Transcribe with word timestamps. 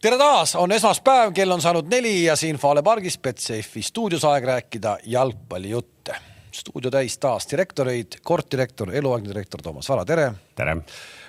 tere 0.00 0.16
taas, 0.18 0.54
on 0.56 0.72
esmaspäev, 0.72 1.32
kell 1.36 1.52
on 1.52 1.60
saanud 1.60 1.88
neli 1.92 2.24
ja 2.24 2.36
siin 2.36 2.56
Fale 2.56 2.82
pargis 2.82 3.18
Betsafe'i 3.18 3.82
stuudios 3.84 4.24
aeg 4.24 4.44
rääkida 4.44 4.96
jalgpallijutte. 5.04 6.14
stuudio 6.52 6.90
täis 6.90 7.18
taas 7.18 7.46
direktoreid, 7.50 8.16
koortdirektor, 8.22 8.94
eluaegne 8.94 9.28
direktor 9.28 9.62
Toomas 9.62 9.88
Vara, 9.88 10.04
tere. 10.04 10.32
tere. 10.56 10.76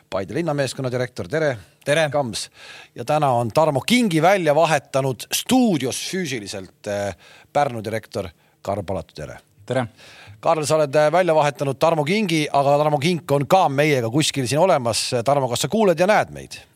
Paide 0.09 0.33
linnameeskonna 0.33 0.91
direktor, 0.91 1.27
tere. 1.27 1.57
tere. 1.85 2.09
Kams. 2.09 2.49
ja 2.95 3.05
täna 3.05 3.31
on 3.31 3.49
Tarmo 3.49 3.81
Kingi 3.81 4.21
välja 4.21 4.55
vahetanud 4.55 5.27
stuudios 5.33 6.09
füüsiliselt 6.11 6.87
äh, 6.87 7.15
Pärnu 7.53 7.83
direktor 7.83 8.29
Karl 8.61 8.83
Palatu, 8.83 9.13
tere. 9.13 9.37
tere. 9.65 9.85
Karl, 10.39 10.65
sa 10.65 10.75
oled 10.75 10.95
äh, 10.95 11.11
välja 11.11 11.35
vahetanud 11.35 11.77
Tarmo 11.77 12.03
Kingi, 12.03 12.47
aga 12.53 12.77
Tarmo 12.77 12.97
Kink 12.97 13.31
on 13.31 13.47
ka 13.47 13.69
meiega 13.69 14.09
kuskil 14.09 14.47
siin 14.47 14.59
olemas. 14.59 15.09
Tarmo, 15.25 15.49
kas 15.49 15.67
sa 15.67 15.67
kuuled 15.67 15.99
ja 15.99 16.07
näed 16.07 16.31
meid? 16.31 16.70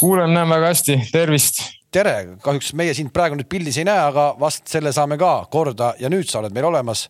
Kuulen, 0.00 0.34
näen 0.34 0.50
väga 0.50 0.70
hästi, 0.72 0.98
tervist. 1.12 1.62
tere, 1.94 2.36
kahjuks 2.42 2.72
meie 2.74 2.94
sind 2.94 3.12
praegu 3.14 3.36
nüüd 3.38 3.48
pildis 3.50 3.76
ei 3.78 3.86
näe, 3.86 4.00
aga 4.10 4.32
vast 4.40 4.66
selle 4.70 4.90
saame 4.92 5.18
ka 5.18 5.46
korda 5.50 5.92
ja 6.00 6.10
nüüd 6.10 6.26
sa 6.30 6.40
oled 6.40 6.54
meil 6.54 6.66
olemas. 6.70 7.08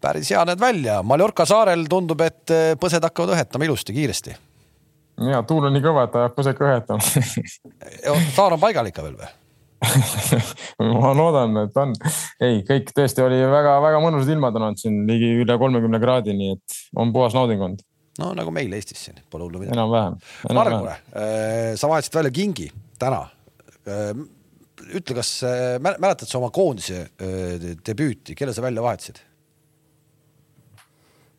päris 0.00 0.30
hea 0.30 0.44
näed 0.46 0.60
välja, 0.60 1.02
Mallorca 1.02 1.46
saarel 1.46 1.86
tundub, 1.90 2.20
et 2.20 2.54
äh, 2.54 2.76
põsed 2.80 3.02
hakkavad 3.02 3.34
õhetama 3.34 3.66
ilusti, 3.66 3.92
kiiresti. 3.92 4.36
ja 5.32 5.42
tuul 5.42 5.66
on 5.68 5.76
nii 5.76 5.84
kõva, 5.84 6.06
et 6.08 6.16
ajab 6.22 6.38
põsed 6.38 6.58
ka 6.58 6.70
õhetama 6.70 7.02
saar 8.36 8.56
on 8.56 8.60
paigal 8.60 8.90
ikka 8.90 9.04
veel 9.04 9.18
või? 9.18 9.34
ma 11.02 11.12
loodan, 11.14 11.56
et 11.62 11.76
on. 11.78 11.92
ei, 12.42 12.62
kõik 12.66 12.90
tõesti 12.96 13.22
oli 13.22 13.38
väga-väga 13.46 14.00
mõnusad 14.02 14.32
ilmad 14.34 14.56
on 14.58 14.68
olnud 14.68 14.80
siin 14.80 15.04
ligi 15.08 15.30
üle 15.44 15.58
kolmekümne 15.60 16.00
kraadi, 16.02 16.34
nii 16.34 16.56
et 16.56 16.78
on 16.98 17.12
puhas 17.14 17.36
nauding 17.36 17.62
olnud. 17.62 17.84
No 18.18 18.32
nagu 18.36 18.52
meil 18.54 18.72
Eestis 18.76 19.06
siin, 19.08 19.20
pole 19.30 19.46
hullu 19.46 19.62
midagi. 19.62 19.76
enam-vähem. 19.76 20.18
Margule, 20.56 20.96
sa 21.78 21.90
vahetasid 21.90 22.18
välja 22.18 22.34
Kingi 22.34 22.68
täna. 22.98 23.22
ütle, 24.88 25.14
kas 25.18 25.30
mäletad 25.82 26.28
sa 26.28 26.38
oma 26.38 26.50
koondise 26.54 27.08
debüüti, 27.84 28.36
kelle 28.38 28.54
sa 28.54 28.64
välja 28.64 28.84
vahetasid? 28.84 29.22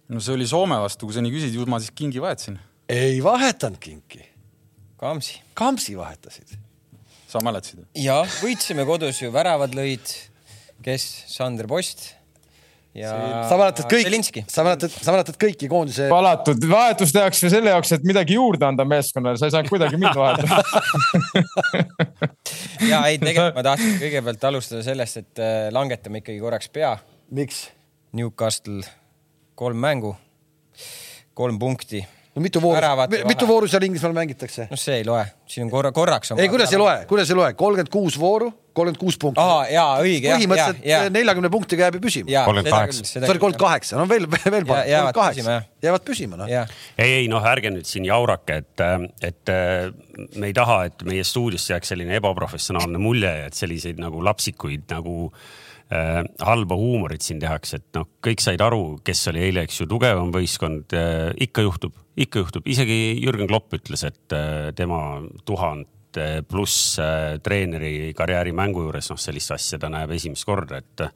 no 0.10 0.20
see 0.24 0.34
oli 0.34 0.48
Soome 0.50 0.80
vastu, 0.82 1.06
kui 1.06 1.14
sa 1.16 1.22
nii 1.22 1.34
küsid, 1.36 1.56
ju 1.56 1.68
ma 1.70 1.80
siis 1.82 1.94
Kingi 1.96 2.22
vahetasin. 2.24 2.58
ei 2.90 3.20
vahetanud 3.24 3.80
Kinki. 3.82 4.24
Kamsi. 5.00 5.38
Kamsi 5.56 5.96
vahetasid 5.98 6.58
sa 7.30 7.44
mäletasid? 7.46 7.86
ja 7.96 8.22
võitsime 8.40 8.88
kodus 8.90 9.22
ju, 9.22 9.32
väravad 9.36 9.76
lõid, 9.78 10.16
kes, 10.86 11.06
Sander 11.30 11.70
Post 11.70 12.19
ja 12.98 13.14
sa 13.50 13.58
mäletad 13.60 13.86
kõiki, 13.92 14.44
sa 14.50 14.64
mäletad, 14.66 14.94
sa 14.94 15.14
mäletad 15.14 15.38
kõiki 15.42 15.70
koondise. 15.72 16.08
valatud, 16.12 16.64
vahetus 16.70 17.14
tehakse 17.16 17.52
selle 17.54 17.74
jaoks, 17.74 17.94
et 17.96 18.06
midagi 18.08 18.38
juurde 18.38 18.66
anda 18.66 18.86
meeskonnale, 18.88 19.38
sa 19.40 19.50
ei 19.50 19.56
saanud 19.56 19.70
kuidagi 19.72 20.00
mind 20.02 20.18
vahetada 20.18 20.62
ja 22.92 23.04
ei, 23.10 23.20
tegelikult 23.22 23.60
ma 23.60 23.66
tahtsin 23.72 23.98
kõigepealt 24.02 24.48
alustada 24.52 24.86
sellest, 24.86 25.22
et 25.22 25.44
äh, 25.44 25.58
langetame 25.76 26.24
ikkagi 26.24 26.42
korraks 26.42 26.72
pea. 26.74 26.96
miks? 27.36 27.68
Newcastle 28.18 28.82
kolm 29.60 29.78
mängu, 29.78 30.16
kolm 31.38 31.60
punkti 31.62 32.02
no 32.40 32.46
mitu 32.46 32.62
vooru, 32.64 33.10
mitu 33.28 33.48
vooru 33.50 33.68
seal 33.70 33.84
Inglismaal 33.88 34.16
mängitakse? 34.16 34.70
noh, 34.72 34.80
see 34.80 35.02
ei 35.02 35.06
loe, 35.08 35.26
siin 35.50 35.66
on 35.68 35.74
korra, 35.74 35.92
korraks 35.96 36.32
on. 36.34 36.40
ei, 36.40 36.50
kuidas 36.52 36.72
ei 36.74 36.80
loe, 36.80 36.96
kuidas 37.10 37.30
ei 37.30 37.38
loe, 37.38 37.52
kolmkümmend 37.60 37.92
kuus 37.92 38.16
vooru, 38.20 38.48
kolmkümmend 38.78 39.02
kuus 39.02 39.20
punkti. 39.22 39.44
aa, 39.44 39.66
jaa, 39.74 40.00
õige. 40.06 40.32
põhimõtteliselt 40.32 41.14
neljakümne 41.16 41.52
punktiga 41.54 41.88
jääb 41.88 42.00
ju 42.00 42.04
püsima. 42.08 42.44
kolmkümmend 42.48 42.74
kaheksa. 42.74 43.08
Sorry, 43.12 43.28
kolmkümmend 43.28 43.62
kaheksa, 43.62 44.00
no 44.00 44.08
veel, 44.10 44.28
veel 44.56 44.68
parem. 44.70 44.92
jäävad 44.94 45.20
püsima, 45.20 45.56
jah. 45.58 45.70
jäävad 45.90 46.08
püsima, 46.08 46.40
noh. 46.40 46.52
ei, 46.52 47.16
ei 47.22 47.32
noh, 47.32 47.48
ärge 47.54 47.74
nüüd 47.76 47.90
siin 47.90 48.08
jaurake, 48.08 48.62
et, 48.64 48.86
et 49.32 49.56
me 50.36 50.52
ei 50.52 50.56
taha, 50.56 50.84
et 50.92 51.08
meie 51.10 51.26
stuudiosse 51.28 51.76
jääks 51.76 51.96
selline 51.96 52.20
ebaprofessionaalne 52.22 53.02
mulje, 53.02 53.34
et 53.50 53.58
selliseid 53.58 54.00
nagu 54.02 54.24
lapsikuid 54.24 54.88
nagu 54.96 55.18
äh, 55.28 55.50
halba 55.90 56.76
huumorit 56.78 57.26
siin 57.26 57.40
tehakse, 57.42 57.80
et 57.80 57.98
noh, 57.98 58.06
kõik 58.22 58.44
said 58.44 58.62
aru, 58.62 59.00
kes 59.06 59.24
oli 59.32 59.42
eile, 59.48 59.64
eks 59.66 59.80
ju, 59.82 59.88
tugevam 59.90 60.30
võistkond 60.34 60.94
äh,. 60.94 61.32
ikka 61.48 61.66
juhtub, 61.66 61.96
ikka 62.14 62.44
juhtub, 62.44 62.68
isegi 62.70 63.00
Jürgen 63.24 63.50
Klopp 63.50 63.74
ütles, 63.74 64.04
et 64.06 64.36
äh, 64.38 64.70
tema 64.78 65.00
tuhand 65.50 65.90
pluss 66.50 66.98
äh, 67.02 67.38
treeneri 67.46 68.14
karjääri 68.18 68.54
mängu 68.58 68.88
juures, 68.88 69.10
noh, 69.12 69.20
sellist 69.22 69.54
asja 69.54 69.78
ta 69.82 69.90
näeb 69.94 70.14
esimest 70.18 70.46
korda, 70.46 70.82
et 70.82 71.08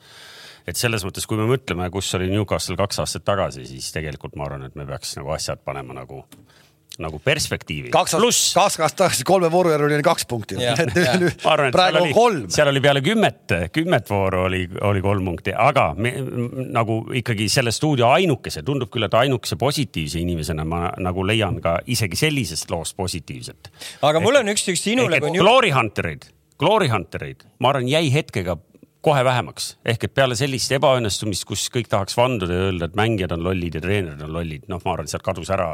et 0.64 0.80
selles 0.80 1.04
mõttes, 1.04 1.26
kui 1.28 1.38
me 1.38 1.46
mõtleme, 1.50 1.90
kus 1.92 2.14
oli 2.16 2.30
Newcastle 2.32 2.78
kaks 2.80 3.02
aastat 3.04 3.26
tagasi, 3.28 3.66
siis 3.68 3.90
tegelikult 3.92 4.38
ma 4.40 4.46
arvan, 4.48 4.70
et 4.70 4.78
me 4.80 4.86
peaks 4.88 5.18
nagu 5.20 5.34
asjad 5.36 5.60
panema 5.66 5.98
nagu 5.98 6.24
nagu 7.02 7.18
perspektiivi. 7.24 7.90
kaks 7.94 8.14
aastat, 8.18 8.54
kaks 8.54 8.80
aastat 8.80 9.00
tagasi 9.00 9.26
kolme 9.26 9.50
vooru 9.52 9.72
järel 9.74 9.96
oli 9.96 10.06
kaks 10.06 10.28
punkti. 10.30 10.60
praegu 11.44 12.04
on 12.04 12.12
kolm. 12.14 12.44
seal 12.54 12.70
oli 12.70 12.84
peale 12.84 13.02
kümmet, 13.06 13.56
kümmet 13.74 14.10
vooru 14.10 14.44
oli, 14.48 14.62
oli 14.90 15.02
kolm 15.02 15.32
punkti, 15.32 15.56
aga 15.58 15.88
me, 15.98 16.14
nagu 16.76 17.00
ikkagi 17.22 17.50
selle 17.50 17.74
stuudio 17.74 18.12
ainukese, 18.14 18.62
tundub 18.68 18.92
küll, 18.94 19.08
et 19.08 19.18
ainukese 19.24 19.58
positiivse 19.60 20.22
inimesena 20.22 20.68
ma 20.70 20.86
nagu 21.02 21.26
leian 21.26 21.58
ka 21.64 21.80
isegi 21.90 22.20
sellisest 22.20 22.70
loost 22.74 22.98
positiivset. 23.00 23.72
aga 24.06 24.22
mul 24.22 24.44
on 24.44 24.54
üks, 24.54 24.68
üks 24.70 24.86
sinule. 24.86 25.22
Glory 25.34 25.74
Hunterid, 25.74 26.30
Glory 26.62 26.92
Hunterid, 26.94 27.42
ma 27.60 27.74
arvan, 27.74 27.90
jäi 27.90 28.06
hetkega 28.14 28.60
kohe 29.04 29.24
vähemaks 29.26 29.74
ehk 29.90 30.06
et 30.08 30.14
peale 30.16 30.36
sellist 30.40 30.72
ebaõnnestumist, 30.78 31.44
kus 31.50 31.66
kõik 31.74 31.90
tahaks 31.92 32.16
vanduda 32.18 32.56
ja 32.56 32.70
öelda, 32.70 32.88
et 32.88 32.96
mängijad 32.96 33.34
on 33.36 33.44
lollid 33.50 33.76
ja 33.76 33.82
treenerid 33.84 34.22
on 34.24 34.32
lollid, 34.38 34.70
noh, 34.72 34.80
ma 34.86 34.94
arvan, 34.96 35.10
sealt 35.12 35.26
kadus 35.26 35.52
ära 35.52 35.70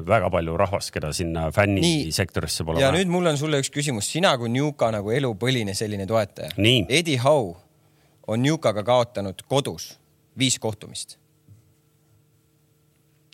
väga 0.00 0.30
palju 0.32 0.56
rahvast, 0.56 0.90
keda 0.94 1.12
sinna 1.12 1.50
fännisektorisse 1.52 2.64
pole 2.64 2.80
ja 2.80 2.88
vaja. 2.88 2.98
nüüd 2.98 3.12
mul 3.12 3.26
on 3.28 3.38
sulle 3.38 3.60
üks 3.60 3.70
küsimus, 3.72 4.08
sina 4.08 4.32
kui 4.40 4.48
Newca 4.52 4.90
nagu 4.94 5.12
elupõline 5.12 5.74
selline 5.76 6.06
toetaja. 6.08 6.54
Eddie 6.88 7.18
Howe 7.20 7.56
on 8.26 8.42
Newcaga 8.42 8.84
kaotanud 8.86 9.44
kodus 9.48 9.92
viis 10.38 10.58
kohtumist. 10.58 11.18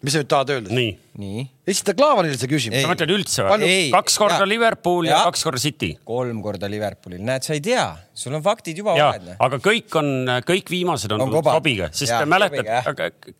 mis 0.02 0.12
sa 0.12 0.22
nüüd 0.22 0.30
tahad 0.30 0.50
öelda? 0.54 0.74
nii. 0.74 0.98
Esita 1.18 1.94
Klaavanile 1.98 2.36
see 2.38 2.48
küsimus. 2.50 2.82
sa 2.84 2.90
mõtled 2.92 3.10
üldse 3.10 3.42
või? 3.42 3.70
kaks 3.90 4.18
korda 4.20 4.38
ja. 4.44 4.46
Liverpool 4.46 5.08
ja, 5.08 5.16
ja 5.16 5.22
kaks 5.26 5.42
korda 5.46 5.60
City. 5.62 5.88
kolm 6.06 6.38
korda 6.44 6.68
Liverpoolil, 6.70 7.20
näed, 7.26 7.42
sa 7.42 7.56
ei 7.56 7.62
tea, 7.64 7.86
sul 8.14 8.36
on 8.38 8.44
faktid 8.44 8.78
juba 8.78 8.94
valed. 8.94 9.32
aga 9.34 9.58
kõik 9.64 9.96
on, 9.98 10.10
kõik 10.46 10.70
viimased 10.70 11.14
on, 11.16 11.24
on 11.26 11.34
kobiga, 11.42 11.88
sest 11.90 12.12
ja, 12.14 12.20
mäletad, 12.28 12.68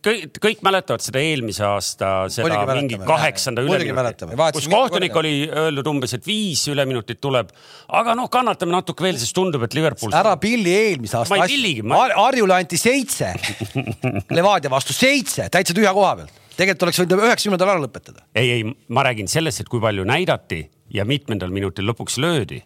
kõik, 0.03 0.41
kõik 0.43 0.63
mäletavad 0.67 1.05
seda 1.05 1.23
eelmise 1.23 1.63
aasta, 1.69 2.09
seda 2.33 2.65
mingi 2.73 2.99
kaheksanda 2.99 3.63
üleminutit, 3.63 4.35
kus 4.57 4.67
kohtunik 4.71 5.15
oli 5.23 5.33
öelnud 5.47 5.91
umbes, 5.93 6.17
et 6.19 6.27
viis 6.27 6.65
üleminutit 6.71 7.21
tuleb. 7.23 7.55
aga 8.01 8.17
noh, 8.19 8.27
kannatame 8.33 8.75
natuke 8.75 9.07
veel, 9.07 9.21
sest 9.21 9.37
tundub, 9.37 9.63
et 9.69 9.77
Liverpool. 9.77 10.11
ära 10.19 10.35
pilli 10.41 10.75
eelmise 10.75 11.21
aasta. 11.21 11.37
ma 11.37 11.47
ei 11.47 11.55
pilligi 11.55 11.87
ma.... 11.87 12.03
Harjule 12.19 12.59
anti 12.59 12.75
seitse 12.79 13.31
Levadia 14.37 14.71
vastu, 14.71 14.91
seitse 14.95 15.47
täitsa 15.53 15.77
tühja 15.77 15.95
koha 15.95 16.13
pealt 16.19 16.37
tegelikult 16.59 16.87
oleks 16.87 16.99
võinud 16.99 17.23
üheksakümnendal 17.23 17.68
ära 17.73 17.83
lõpetada. 17.85 18.25
ei, 18.35 18.51
ei, 18.57 18.75
ma 18.89 19.05
räägin 19.07 19.29
sellest, 19.31 19.63
et 19.63 19.71
kui 19.71 19.81
palju 19.83 20.05
näidati 20.07 20.63
ja 20.93 21.05
mitmendal 21.05 21.53
minutil 21.53 21.87
lõpuks 21.89 22.19
löödi. 22.21 22.61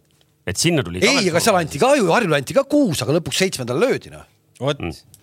et 0.48 0.58
sinna 0.58 0.84
tuli. 0.84 1.04
ei, 1.04 1.30
aga 1.30 1.42
seal 1.44 1.60
anti 1.60 1.82
ka 1.82 1.96
ju, 2.00 2.12
Harjule 2.12 2.40
anti 2.40 2.56
ka 2.56 2.64
kuus, 2.64 3.02
aga 3.04 3.20
lõpuks 3.20 3.44
seitsmendal 3.46 3.80
löödi 3.80 4.14
noh. 4.14 4.26
vot 4.60 4.80
mm 4.80 5.14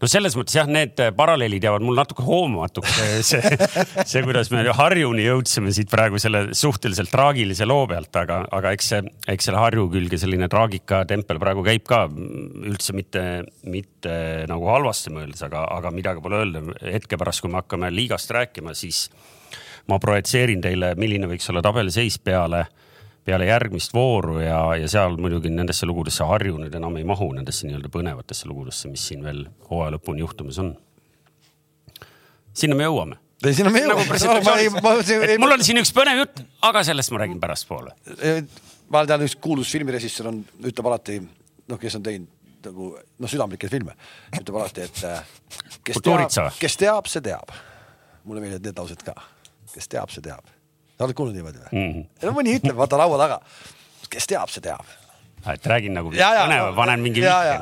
no 0.00 0.10
selles 0.10 0.36
mõttes 0.38 0.56
jah, 0.56 0.68
need 0.70 1.00
paralleelid 1.16 1.64
jäävad 1.66 1.84
mul 1.86 1.98
natuke 1.98 2.24
hoomamatuks. 2.26 2.98
see, 3.26 3.42
see, 4.10 4.22
kuidas 4.26 4.52
me 4.54 4.62
Harjuni 4.76 5.26
jõudsime 5.26 5.74
siit 5.74 5.90
praegu 5.92 6.20
selle 6.22 6.48
suhteliselt 6.56 7.12
traagilise 7.12 7.68
loo 7.68 7.86
pealt, 7.90 8.12
aga, 8.20 8.42
aga 8.56 8.74
eks 8.76 8.92
see, 8.94 9.02
eks 9.34 9.50
selle 9.50 9.62
Harju 9.62 9.88
külge 9.92 10.20
selline 10.20 10.48
traagikatempel 10.52 11.40
praegu 11.42 11.64
käib 11.66 11.86
ka 11.88 12.04
üldse 12.10 12.96
mitte, 12.96 13.24
mitte 13.70 14.16
nagu 14.50 14.70
halvasti 14.70 15.12
mõeldes, 15.14 15.44
aga, 15.46 15.64
aga 15.78 15.92
midagi 15.94 16.24
pole 16.24 16.42
öelda. 16.42 16.64
hetke 16.86 17.18
pärast, 17.20 17.42
kui 17.44 17.52
me 17.52 17.60
hakkame 17.62 17.90
liigast 17.94 18.30
rääkima, 18.34 18.74
siis 18.78 19.08
ma 19.90 19.98
projitseerin 20.02 20.62
teile, 20.62 20.94
milline 21.00 21.28
võiks 21.30 21.48
olla 21.50 21.62
tabeliseis 21.64 22.20
peale 22.22 22.66
peale 23.30 23.46
järgmist 23.46 23.94
vooru 23.94 24.40
ja, 24.42 24.60
ja 24.78 24.88
seal 24.90 25.16
muidugi 25.20 25.52
nendesse 25.54 25.86
lugudesse 25.88 26.26
Harju 26.26 26.58
nüüd 26.58 26.74
enam 26.76 26.96
ei 26.98 27.06
mahu, 27.06 27.30
nendesse 27.36 27.68
nii-öelda 27.68 27.90
põnevatesse 27.92 28.48
lugudesse, 28.50 28.90
mis 28.90 29.04
siin 29.10 29.22
veel 29.26 29.44
hooaja 29.68 29.94
lõpuni 29.96 30.24
juhtumas 30.24 30.58
on. 30.62 30.72
sinna 32.62 32.78
me 32.78 32.88
jõuame. 32.88 33.20
ei, 33.44 33.54
sinna 33.54 33.70
me 33.70 33.84
jõuame 33.84 34.08
nagu. 34.10 35.38
mul 35.44 35.56
on 35.56 35.64
siin 35.66 35.82
üks 35.82 35.94
põnev 35.96 36.24
jutt, 36.24 36.44
aga 36.66 36.84
sellest 36.90 37.14
ma 37.14 37.22
räägin 37.22 37.40
pärastpoole. 37.42 37.94
ma 38.90 39.06
tean, 39.06 39.26
üks 39.28 39.38
kuulus 39.40 39.72
filmirežissöör 39.76 40.32
on, 40.32 40.44
ütleb 40.66 40.90
alati, 40.90 41.20
noh, 41.70 41.80
kes 41.80 42.00
on 42.00 42.06
teinud 42.06 42.38
nagu 42.66 42.92
noh, 42.98 43.30
südamlikke 43.30 43.70
filme, 43.72 43.94
ütleb 44.34 44.56
alati, 44.58 44.88
et 44.90 45.04
äh, 45.08 45.20
kes 45.86 46.02
teab, 46.04 46.56
kes 46.60 46.80
teab, 46.82 47.08
see 47.08 47.22
teab. 47.24 47.54
mulle 48.24 48.42
meeldivad 48.42 48.66
need 48.66 48.82
laused 48.82 49.04
ka, 49.06 49.14
kes 49.72 49.88
teab, 49.88 50.10
see 50.12 50.26
teab 50.26 50.50
sa 51.00 51.08
oled 51.08 51.16
kuulnud 51.16 51.36
niimoodi 51.38 51.62
või 51.62 51.70
mm? 51.72 51.92
-hmm. 51.94 52.26
no 52.28 52.34
mõni 52.36 52.58
ütleb, 52.58 52.76
vaata 52.76 53.00
laua 53.00 53.20
taga. 53.22 53.40
kes 54.12 54.28
teab, 54.28 54.52
see 54.52 54.64
teab. 54.64 54.84
et 55.48 55.72
räägin 55.72 55.96
nagu 55.96 56.12
põnev, 56.12 56.74
panen 56.76 57.00
mingi 57.00 57.24
vihje. 57.24 57.56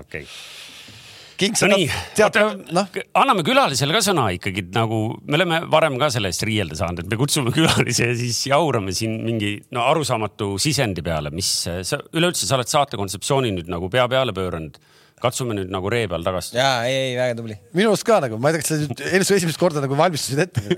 okei 0.00 0.24
okay.. 0.24 1.50
no 1.60 1.68
nii, 1.74 1.90
oota, 2.24 2.46
noh, 2.78 2.96
anname 3.20 3.44
külalisele 3.44 3.96
ka 3.96 4.00
sõna 4.04 4.30
ikkagi 4.36 4.64
nagu, 4.76 5.02
me 5.26 5.40
oleme 5.40 5.60
varem 5.72 5.98
ka 6.00 6.08
selle 6.14 6.32
eest 6.32 6.46
riielda 6.48 6.78
saanud, 6.80 7.04
et 7.04 7.12
me 7.12 7.20
kutsume 7.20 7.52
külalisi 7.58 8.06
ja 8.06 8.16
siis 8.16 8.40
jaurame 8.48 8.96
siin 8.96 9.18
mingi 9.26 9.58
no 9.76 9.84
arusaamatu 9.92 10.54
sisendi 10.62 11.04
peale, 11.04 11.34
mis 11.34 11.52
sa 11.68 12.00
üleüldse, 12.14 12.48
sa 12.48 12.56
oled 12.56 12.72
saate 12.72 13.00
kontseptsiooni 13.00 13.52
nüüd 13.58 13.68
nagu 13.72 13.92
pea 13.92 14.08
peale 14.08 14.36
pööranud 14.36 14.80
katsume 15.22 15.54
nüüd 15.56 15.70
nagu 15.72 15.90
ree 15.92 16.06
peal 16.10 16.24
tagasi. 16.26 16.56
ja 16.58 16.70
ei, 16.88 16.94
ei 17.10 17.16
väga 17.18 17.34
tubli. 17.38 17.56
minu 17.76 17.88
arust 17.92 18.06
ka 18.08 18.16
nagu, 18.24 18.34
ma 18.40 18.46
ei 18.50 18.54
tea, 18.56 18.62
kas 18.64 18.70
sa 18.72 18.78
nüüd 18.80 19.02
elus 19.18 19.30
esimest 19.36 19.60
korda 19.60 19.78
nagu 19.84 19.94
valmistusid 19.98 20.40
ette 20.46 20.60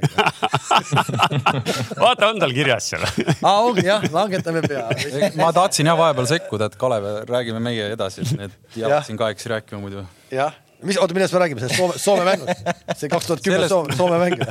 vaata, 2.04 2.30
on 2.30 2.40
tal 2.42 2.52
kirjas 2.56 2.84
seal 2.92 3.04
aa, 3.06 3.54
ongi 3.60 3.86
jah, 3.86 4.04
langetame 4.14 4.60
pea. 4.66 4.84
ma 5.38 5.52
tahtsin 5.56 5.88
jah 5.90 5.98
vahepeal 5.98 6.28
sekkuda, 6.34 6.64
et 6.70 6.76
Kalev, 6.80 7.04
räägime 7.30 7.60
meie 7.62 7.84
edasi, 7.94 8.26
et 8.42 8.52
jääb 8.78 9.06
siin 9.06 9.18
kahekesi 9.20 9.48
rääkima 9.54 9.80
muidu. 9.82 10.00
jah, 10.34 10.52
mis, 10.82 10.99
oota, 10.99 11.14
millest 11.17 11.37
me 11.37 11.44
räägime, 11.44 11.62
sellest 11.62 11.81
Soome, 11.81 11.99
Soome 11.99 12.26
mängust? 12.29 12.73
see 12.99 13.12
kaks 13.12 13.31
tuhat 13.31 13.44
kümme 13.46 13.69
Soome, 13.70 13.96
Soome 13.96 14.20
mäng 14.23 14.43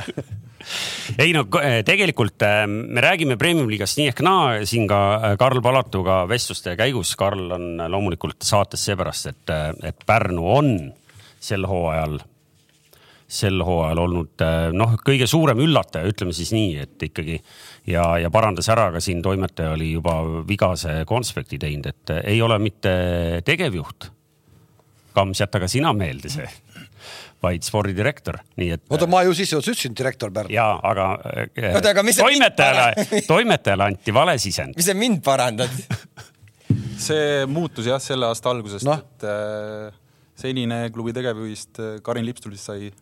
ei 1.18 1.32
no 1.34 1.44
eh, 1.60 1.80
tegelikult 1.86 2.42
eh, 2.46 2.64
me 2.66 3.02
räägime 3.04 3.36
Premium-liigast 3.40 3.98
nii 3.98 4.10
ehk 4.12 4.22
naa 4.24 4.42
siin 4.68 4.86
ka 4.90 5.00
eh, 5.14 5.36
Karl 5.40 5.62
Palatuga 5.64 6.22
vestluste 6.30 6.76
käigus. 6.78 7.14
Karl 7.18 7.50
on 7.56 7.82
loomulikult 7.92 8.42
saates 8.46 8.84
seepärast, 8.88 9.32
et, 9.32 9.54
et 9.88 10.06
Pärnu 10.06 10.46
on 10.56 10.70
sel 11.42 11.66
hooajal, 11.66 12.20
sel 13.26 13.62
hooajal 13.66 14.02
olnud 14.04 14.46
noh, 14.78 14.96
kõige 15.02 15.26
suurem 15.30 15.62
üllataja, 15.64 16.06
ütleme 16.08 16.34
siis 16.36 16.52
nii, 16.54 16.72
et 16.84 17.06
ikkagi 17.08 17.40
ja, 17.90 18.04
ja 18.22 18.30
parandas 18.30 18.70
ära 18.72 18.90
ka 18.94 19.02
siin 19.02 19.22
toimetaja 19.24 19.74
oli 19.74 19.92
juba 19.96 20.20
vigase 20.48 21.02
konspekti 21.08 21.58
teinud, 21.62 21.90
et 21.90 22.16
ei 22.22 22.42
ole 22.42 22.60
mitte 22.62 22.92
tegevjuht. 23.46 24.12
Kams, 25.14 25.40
jäta 25.42 25.60
ka 25.62 25.68
sina 25.70 25.92
meelde 25.96 26.32
see 26.32 26.48
vaid 27.42 27.64
spordidirektor, 27.66 28.38
nii 28.60 28.74
et. 28.76 28.82
oota, 28.92 29.08
ma 29.10 29.24
ju 29.26 29.34
sissejuhatuses 29.34 29.74
ütlesin 29.74 29.96
direktor 29.98 30.30
Pärnu. 30.34 30.54
ja, 30.54 30.68
aga, 30.78 31.08
äh, 31.26 31.72
Oota, 31.74 31.90
aga 31.90 32.04
toimetajale, 32.14 33.06
toimetajale 33.26 33.88
anti 33.90 34.14
vale 34.14 34.36
sisend. 34.38 34.78
mis 34.78 34.86
sa 34.86 34.94
mind 34.94 35.22
parandad 35.26 35.72
see 37.02 37.46
muutus 37.50 37.88
jah, 37.90 38.00
selle 38.02 38.28
aasta 38.30 38.52
algusest 38.54 38.86
no., 38.86 38.94
et 38.94 39.26
äh, 39.26 39.90
senine 40.38 40.84
klubi 40.94 41.14
tegevjuhist 41.16 41.82
äh, 41.82 41.96
Karin 42.04 42.26
Lipstulist 42.28 42.70
sai 42.70 42.92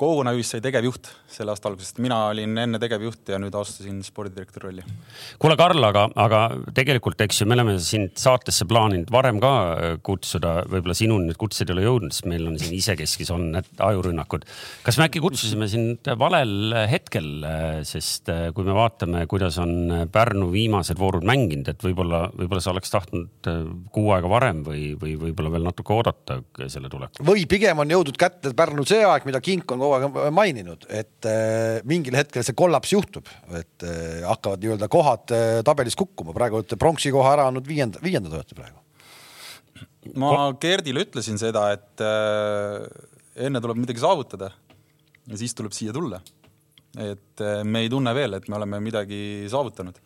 kogukonna 0.00 0.32
sai 0.42 0.60
tegevjuht 0.62 1.08
selle 1.30 1.54
aasta 1.54 1.70
algusest, 1.70 1.98
mina 2.02 2.16
olin 2.30 2.56
enne 2.58 2.78
tegevjuht 2.82 3.30
ja 3.30 3.38
nüüd 3.42 3.54
astusin 3.58 4.00
spordidirektori 4.06 4.68
rolli. 4.68 4.84
kuule, 5.42 5.56
Karl, 5.58 5.86
aga, 5.86 6.06
aga 6.20 6.40
tegelikult, 6.74 7.20
eks 7.24 7.40
ju, 7.40 7.48
me 7.50 7.56
oleme 7.56 7.76
sind 7.82 8.14
saatesse 8.18 8.66
plaaninud 8.70 9.10
varem 9.14 9.38
ka 9.42 9.52
äh, 9.54 9.94
kutsuda, 10.04 10.56
võib-olla 10.70 10.96
sinuni 10.98 11.30
need 11.30 11.38
kutsed 11.40 11.70
ei 11.70 11.76
ole 11.76 11.86
jõudnud, 11.86 12.14
sest 12.14 12.28
meil 12.30 12.48
on 12.50 12.58
siin 12.60 12.74
isekeskis 12.76 13.30
on 13.34 13.48
need 13.54 13.70
ajurünnakud. 13.86 14.46
kas 14.86 14.98
me 14.98 15.08
äkki 15.08 15.22
kutsusime 15.22 15.68
sind 15.70 16.10
valel 16.18 16.74
hetkel, 16.90 17.30
äh, 17.46 17.80
sest 17.86 18.30
äh, 18.34 18.48
kui 18.54 18.66
me 18.66 18.74
vaatame, 18.76 19.24
kuidas 19.30 19.60
on 19.62 20.06
Pärnu 20.14 20.50
viimased 20.54 20.98
voorud 20.98 21.26
mänginud, 21.26 21.70
et 21.70 21.86
võib-olla, 21.86 22.26
võib-olla 22.34 22.62
sa 22.62 22.74
oleks 22.74 22.90
tahtnud 22.94 23.50
kuu 23.94 24.10
aega 24.14 24.30
varem 24.30 24.62
või, 24.66 24.92
või 24.98 25.14
võib-olla 25.28 25.54
veel 25.54 25.70
natuke 25.70 25.94
oodata 25.94 26.40
selle 26.66 26.90
tulekut? 26.90 27.22
või 27.26 27.46
pigem 27.50 27.82
on 27.82 27.94
jõudnud 27.94 28.18
kätte 28.18 28.54
Pärnu 28.54 28.86
see 28.88 29.02
aeg, 29.06 29.26
mida 29.28 29.42
Kink 29.44 29.70
on 29.70 29.82
kogu 29.84 29.93
aeg 29.93 29.93
maininud, 30.34 30.86
et 30.92 31.28
äh, 31.28 31.80
mingil 31.88 32.16
hetkel 32.18 32.44
see 32.46 32.56
kollaps 32.56 32.92
juhtub, 32.94 33.28
et 33.56 33.86
äh, 33.86 34.22
hakkavad 34.26 34.62
nii-öelda 34.62 34.88
kohad 34.92 35.34
äh, 35.34 35.58
tabelis 35.66 35.96
kukkuma, 35.98 36.34
praegu 36.36 36.60
olete 36.60 36.78
pronksi 36.80 37.12
koha 37.14 37.34
ära 37.36 37.48
andnud, 37.50 37.66
viienda, 37.68 38.02
viiendad 38.04 38.36
olete 38.38 38.56
praegu. 38.58 38.80
ma 40.20 40.50
Gerdile 40.60 41.04
ütlesin 41.06 41.40
seda, 41.40 41.66
et 41.72 42.02
enne 43.40 43.62
tuleb 43.64 43.80
midagi 43.80 44.02
saavutada 44.02 44.50
ja 45.24 45.38
siis 45.40 45.56
tuleb 45.56 45.72
siia 45.72 45.94
tulla. 45.96 46.20
et 47.00 47.40
me 47.64 47.80
ei 47.82 47.88
tunne 47.90 48.12
veel, 48.14 48.36
et 48.36 48.48
me 48.48 48.58
oleme 48.60 48.80
midagi 48.84 49.48
saavutanud 49.50 49.96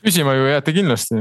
püsima 0.00 0.32
ju 0.32 0.46
jääte 0.48 0.72
kindlasti. 0.72 1.20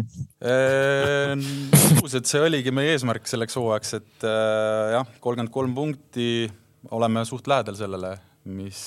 nõus, 1.99 2.15
et 2.15 2.29
see 2.29 2.39
oligi 2.39 2.71
meie 2.71 2.95
eesmärk 2.95 3.27
selleks 3.27 3.59
hooajaks, 3.59 3.93
et 3.99 4.25
jah, 4.95 5.11
kolmkümmend 5.19 5.51
kolm 5.53 5.75
punkti 5.75 6.29
oleme 6.91 7.25
suht 7.25 7.47
lähedal 7.47 7.77
sellele, 7.77 8.13
mis, 8.49 8.81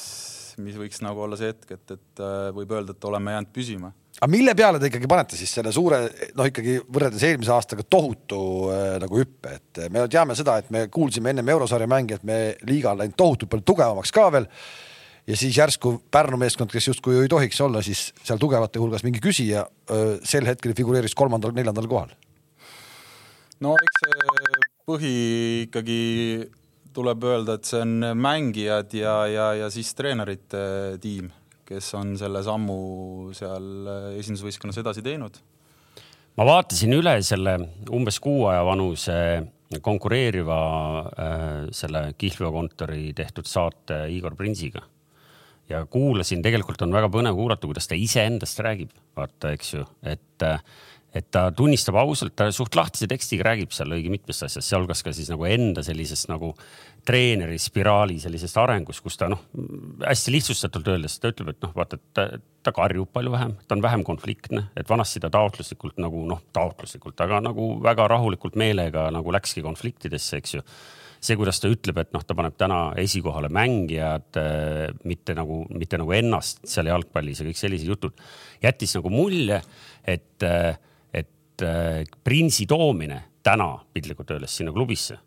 mis 0.62 0.76
võiks 0.78 1.02
nagu 1.04 1.24
olla 1.24 1.38
see 1.38 1.50
hetk, 1.52 1.74
et, 1.76 1.96
et 1.96 2.22
äh, 2.22 2.46
võib 2.56 2.72
öelda, 2.76 2.96
et 2.96 3.08
oleme 3.08 3.34
jäänud 3.34 3.52
püsima. 3.54 3.92
aga 4.18 4.30
mille 4.30 4.54
peale 4.58 4.80
te 4.80 4.88
ikkagi 4.90 5.10
panete 5.10 5.38
siis 5.38 5.52
selle 5.58 5.72
suure, 5.72 6.00
noh 6.38 6.48
ikkagi 6.48 6.78
võrreldes 6.88 7.26
eelmise 7.28 7.52
aastaga 7.54 7.84
tohutu 7.84 8.40
äh, 8.72 8.96
nagu 9.02 9.20
hüppe, 9.20 9.58
et 9.58 9.82
me 9.92 10.06
teame 10.08 10.36
seda, 10.38 10.58
et 10.62 10.70
me 10.70 10.86
kuulsime 10.92 11.34
ennem 11.34 11.52
eurosarja 11.54 11.90
mänge, 11.90 12.20
et 12.20 12.24
me 12.28 12.40
liiga 12.68 12.96
läinud 12.96 13.18
tohutult 13.18 13.52
palju 13.52 13.68
tugevamaks 13.72 14.14
ka 14.14 14.30
veel 14.34 14.48
ja 15.28 15.36
siis 15.38 15.56
järsku 15.56 15.98
Pärnu 16.10 16.40
meeskond, 16.40 16.72
kes 16.72 16.88
justkui 16.88 17.20
ei 17.20 17.30
tohiks 17.30 17.60
olla 17.62 17.82
siis 17.84 18.08
seal 18.24 18.40
tugevate 18.42 18.80
hulgas 18.82 19.04
mingi 19.06 19.20
küsija, 19.22 19.68
sel 20.26 20.48
hetkel 20.48 20.74
figureeris 20.74 21.14
kolmandal-neljandal 21.14 21.86
kohal. 21.86 22.10
no 23.62 23.76
eks 23.78 24.02
see 24.02 24.56
põhi 24.90 25.12
ikkagi 25.68 26.00
tuleb 26.94 27.24
öelda, 27.24 27.56
et 27.56 27.68
see 27.68 27.80
on 27.82 28.12
mängijad 28.18 28.92
ja, 28.96 29.14
ja, 29.30 29.46
ja 29.62 29.70
siis 29.72 29.94
treenerite 29.98 30.98
tiim, 31.02 31.30
kes 31.68 31.92
on 31.98 32.14
selle 32.20 32.42
sammu 32.44 33.32
seal 33.36 33.88
esindusvõistkonnas 34.20 34.80
edasi 34.82 35.04
teinud. 35.04 35.40
ma 36.36 36.46
vaatasin 36.48 36.94
üle 36.96 37.16
selle 37.24 37.58
umbes 37.92 38.20
kuu 38.20 38.46
aja 38.50 38.64
vanuse 38.66 39.18
konkureeriva 39.80 40.62
äh, 41.08 41.44
selle 41.72 42.12
Kihlveo 42.18 42.52
kontori 42.52 43.12
tehtud 43.16 43.48
saate 43.48 44.04
Igor 44.12 44.36
Prinsiga 44.36 44.82
ja 45.72 45.84
kuulasin, 45.86 46.42
tegelikult 46.44 46.82
on 46.84 46.92
väga 46.94 47.08
põnev 47.12 47.36
kuulata, 47.38 47.68
kuidas 47.68 47.88
ta 47.88 47.96
iseendast 47.98 48.60
räägib, 48.64 48.90
vaata, 49.16 49.52
eks 49.56 49.74
ju, 49.76 49.84
et 50.04 50.44
äh, 50.46 50.60
et 51.12 51.26
ta 51.34 51.46
tunnistab 51.52 51.96
ausalt, 52.00 52.32
ta 52.36 52.46
suht 52.54 52.76
lahtise 52.78 53.08
tekstiga 53.10 53.50
räägib 53.50 53.74
seal 53.74 53.92
õige 53.92 54.12
mitmest 54.12 54.46
asjast, 54.46 54.64
sealhulgas 54.64 55.02
ka 55.04 55.12
siis 55.12 55.28
nagu 55.32 55.44
enda 55.44 55.84
sellisest 55.84 56.30
nagu 56.30 56.54
treeneri 57.04 57.58
spiraali 57.60 58.16
sellisest 58.22 58.56
arengust, 58.62 59.02
kus 59.04 59.18
ta 59.20 59.28
noh, 59.30 59.42
hästi 60.06 60.32
lihtsustatult 60.32 60.88
öeldes 60.94 61.18
ta 61.20 61.32
ütleb, 61.32 61.52
et 61.52 61.60
noh, 61.66 61.74
vaata, 61.76 61.98
et 61.98 62.16
ta, 62.16 62.26
ta 62.64 62.72
karjub 62.76 63.10
palju 63.12 63.34
vähem, 63.34 63.56
ta 63.66 63.76
on 63.76 63.84
vähem 63.84 64.04
konfliktne, 64.06 64.68
et 64.78 64.88
vanasti 64.88 65.20
ta 65.20 65.28
taotluslikult 65.34 66.00
nagu 66.02 66.24
noh, 66.28 66.40
taotluslikult, 66.54 67.20
aga 67.26 67.42
nagu 67.44 67.74
väga 67.84 68.06
rahulikult 68.14 68.56
meelega 68.60 69.10
nagu 69.14 69.34
läkski 69.34 69.64
konfliktidesse, 69.66 70.40
eks 70.40 70.56
ju. 70.58 70.64
See, 71.22 71.36
kuidas 71.38 71.60
ta 71.62 71.68
ütleb, 71.70 72.00
et 72.02 72.08
noh, 72.14 72.22
ta 72.26 72.34
paneb 72.34 72.56
täna 72.58 72.78
esikohale 72.98 73.46
mängijad, 73.54 74.38
mitte 75.06 75.36
nagu, 75.38 75.60
mitte 75.70 76.00
nagu 76.00 76.16
ennast 76.16 76.64
seal 76.66 76.88
jalgpallis 76.90 77.38
ja 77.38 77.46
kõik 77.46 77.60
sellised 77.60 77.92
jutud, 77.92 78.24
jättis 78.64 78.96
nagu 78.98 79.12
mulje, 79.12 79.60
et 80.02 80.48
et 81.52 81.66
äh, 81.66 82.02
Prinsi 82.24 82.66
toomine 82.70 83.20
täna 83.44 83.74
piltlikult 83.92 84.30
öeldes 84.34 84.56
sinna 84.58 84.72
klubisse 84.74 85.18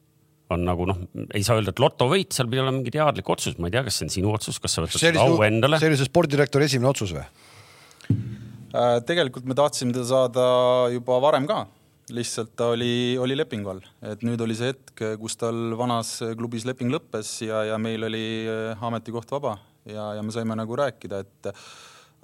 on 0.53 0.62
nagu 0.65 0.86
noh, 0.86 1.00
ei 1.34 1.41
saa 1.46 1.58
öelda, 1.58 1.74
et 1.74 1.82
lotovõit, 1.82 2.36
seal 2.36 2.50
pidi 2.51 2.62
olema 2.62 2.77
mingi 2.77 2.94
teadlik 2.94 3.29
otsus, 3.34 3.55
ma 3.58 3.70
ei 3.70 3.74
tea, 3.74 3.82
kas 3.88 3.98
see 3.98 4.05
on 4.05 4.12
sinu 4.13 4.34
otsus, 4.36 4.60
kas 4.62 4.75
sa 4.77 4.84
võtad 4.84 5.01
selle 5.01 5.24
au 5.24 5.39
endale? 5.46 5.79
see 5.82 5.89
oli 5.89 5.98
see 5.98 6.10
spordidirektori 6.10 6.67
esimene 6.70 6.91
otsus 6.91 7.15
või? 7.15 7.24
Äh, 8.75 9.00
tegelikult 9.08 9.48
me 9.50 9.58
tahtsime 9.58 9.96
teda 9.96 10.05
saada 10.10 10.46
juba 10.94 11.17
varem 11.24 11.48
ka, 11.50 11.63
lihtsalt 12.13 12.53
ta 12.60 12.70
oli, 12.75 13.15
oli 13.22 13.38
lepingu 13.39 13.74
all, 13.74 13.82
et 14.05 14.22
nüüd 14.27 14.41
oli 14.46 14.58
see 14.58 14.70
hetk, 14.75 15.05
kus 15.22 15.39
tal 15.41 15.74
vanas 15.79 16.20
klubis 16.38 16.67
leping 16.70 16.94
lõppes 16.94 17.39
ja, 17.48 17.65
ja 17.72 17.82
meil 17.82 18.05
oli 18.05 18.25
äh, 18.46 18.86
ametikoht 18.86 19.34
vaba 19.34 19.58
ja, 19.89 20.12
ja 20.20 20.22
me 20.22 20.36
saime 20.36 20.58
nagu 20.62 20.77
rääkida, 20.77 21.25
et 21.25 21.51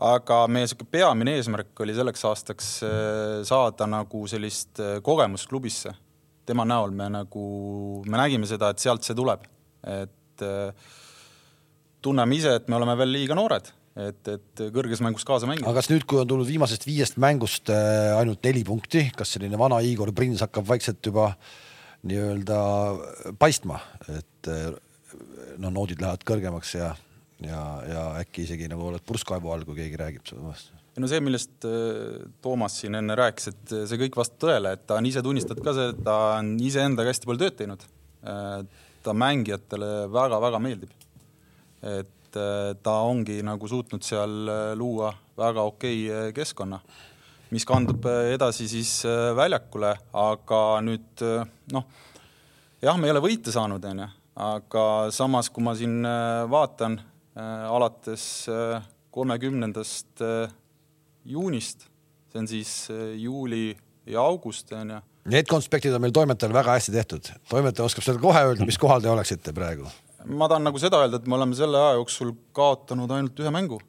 aga 0.02 0.46
meie 0.52 0.70
sihuke 0.70 0.88
peamine 0.90 1.36
eesmärk 1.38 1.84
oli 1.84 1.94
selleks 1.96 2.24
aastaks 2.30 2.70
äh, 2.86 3.42
saada 3.48 3.88
nagu 3.90 4.24
sellist 4.30 4.82
äh, 4.82 4.98
kogemust 5.06 5.50
klubisse. 5.50 5.94
tema 6.46 6.66
näol 6.66 6.92
me 6.92 7.06
nagu, 7.14 7.44
me 8.10 8.18
nägime 8.18 8.48
seda, 8.50 8.72
et 8.74 8.82
sealt 8.82 9.06
see 9.06 9.16
tuleb, 9.16 9.46
et 9.88 10.44
äh, 10.46 10.90
tunneme 12.02 12.36
ise, 12.36 12.56
et 12.58 12.68
me 12.68 12.80
oleme 12.80 12.98
veel 12.98 13.14
liiga 13.14 13.38
noored 13.38 13.70
et, 14.02 14.28
et 14.32 14.64
kõrges 14.74 15.04
mängus 15.06 15.26
kaasa 15.28 15.48
mängida. 15.50 15.68
aga 15.70 15.82
kas 15.84 15.92
nüüd, 15.92 16.08
kui 16.10 16.22
on 16.22 16.30
tulnud 16.30 16.50
viimasest 16.50 16.88
viiest 16.88 17.20
mängust 17.22 17.70
ainult 17.70 18.42
neli 18.48 18.64
punkti, 18.66 19.10
kas 19.16 19.36
selline 19.36 19.60
vana 19.60 19.82
Igor 19.86 20.14
Prins 20.16 20.42
hakkab 20.42 20.66
vaikselt 20.70 21.04
juba 21.06 21.34
nii-öelda 22.08 22.58
paistma, 23.38 23.78
et 24.10 24.50
noh, 25.62 25.70
noodid 25.70 26.02
lähevad 26.02 26.24
kõrgemaks 26.26 26.74
ja 26.80 26.94
ja, 27.46 27.64
ja 27.88 28.04
äkki 28.22 28.46
isegi 28.46 28.70
nagu 28.72 28.90
oled 28.90 29.04
purskkaevu 29.08 29.52
all, 29.54 29.66
kui 29.68 29.78
keegi 29.80 30.00
räägib 30.00 30.28
sulle 30.28 30.46
vastu. 30.50 30.78
no 31.02 31.10
see, 31.10 31.22
millest 31.24 31.68
äh, 31.68 32.22
Toomas 32.44 32.80
siin 32.82 32.98
enne 33.00 33.18
rääkis, 33.18 33.52
et 33.54 33.76
see 33.90 34.00
kõik 34.04 34.18
vastab 34.20 34.42
tõele, 34.46 34.76
et 34.78 34.86
ta 34.88 35.00
on 35.00 35.10
ise 35.10 35.24
tunnistanud 35.26 35.66
ka 35.66 35.76
seda, 35.78 35.94
et 35.96 36.02
ta 36.08 36.18
on 36.40 36.56
iseendaga 36.62 37.14
hästi 37.14 37.30
palju 37.30 37.44
tööd 37.46 37.60
teinud. 37.62 37.86
Äh, 38.28 38.58
ta 39.02 39.16
mängijatele 39.18 39.94
väga-väga 40.14 40.60
meeldib. 40.62 40.92
et 41.82 42.38
äh, 42.38 42.74
ta 42.84 43.00
ongi 43.08 43.40
nagu 43.44 43.68
suutnud 43.68 44.06
seal 44.06 44.52
luua 44.78 45.16
väga 45.38 45.64
okei 45.66 46.32
keskkonna, 46.36 46.78
mis 47.52 47.66
kandub 47.66 48.06
edasi 48.06 48.68
siis 48.70 49.02
väljakule, 49.36 49.96
aga 50.14 50.62
nüüd 50.86 51.24
noh 51.74 51.88
jah, 52.82 52.98
me 52.98 53.08
ei 53.08 53.14
ole 53.14 53.22
võite 53.24 53.54
saanud, 53.54 53.84
onju, 53.86 54.08
aga 54.42 54.86
samas, 55.14 55.50
kui 55.54 55.64
ma 55.66 55.74
siin 55.78 56.02
äh, 56.08 56.44
vaatan 56.52 56.98
äh, 57.00 57.11
alates 57.36 58.26
äh, 58.52 58.82
kolmekümnendast 59.12 60.24
juunist, 61.28 61.86
see 62.32 62.40
on 62.40 62.48
siis 62.48 62.72
juuli 63.20 63.76
ja 64.08 64.24
august, 64.24 64.72
onju. 64.72 65.02
Need 65.32 65.50
konspektid 65.52 65.94
on 65.94 66.02
meil 66.02 66.16
toimetajal 66.16 66.54
väga 66.56 66.78
hästi 66.78 66.96
tehtud. 66.96 67.28
toimetaja 67.50 67.86
oskab 67.86 68.08
seda 68.08 68.24
kohe 68.24 68.42
öelda, 68.48 68.66
mis 68.66 68.80
kohal 68.82 69.04
te 69.04 69.12
oleksite 69.12 69.54
praegu? 69.54 69.90
ma 70.26 70.48
tahan 70.48 70.64
nagu 70.66 70.80
seda 70.80 71.02
öelda, 71.04 71.20
et 71.20 71.28
me 71.28 71.36
oleme 71.36 71.56
selle 71.58 71.78
aja 71.78 71.98
jooksul 72.00 72.34
kaotanud 72.56 73.12
ainult 73.12 73.40
ühe 73.42 73.52
mängu 73.54 73.82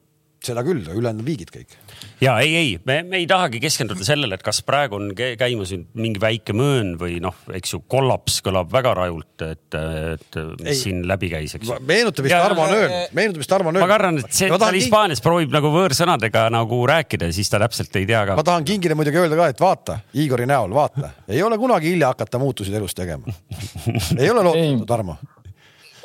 seda 0.46 0.62
küll, 0.66 0.82
ülejäänud 0.82 1.26
viigid 1.26 1.50
kõik. 1.54 1.76
ja 2.22 2.34
ei, 2.42 2.54
ei, 2.56 2.70
me, 2.88 2.98
me 3.06 3.20
ei 3.22 3.26
tahagi 3.30 3.60
keskenduda 3.62 4.04
sellele, 4.06 4.36
et 4.38 4.44
kas 4.44 4.62
praegu 4.66 4.98
on 4.98 5.10
käimas 5.14 5.72
mingi 5.94 6.22
väike 6.22 6.54
möön 6.56 6.94
või 7.00 7.18
noh, 7.22 7.36
eks 7.54 7.74
ju, 7.74 7.82
kollaps 7.90 8.40
kõlab 8.44 8.70
väga 8.72 8.94
rajult, 8.98 9.44
et, 9.46 9.78
et 9.78 10.40
mis 10.60 10.72
ei. 10.74 10.80
siin 10.80 11.02
läbi 11.08 11.32
käis, 11.32 11.56
eks. 11.58 11.74
meenutab 11.88 12.26
vist 12.26 12.36
Tarmo 12.36 12.66
on 12.66 12.76
öelnud, 12.76 13.14
meenutab 13.18 13.44
vist 13.44 13.52
Tarmo 13.52 13.72
on 13.72 13.78
öelnud. 13.78 13.88
ma 13.88 13.92
kardan, 13.94 14.22
et 14.22 14.38
see, 14.38 14.50
et 14.50 14.64
ta 14.64 14.70
Hispaanias 14.74 15.22
proovib 15.24 15.54
nagu 15.54 15.72
võõrsõnadega 15.74 16.46
nagu 16.54 16.80
rääkida 16.90 17.30
ja 17.30 17.36
siis 17.36 17.52
ta 17.52 17.60
täpselt 17.62 18.00
ei 18.00 18.08
tea 18.08 18.24
ka. 18.28 18.38
ma 18.38 18.46
tahan 18.46 18.66
Kingile 18.68 18.98
muidugi 18.98 19.22
öelda 19.22 19.38
ka, 19.38 19.50
et 19.54 19.62
vaata 19.62 20.00
Igori 20.22 20.48
näol, 20.50 20.74
vaata, 20.74 21.14
ei 21.28 21.42
ole 21.44 21.58
kunagi 21.60 21.94
hilja 21.94 22.12
hakata 22.12 22.40
muutusi 22.42 22.74
elus 22.74 22.96
tegema. 22.98 23.30
ei 24.20 24.30
ole 24.30 24.42
lootusetu, 24.42 24.88
Tarmo 24.88 25.18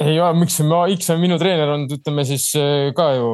ei, 0.03 0.17
miks 0.37 0.57
ma, 0.65 0.83
X 0.93 1.09
on 1.13 1.21
minu 1.21 1.37
treener 1.41 1.71
olnud, 1.73 1.93
ütleme 1.97 2.23
siis 2.27 2.47
äh, 2.59 2.89
ka 2.97 3.09
ju. 3.17 3.29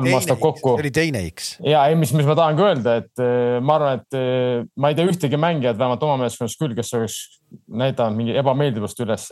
oli 0.00 0.10
teine 0.10 0.14
X, 0.18 0.62
see 0.66 0.74
oli 0.74 0.92
teine 0.94 1.22
X. 1.28 1.50
ja 1.66 1.84
ei, 1.90 1.98
mis, 1.98 2.12
mis 2.16 2.26
ma 2.28 2.36
tahangi 2.38 2.64
öelda, 2.66 2.96
et 3.02 3.22
äh, 3.22 3.58
ma 3.64 3.76
arvan, 3.78 4.00
et 4.00 4.18
äh, 4.18 4.64
ma 4.80 4.90
ei 4.90 4.98
tea 4.98 5.10
ühtegi 5.10 5.40
mängijat 5.40 5.78
vähemalt 5.78 6.02
oma 6.06 6.18
meeskonnas 6.24 6.56
küll, 6.60 6.74
kes 6.78 6.92
oleks 6.98 7.18
näidanud 7.66 8.18
mingi 8.18 8.36
ebameeldivust 8.38 9.00
üles 9.02 9.24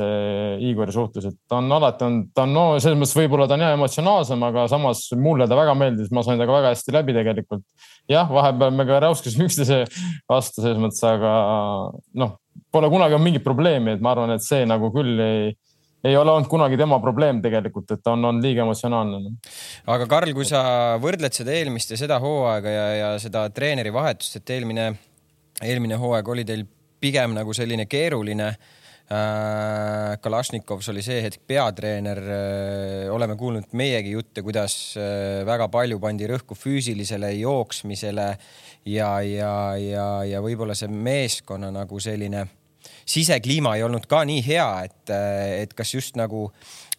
Igori 0.66 0.94
suhtes, 0.94 1.28
et 1.30 1.36
ta 1.50 1.60
on 1.60 1.70
alati 1.76 2.06
on, 2.06 2.16
ta 2.34 2.46
on 2.48 2.54
no 2.54 2.64
selles 2.82 2.98
mõttes 2.98 3.14
võib-olla 3.18 3.46
ta 3.46 3.54
on 3.54 3.62
jah 3.62 3.76
emotsionaalsem, 3.76 4.42
aga 4.48 4.66
samas 4.70 5.04
mulle 5.18 5.46
ta 5.46 5.58
väga 5.58 5.76
meeldis, 5.78 6.10
ma 6.10 6.24
sain 6.26 6.38
temaga 6.38 6.58
väga 6.58 6.74
hästi 6.74 6.94
läbi 6.98 7.14
tegelikult. 7.14 7.62
jah, 8.10 8.26
vahepeal 8.30 8.74
me 8.74 8.88
ka 8.88 8.98
räuskasime 9.06 9.46
üksteise 9.46 9.84
vastu 10.30 10.64
selles 10.64 10.82
mõttes, 10.82 11.02
aga 11.06 11.32
noh, 12.18 12.36
pole 12.74 12.90
kunagi 12.90 13.14
olnud 13.14 13.28
mingit 13.30 13.46
probleemi, 13.46 13.94
et 13.94 14.02
ma 14.02 14.16
arvan, 14.16 14.34
et 14.34 14.44
see 14.44 14.66
nagu 14.66 14.90
küll 14.94 15.22
ei 15.22 15.54
ei 16.04 16.16
ole 16.16 16.30
olnud 16.30 16.48
kunagi 16.50 16.78
tema 16.78 17.00
probleem 17.02 17.42
tegelikult, 17.42 17.90
et 17.90 18.02
ta 18.04 18.14
on 18.14 18.24
olnud 18.30 18.44
liiga 18.44 18.62
emotsionaalne. 18.62 19.20
Noh. 19.24 19.52
aga 19.94 20.06
Karl, 20.10 20.32
kui 20.36 20.46
sa 20.48 20.62
võrdled 21.02 21.34
seda 21.34 21.54
eelmist 21.56 21.94
ja 21.94 22.00
seda 22.00 22.20
hooaega 22.22 22.74
ja, 22.74 22.88
ja 22.94 23.12
seda 23.22 23.48
treeneri 23.54 23.92
vahetust, 23.94 24.38
et 24.40 24.56
eelmine, 24.56 24.90
eelmine 25.64 25.98
hooaeg 25.98 26.34
oli 26.34 26.46
teil 26.48 26.66
pigem 27.00 27.34
nagu 27.36 27.54
selline 27.54 27.86
keeruline 27.90 28.48
äh,. 28.52 30.18
Kalašnikovs 30.20 30.90
oli 30.92 31.02
see 31.02 31.22
hetk 31.24 31.46
peatreener 31.48 32.18
äh,. 32.20 33.10
oleme 33.14 33.38
kuulnud 33.40 33.72
meiegi 33.72 34.12
jutte, 34.14 34.42
kuidas 34.46 34.76
äh, 35.00 35.46
väga 35.48 35.70
palju 35.72 35.98
pandi 36.02 36.28
rõhku 36.30 36.58
füüsilisele 36.58 37.32
jooksmisele 37.38 38.28
ja, 38.86 39.10
ja, 39.24 39.52
ja, 39.80 40.08
ja 40.28 40.44
võib-olla 40.44 40.76
see 40.78 40.90
meeskonna 40.92 41.72
nagu 41.74 42.00
selline 42.02 42.46
sisekliima 43.08 43.76
ei 43.76 43.84
olnud 43.86 44.06
ka 44.08 44.22
nii 44.28 44.42
hea, 44.44 44.68
et, 44.88 45.14
et 45.64 45.72
kas 45.76 45.94
just 45.94 46.18
nagu 46.20 46.48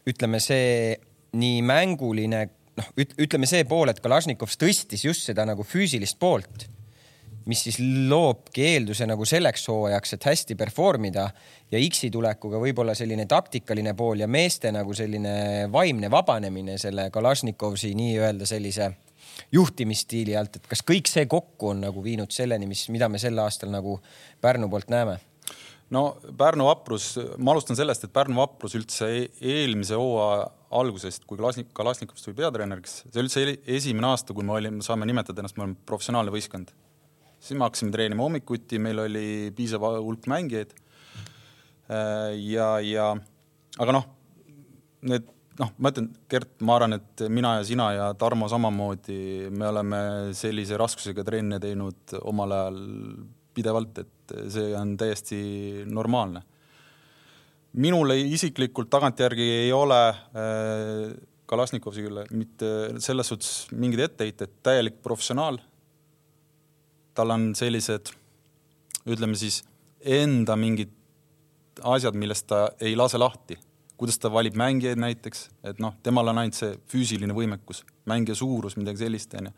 ütleme, 0.10 0.42
see 0.42 0.98
nii 1.38 1.62
mänguline, 1.66 2.44
noh, 2.80 2.90
ütleme 2.98 3.50
see 3.50 3.66
pool, 3.70 3.92
et 3.92 4.02
Kalašnikov 4.02 4.52
tõstis 4.60 5.06
just 5.06 5.28
seda 5.30 5.46
nagu 5.48 5.66
füüsilist 5.68 6.18
poolt, 6.20 6.66
mis 7.50 7.62
siis 7.66 7.80
loobki 8.10 8.66
eelduse 8.76 9.08
nagu 9.10 9.26
selleks 9.26 9.68
hooajaks, 9.72 10.16
et 10.16 10.26
hästi 10.30 10.58
perform 10.58 11.08
ida 11.10 11.28
ja 11.72 11.82
X-i 11.82 12.12
tulekuga 12.14 12.62
võib-olla 12.62 12.94
selline 12.98 13.26
taktikaline 13.30 13.96
pool 13.98 14.22
ja 14.22 14.28
meeste 14.30 14.74
nagu 14.74 14.94
selline 14.98 15.70
vaimne 15.74 16.12
vabanemine 16.12 16.78
selle 16.82 17.10
Kalašnikovsi 17.14 17.94
nii-öelda 17.98 18.50
sellise 18.50 18.92
juhtimisstiili 19.56 20.36
alt, 20.38 20.60
et 20.60 20.68
kas 20.70 20.84
kõik 20.86 21.10
see 21.10 21.26
kokku 21.30 21.72
on 21.72 21.86
nagu 21.88 22.04
viinud 22.04 22.34
selleni, 22.34 22.68
mis, 22.70 22.88
mida 22.94 23.10
me 23.10 23.22
sel 23.22 23.38
aastal 23.40 23.72
nagu 23.74 23.98
Pärnu 24.42 24.70
poolt 24.70 24.92
näeme 24.94 25.18
no 25.96 26.04
Pärnu 26.38 26.68
vaprus, 26.68 27.12
ma 27.38 27.54
alustan 27.54 27.78
sellest, 27.80 28.06
et 28.06 28.14
Pärnu 28.14 28.40
vaprus 28.40 28.76
üldse 28.78 29.10
e-, 29.10 29.30
eelmise 29.40 29.98
hooaja 30.00 30.50
algusest, 30.80 31.26
kui 31.26 31.40
Kalasnik, 31.40 31.72
Kalasnikovist 31.78 32.28
tuli 32.28 32.38
peatreeneriks, 32.38 33.00
see 33.08 33.24
üldse 33.24 33.46
esimene 33.78 34.12
aasta, 34.12 34.36
kui 34.38 34.46
me 34.46 34.54
olime, 34.58 34.84
saame 34.86 35.08
nimetada 35.10 35.42
ennast, 35.42 35.58
me 35.58 35.66
oleme 35.66 35.80
professionaalne 35.90 36.34
võistkond. 36.34 36.76
siis 37.40 37.58
me 37.58 37.66
hakkasime 37.66 37.92
treenima 37.96 38.26
hommikuti, 38.26 38.78
meil 38.84 39.00
oli 39.06 39.26
piisav 39.56 39.86
hulk 40.04 40.28
mängijaid. 40.28 40.74
Äh, 41.90 42.36
ja, 42.52 42.70
ja 42.86 43.14
aga 43.80 43.96
noh, 43.96 44.06
need 45.02 45.26
noh, 45.60 45.72
ma 45.78 45.92
ütlen, 45.92 46.10
Gert, 46.32 46.54
ma 46.66 46.78
arvan, 46.78 46.96
et 47.00 47.26
mina 47.32 47.58
ja 47.58 47.66
sina 47.68 47.90
ja 47.96 48.12
Tarmo 48.20 48.48
samamoodi, 48.52 49.50
me 49.52 49.68
oleme 49.70 50.00
sellise 50.38 50.78
raskusega 50.80 51.26
trenne 51.28 51.60
teinud 51.64 52.16
omal 52.22 52.56
ajal 52.56 52.80
pidevalt, 53.58 54.04
et 54.04 54.14
see 54.52 54.74
on 54.78 54.96
täiesti 54.98 55.40
normaalne. 55.86 56.42
minule 57.74 58.18
isiklikult 58.20 58.90
tagantjärgi 58.90 59.50
ei 59.66 59.72
ole 59.74 60.00
äh, 60.10 61.18
Kalašnikovsi 61.50 62.04
üle 62.06 62.28
mitte 62.30 62.68
selles 63.02 63.32
suhtes 63.32 63.52
mingeid 63.74 64.04
etteheited, 64.06 64.60
täielik 64.64 65.02
professionaal. 65.02 65.58
tal 67.14 67.34
on 67.34 67.56
sellised, 67.56 68.12
ütleme 69.06 69.36
siis 69.36 69.64
enda 70.00 70.56
mingid 70.56 70.94
asjad, 71.84 72.16
millest 72.16 72.48
ta 72.48 72.70
ei 72.80 72.96
lase 72.96 73.18
lahti, 73.18 73.58
kuidas 73.98 74.20
ta 74.20 74.32
valib 74.32 74.56
mängijaid 74.56 75.02
näiteks, 75.02 75.50
et 75.64 75.80
noh, 75.80 75.98
temal 76.04 76.28
on 76.32 76.38
ainult 76.38 76.56
see 76.56 76.78
füüsiline 76.88 77.36
võimekus, 77.36 77.84
mängija 78.06 78.38
suurus, 78.40 78.78
midagi 78.78 79.04
sellist, 79.04 79.34
onju 79.36 79.52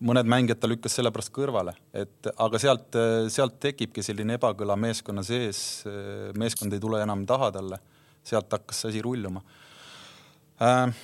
mõned 0.00 0.28
mängijad 0.30 0.60
ta 0.60 0.68
lükkas 0.70 0.96
sellepärast 0.96 1.32
kõrvale, 1.34 1.74
et 1.92 2.30
aga 2.32 2.60
sealt, 2.62 2.96
sealt 3.32 3.58
tekibki 3.62 4.04
selline 4.04 4.38
ebakõla 4.38 4.76
meeskonna 4.80 5.24
sees, 5.26 5.84
meeskond 6.40 6.72
ei 6.72 6.82
tule 6.82 7.02
enam 7.04 7.26
taha 7.28 7.50
talle, 7.56 7.80
sealt 8.24 8.52
hakkas 8.56 8.82
see 8.82 8.94
asi 8.94 9.02
rulluma 9.04 9.42
äh,. 10.60 10.94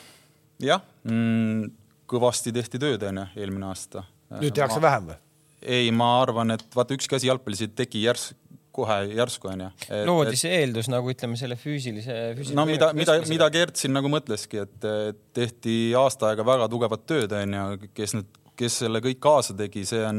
jah 0.64 0.80
mm,, 1.04 1.68
kõvasti 2.10 2.54
tehti 2.56 2.80
tööd, 2.80 3.04
onju, 3.08 3.28
eelmine 3.36 3.68
aasta. 3.68 4.04
nüüd 4.40 4.56
tehakse 4.56 4.80
ma, 4.80 4.88
vähem 4.88 5.12
või? 5.12 5.20
ei, 5.76 5.92
ma 5.92 6.10
arvan, 6.22 6.56
et 6.56 6.66
vaata, 6.74 6.96
ükski 6.96 7.18
asi 7.18 7.30
jalgpallis 7.30 7.64
ei 7.66 7.72
teki 7.82 8.04
järsk, 8.06 8.38
kohe 8.76 8.96
järsku 9.16 9.50
onju. 9.52 9.68
loodi 10.08 10.40
see 10.40 10.56
eeldus 10.62 10.88
nagu 10.92 11.12
ütleme 11.12 11.38
selle 11.40 11.56
füüsilise, 11.60 12.16
füüsilise. 12.36 12.56
no 12.56 12.66
mida, 12.68 12.92
mida, 12.96 13.18
mida 13.28 13.48
Gert 13.52 13.80
siin 13.80 13.94
nagu 13.96 14.10
mõtleski, 14.12 14.64
et 14.64 14.90
tehti 15.36 15.76
aasta 15.98 16.30
aega 16.30 16.44
väga 16.46 16.68
tugevat 16.72 17.06
tööd 17.08 17.36
onju, 17.36 17.92
kes 17.96 18.16
nüüd 18.18 18.42
kes 18.58 18.78
selle 18.82 19.00
kõik 19.04 19.20
kaasa 19.22 19.54
tegi, 19.56 19.84
see 19.88 20.02
on, 20.06 20.18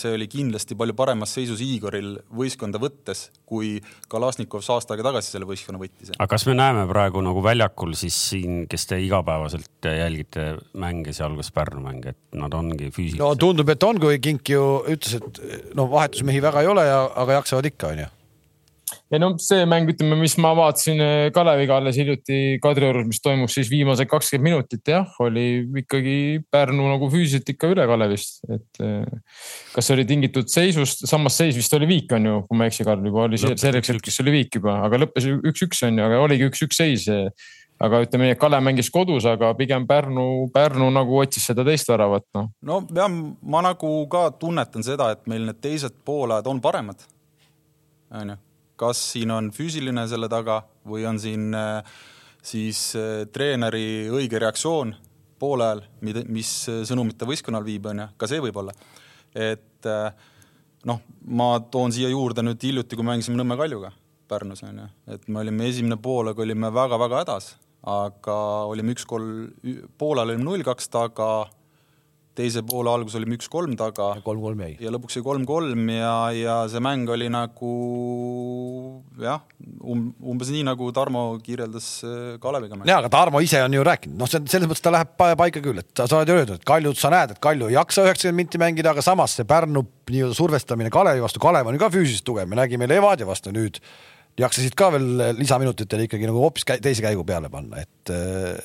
see 0.00 0.14
oli 0.16 0.28
kindlasti 0.30 0.76
palju 0.78 0.96
paremas 0.98 1.34
seisus 1.36 1.62
Igoril 1.64 2.12
võistkonda 2.36 2.80
võttes, 2.82 3.28
kui 3.48 3.76
Kalasnikov 4.10 4.64
aasta 4.74 4.94
aega 4.94 5.08
tagasi 5.10 5.34
selle 5.34 5.48
võistkonna 5.48 5.80
võttis. 5.80 6.12
aga 6.16 6.28
kas 6.34 6.46
me 6.48 6.56
näeme 6.58 6.86
praegu 6.90 7.22
nagu 7.24 7.42
väljakul 7.44 7.94
siis 7.98 8.18
siin, 8.30 8.64
kes 8.70 8.86
te 8.90 9.00
igapäevaselt 9.02 9.90
jälgite 9.90 10.52
mänge, 10.80 11.14
sealhulgas 11.16 11.52
Pärnu 11.54 11.82
mänge, 11.84 12.14
et 12.14 12.38
nad 12.38 12.54
ongi 12.54 12.90
füüsiliselt? 12.90 13.24
no 13.24 13.34
tundub, 13.40 13.70
et 13.72 13.88
on, 13.88 14.00
kui 14.02 14.20
Kink 14.22 14.54
ju 14.54 14.64
ütles, 14.90 15.18
et 15.20 15.74
no 15.78 15.88
vahetusmehi 15.90 16.42
väga 16.44 16.64
ei 16.64 16.72
ole 16.72 16.86
ja, 16.88 17.04
aga 17.22 17.40
jaksavad 17.40 17.70
ikka, 17.72 17.94
onju 17.94 18.08
ja 19.10 19.18
no 19.18 19.30
see 19.42 19.64
mäng, 19.68 19.88
ütleme, 19.90 20.16
mis 20.20 20.36
ma 20.40 20.52
vaatasin 20.56 21.02
eh, 21.02 21.24
Kaleviga 21.34 21.78
alles 21.80 21.98
hiljuti 21.98 22.58
Kadriorus, 22.62 23.08
mis 23.08 23.22
toimus 23.22 23.56
siis 23.58 23.70
viimased 23.72 24.08
kakskümmend 24.10 24.46
minutit, 24.46 24.82
jah, 24.86 25.08
oli 25.24 25.64
ikkagi 25.82 26.16
Pärnu 26.52 26.86
nagu 26.86 27.10
füüsiliselt 27.10 27.50
ikka 27.54 27.72
üle 27.74 27.86
Kalevist, 27.90 28.42
et 28.50 28.82
eh, 28.84 29.38
kas 29.74 29.88
see 29.88 29.96
oli 29.98 30.06
tingitud 30.08 30.50
seisust, 30.52 31.06
samas 31.10 31.38
seis 31.40 31.58
vist 31.58 31.74
oli 31.76 31.88
viik, 31.90 32.12
on 32.16 32.28
ju, 32.28 32.42
kui 32.48 32.58
ma 32.58 32.66
ei 32.66 32.74
eksi, 32.74 32.86
Karl, 32.86 33.06
juba 33.10 33.26
oli 33.26 33.40
selleks 33.40 33.94
hetkeks 33.94 34.20
oli 34.24 34.36
viik 34.40 34.60
juba, 34.60 34.80
aga 34.86 35.00
lõppes 35.02 35.26
üks-üks 35.38 35.82
on 35.88 35.98
ju, 35.98 36.04
aga 36.06 36.20
oligi 36.26 36.46
üks-üks 36.50 36.78
seis 36.78 37.08
aga 37.80 38.02
ütleme 38.04 38.28
nii, 38.28 38.34
et 38.36 38.40
Kalev 38.40 38.62
mängis 38.62 38.90
kodus, 38.92 39.24
aga 39.26 39.54
pigem 39.58 39.86
Pärnu, 39.88 40.26
Pärnu 40.54 40.90
nagu 40.94 41.16
otsis 41.18 41.48
seda 41.50 41.64
teist 41.66 41.88
väravat, 41.90 42.28
noh. 42.36 42.52
no 42.62 42.82
jah, 42.94 43.10
ma 43.10 43.64
nagu 43.64 43.90
ka 44.12 44.28
tunnetan 44.38 44.86
seda, 44.86 45.10
et 45.16 45.26
meil 45.32 45.48
need 45.48 45.58
teised 45.64 45.98
poolajad 46.06 46.52
on 46.52 46.62
paremad. 46.62 47.08
onju 48.14 48.38
kas 48.80 49.02
siin 49.12 49.30
on 49.34 49.50
füüsiline 49.54 50.06
selle 50.08 50.30
taga 50.32 50.62
või 50.88 51.04
on 51.08 51.20
siin 51.20 51.52
äh, 51.56 51.84
siis 52.42 52.90
äh, 52.98 53.26
treeneri 53.32 54.08
õige 54.12 54.40
reaktsioon 54.40 54.94
poole 55.40 55.64
ajal, 55.64 55.84
mis 56.28 56.50
sõnumit 56.88 57.16
ta 57.20 57.28
võistkonnal 57.28 57.64
viib, 57.64 57.86
on 57.88 58.02
ju, 58.02 58.08
ka 58.20 58.28
see 58.28 58.42
võib 58.44 58.58
olla. 58.60 58.74
et 59.32 59.88
äh, 59.88 60.28
noh, 60.88 61.00
ma 61.24 61.54
toon 61.72 61.92
siia 61.94 62.10
juurde 62.12 62.44
nüüd 62.44 62.60
hiljuti, 62.62 62.96
kui 62.96 63.06
mängisime 63.06 63.40
Nõmme 63.40 63.56
Kaljuga 63.60 63.92
Pärnus, 64.30 64.62
on 64.66 64.82
ju, 64.84 64.88
et 65.16 65.26
me 65.28 65.40
olime 65.42 65.68
esimene 65.68 65.98
poolega 66.00 66.44
olime 66.44 66.70
väga-väga 66.74 67.24
hädas, 67.24 67.54
aga 67.88 68.36
olime 68.70 68.94
üks-kolm, 68.94 69.48
poolel 69.98 70.34
olime 70.34 70.46
null-kaks 70.46 70.90
taga, 70.92 71.30
teise 72.40 72.64
poole 72.66 72.90
algus 72.92 73.16
olime 73.18 73.36
üks-kolm 73.38 73.76
taga. 73.78 74.12
kolm-kolm 74.24 74.64
jäi. 74.64 74.74
ja 74.82 74.92
lõpuks 74.94 75.18
jäi 75.18 75.24
kolm-kolm 75.26 75.92
ja, 75.94 76.14
ja 76.36 76.56
see 76.72 76.82
mäng 76.84 77.10
oli 77.12 77.28
nagu 77.32 77.72
jah 79.20 79.42
um,, 79.84 80.10
umbes 80.32 80.50
nii, 80.52 80.64
nagu 80.66 80.90
Tarmo 80.96 81.24
kirjeldas 81.44 81.88
äh, 82.06 82.36
Kaleviga. 82.42 82.80
ja, 82.84 82.98
aga 82.98 83.12
Tarmo 83.12 83.42
ise 83.44 83.62
on 83.64 83.76
ju 83.76 83.84
rääkinud, 83.86 84.18
noh, 84.20 84.30
see 84.30 84.42
selles 84.50 84.70
mõttes 84.70 84.84
ta 84.84 84.92
läheb 84.94 85.14
paika 85.16 85.62
küll, 85.64 85.82
et 85.82 85.90
sa, 86.02 86.08
oled 86.18 86.30
ju 86.30 86.38
öelnud, 86.38 86.60
et 86.60 86.68
Kaljut, 86.68 87.00
sa 87.00 87.12
näed, 87.12 87.34
et 87.34 87.42
Kalju 87.42 87.70
ei 87.70 87.76
jaksa 87.76 88.06
üheksakümmend 88.06 88.40
minti 88.40 88.60
mängida, 88.62 88.94
aga 88.94 89.04
samas 89.04 89.36
see 89.38 89.48
Pärnu 89.48 89.84
nii-öelda 90.10 90.36
survestamine 90.36 90.92
Kalevi 90.92 91.22
vastu, 91.24 91.42
Kalev 91.42 91.68
on 91.70 91.76
ju 91.76 91.82
ka 91.82 91.92
füüsiliselt 91.92 92.26
tugev, 92.26 92.50
me 92.50 92.58
nägime 92.58 92.88
Levadia 92.90 93.28
vastu 93.28 93.52
nüüd 93.54 93.80
jaksasid 94.40 94.76
ka 94.78 94.90
veel 94.94 95.36
lisaminutitel 95.38 96.06
ikkagi 96.06 96.28
nagu 96.28 96.40
hoopis 96.40 96.66
teise 96.70 97.04
käigu 97.04 97.24
peale 97.28 97.50
panna, 97.52 97.82
et 97.82 98.12
äh, 98.14 98.60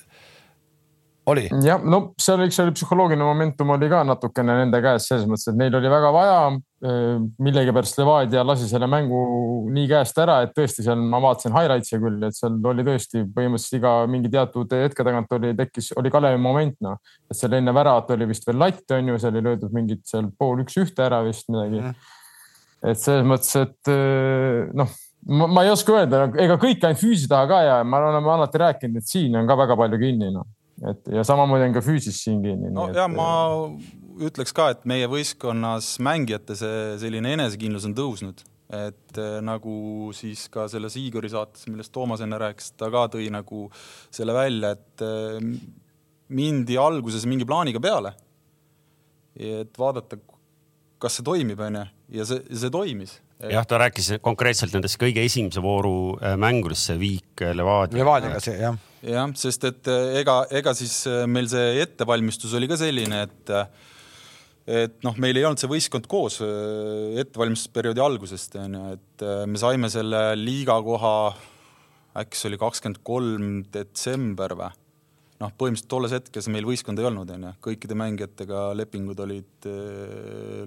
oli. 1.31 1.45
jah, 1.63 1.81
no 1.81 1.99
seal 2.21 2.43
eks 2.45 2.59
oli 2.63 2.73
psühholoogiline 2.75 3.25
momentum 3.25 3.73
oli 3.75 3.89
ka 3.91 4.01
natukene 4.07 4.55
nende 4.61 4.81
käes 4.83 5.07
selles 5.09 5.27
mõttes, 5.29 5.49
et 5.51 5.59
neil 5.59 5.75
oli 5.77 5.91
väga 5.91 6.11
vaja. 6.13 6.39
Äh, 6.85 7.21
millegipärast 7.41 7.97
Levadia 7.97 8.43
lasi 8.45 8.67
selle 8.69 8.87
mängu 8.91 9.19
nii 9.73 9.87
käest 9.89 10.19
ära, 10.21 10.41
et 10.45 10.51
tõesti 10.57 10.85
seal 10.85 10.99
ma 11.01 11.21
vaatasin 11.23 11.55
highlights'e 11.55 12.01
küll, 12.03 12.19
et 12.27 12.37
seal 12.37 12.59
oli 12.71 12.85
tõesti 12.85 13.23
põhimõtteliselt 13.35 13.79
iga 13.79 13.93
mingi 14.11 14.31
teatud 14.33 14.75
hetke 14.77 15.05
tagant 15.07 15.33
oli, 15.39 15.53
tekkis, 15.57 15.93
oli 15.99 16.11
Kalevi 16.13 16.41
moment 16.41 16.77
noh, 16.85 16.99
et 17.31 17.39
seal 17.39 17.55
enne 17.57 17.73
väravat 17.73 18.13
oli 18.17 18.29
vist 18.29 18.45
veel 18.45 18.61
latt 18.61 18.93
on 18.93 19.09
ju, 19.13 19.17
seal 19.23 19.33
oli 19.33 19.47
löödud 19.47 19.73
mingit 19.73 20.03
seal 20.09 20.29
pool 20.37 20.61
üks-ühte 20.65 21.07
ära 21.07 21.23
vist 21.25 21.49
midagi 21.49 21.81
mm.. 21.81 21.97
et 22.91 23.01
selles 23.01 23.25
mõttes, 23.31 23.55
et 23.63 23.93
äh, 23.95 24.69
noh 24.77 24.93
ma, 25.25 25.47
ma 25.47 25.63
ei 25.65 25.71
oska 25.73 25.95
öelda, 25.95 26.25
ega 26.41 26.57
kõik 26.61 26.83
ainult 26.85 27.01
füüsi 27.01 27.29
taha 27.31 27.49
ka 27.49 27.61
ja 27.65 27.79
me 27.87 27.97
oleme 27.97 28.31
alati 28.35 28.61
rääkinud, 28.61 29.01
et 29.01 29.09
siin 29.09 29.35
on 29.39 29.49
ka 29.49 29.57
väga 29.57 29.77
palju 29.79 29.99
kinni, 30.01 30.31
noh. 30.33 30.47
Et 30.83 31.13
ja 31.13 31.23
samamoodi 31.27 31.69
on 31.69 31.75
ka 31.75 31.83
füüsis 31.85 32.17
siin 32.25 32.41
kinni. 32.43 32.71
no 32.73 32.89
et, 32.89 32.97
ja 32.99 33.07
ma 33.11 33.29
ütleks 34.25 34.53
ka, 34.55 34.71
et 34.75 34.83
meie 34.89 35.07
võistkonnas 35.11 35.95
mängijate 36.03 36.57
see 36.59 36.83
selline 37.01 37.35
enesekindlus 37.37 37.87
on 37.87 37.95
tõusnud, 37.97 38.43
et 38.75 39.19
äh, 39.21 39.39
nagu 39.45 40.11
siis 40.17 40.47
ka 40.51 40.67
selles 40.71 40.97
Igori 40.99 41.31
saates, 41.31 41.67
millest 41.71 41.93
Toomas 41.95 42.23
enne 42.25 42.39
rääkis, 42.41 42.73
ta 42.79 42.91
ka 42.93 43.07
tõi 43.15 43.29
nagu 43.33 43.67
selle 44.13 44.35
välja, 44.35 44.75
et 44.75 45.05
äh, 45.05 45.39
mindi 46.35 46.79
alguses 46.81 47.27
mingi 47.29 47.47
plaaniga 47.47 47.81
peale. 47.83 48.15
et 49.35 49.75
vaadata, 49.75 50.17
kas 50.99 51.17
see 51.17 51.25
toimib, 51.27 51.59
onju, 51.59 51.83
ja 52.15 52.25
see, 52.27 52.39
see 52.55 52.71
toimis 52.71 53.17
jah, 53.43 53.65
ta 53.67 53.79
rääkis 53.81 54.15
konkreetselt 54.23 54.75
nendest 54.75 54.99
kõige 55.01 55.23
esimese 55.25 55.63
vooru 55.63 56.15
äh, 56.21 56.35
mängudest, 56.39 56.89
see 56.89 56.99
viik 56.99 57.43
äh, 57.43 57.51
Levadia. 57.55 57.99
Levadiaga 57.99 58.41
see 58.43 58.57
jah. 58.61 58.77
Jah, 59.05 59.33
sest 59.39 59.67
et 59.69 59.89
äh, 59.91 60.19
ega, 60.21 60.39
ega 60.53 60.73
siis 60.77 61.03
meil 61.29 61.49
see 61.51 61.81
ettevalmistus 61.83 62.55
oli 62.57 62.69
ka 62.71 62.79
selline, 62.79 63.25
et 63.27 63.53
et 64.65 64.95
noh, 65.05 65.13
meil 65.21 65.37
ei 65.37 65.43
olnud 65.45 65.61
see 65.61 65.69
võistkond 65.69 66.07
koos 66.09 66.39
ettevalmistusperioodi 66.41 68.01
algusest 68.01 68.55
onju, 68.57 68.85
et 68.95 69.25
me 69.45 69.61
saime 69.61 69.91
selle 69.93 70.21
liiga 70.39 70.79
koha, 70.81 71.11
äkki 72.17 72.39
see 72.39 72.49
oli 72.49 72.57
kakskümmend 72.63 73.03
kolm 73.05 73.51
detsember 73.69 74.55
või 74.57 74.71
noh, 75.43 75.53
põhimõtteliselt 75.53 75.91
tolles 75.91 76.15
hetkes 76.17 76.49
meil 76.49 76.65
võistkonda 76.65 77.03
ei 77.03 77.09
olnud, 77.11 77.35
onju, 77.35 77.53
kõikide 77.67 77.99
mängijatega 78.01 78.65
lepingud 78.79 79.21
olid 79.27 79.69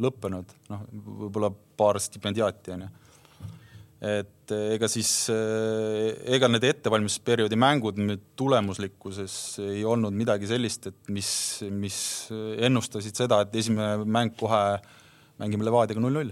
lõppenud, 0.05 0.55
noh, 0.71 0.87
võib-olla 1.25 1.51
paar 1.79 1.99
stipendiaati, 2.03 2.77
onju. 2.77 2.91
Et 3.99 4.53
äh, 4.55 4.75
ega 4.77 4.87
siis 4.91 5.11
äh,, 5.35 6.15
ega 6.37 6.51
need 6.51 6.67
ettevalmistusperioodi 6.69 7.59
mängud 7.59 7.99
tulemuslikkuses 8.39 9.59
ei 9.65 9.83
olnud 9.83 10.15
midagi 10.15 10.51
sellist, 10.51 10.87
et 10.93 11.15
mis, 11.15 11.31
mis 11.71 12.01
ennustasid 12.31 13.19
seda, 13.19 13.43
et 13.43 13.57
esimene 13.59 14.07
mäng 14.07 14.37
kohe 14.39 14.63
mängime 15.39 15.67
Levadiaga 15.67 16.03
null-null. 16.03 16.31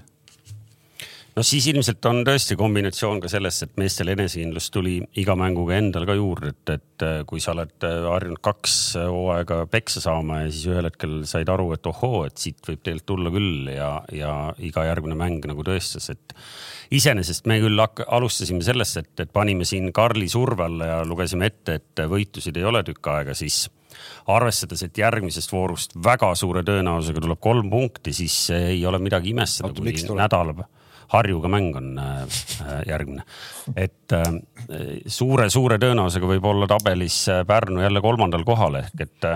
No 1.36 1.42
siis 1.44 1.66
ilmselt 1.68 2.06
on 2.08 2.22
tõesti 2.24 2.56
kombinatsioon 2.56 3.18
ka 3.20 3.28
sellest, 3.28 3.66
et 3.66 3.74
meestel 3.76 4.08
enesekindlus 4.14 4.70
tuli 4.72 4.94
iga 5.20 5.34
mänguga 5.36 5.74
endal 5.76 6.06
ka 6.08 6.14
juurde, 6.16 6.54
et, 6.54 6.72
et 6.78 7.04
äh, 7.04 7.18
kui 7.28 7.42
sa 7.44 7.52
oled 7.52 7.82
harjunud 7.82 8.40
kaks 8.46 8.76
hooaega 9.02 9.64
peksa 9.74 10.00
saama 10.06 10.44
ja 10.44 10.54
siis 10.54 10.70
ühel 10.70 10.88
hetkel 10.88 11.18
said 11.28 11.50
aru, 11.52 11.72
et 11.76 11.90
ohoo, 11.90 12.22
et 12.30 12.38
siit 12.40 12.62
võib 12.62 12.80
tegelikult 12.80 13.10
tulla 13.10 13.34
küll 13.34 13.74
ja, 13.74 13.90
ja 14.14 14.32
iga 14.64 14.86
järgmine 14.86 15.18
mäng 15.18 15.50
nagu 15.50 15.66
tõestas, 15.66 16.08
et 16.14 16.38
iseenesest 16.90 17.46
me 17.50 17.58
küll 17.62 17.80
alustasime 17.80 18.62
sellest, 18.66 19.00
et, 19.02 19.12
et 19.24 19.32
panime 19.32 19.66
siin 19.68 19.92
Karli 19.94 20.28
surve 20.28 20.66
alla 20.66 20.92
ja 20.92 21.00
lugesime 21.04 21.50
ette, 21.50 21.80
et 21.80 22.06
võitusid 22.10 22.56
ei 22.56 22.66
ole 22.68 22.82
tükk 22.86 23.10
aega, 23.12 23.34
siis 23.34 23.66
arvestades, 24.30 24.82
et 24.86 24.98
järgmisest 24.98 25.52
voorust 25.52 25.96
väga 26.04 26.32
suure 26.38 26.62
tõenäosusega 26.66 27.22
tuleb 27.22 27.40
kolm 27.42 27.70
punkti, 27.72 28.12
siis 28.16 28.38
ei 28.54 28.80
ole 28.86 29.00
midagi 29.02 29.32
imestada, 29.34 29.74
kui 29.76 30.16
nädal 30.16 30.56
Harjuga 31.06 31.48
mäng 31.48 31.76
on 31.78 31.98
äh, 31.98 32.22
äh, 32.22 32.80
järgmine. 32.88 33.22
et 33.76 34.14
suure-suure 35.06 35.76
äh, 35.76 35.82
tõenäosusega 35.84 36.30
võib 36.32 36.48
olla 36.50 36.66
tabelis 36.66 37.20
Pärnu 37.46 37.84
jälle 37.84 38.02
kolmandal 38.02 38.42
kohal 38.44 38.80
ehk 38.80 39.04
et, 39.06 39.28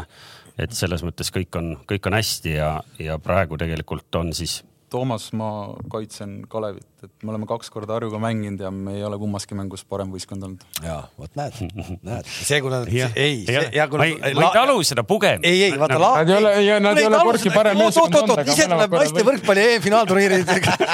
et 0.59 0.75
selles 0.75 1.05
mõttes 1.07 1.31
kõik 1.31 1.55
on, 1.61 1.77
kõik 1.87 2.11
on 2.11 2.19
hästi 2.19 2.57
ja, 2.57 2.73
ja 2.99 3.19
praegu 3.23 3.59
tegelikult 3.61 4.19
on 4.19 4.35
siis 4.35 4.61
Toomas, 4.91 5.29
ma 5.39 5.71
kaitsen 5.87 6.41
Kalevit, 6.51 7.00
et 7.07 7.25
me 7.25 7.33
oleme 7.33 7.47
kaks 7.49 7.71
korda 7.73 7.95
Harjuga 7.97 8.19
mänginud 8.21 8.61
ja 8.61 8.71
me 8.75 8.95
ei 8.99 9.05
ole 9.07 9.17
kummaski 9.21 9.57
mängus 9.57 9.83
parem 9.89 10.11
võistkond 10.13 10.45
olnud. 10.47 10.65
ja 10.85 10.99
vot 11.19 11.33
näed, 11.39 11.57
näed, 12.05 12.29
see 12.29 12.61
kui 12.61 12.73
nad, 12.73 12.89
ei, 12.91 13.45
kui 13.47 14.01
nad. 14.01 14.27
ma 14.37 14.45
ei 14.47 14.53
talu 14.57 14.77
seda 14.87 15.05
pugemist. 15.09 15.47
ei, 15.49 15.63
ei 15.69 15.79
vaata 15.81 15.99
la-. 16.01 16.13
Nad 16.21 16.33
ei 16.33 16.37
ole, 16.37 16.81
nad 16.85 17.01
ei 17.01 17.09
ole 17.09 17.23
korki 17.31 17.53
parem 17.55 17.81
meeskond 17.81 18.19
olnud. 18.21 18.35
oot-oot-oot, 18.35 18.53
ise 18.53 18.67
tuleb 18.69 18.97
naiste 18.99 19.25
võrkpalli 19.31 19.65
EM-finaalturniiri 19.71 20.41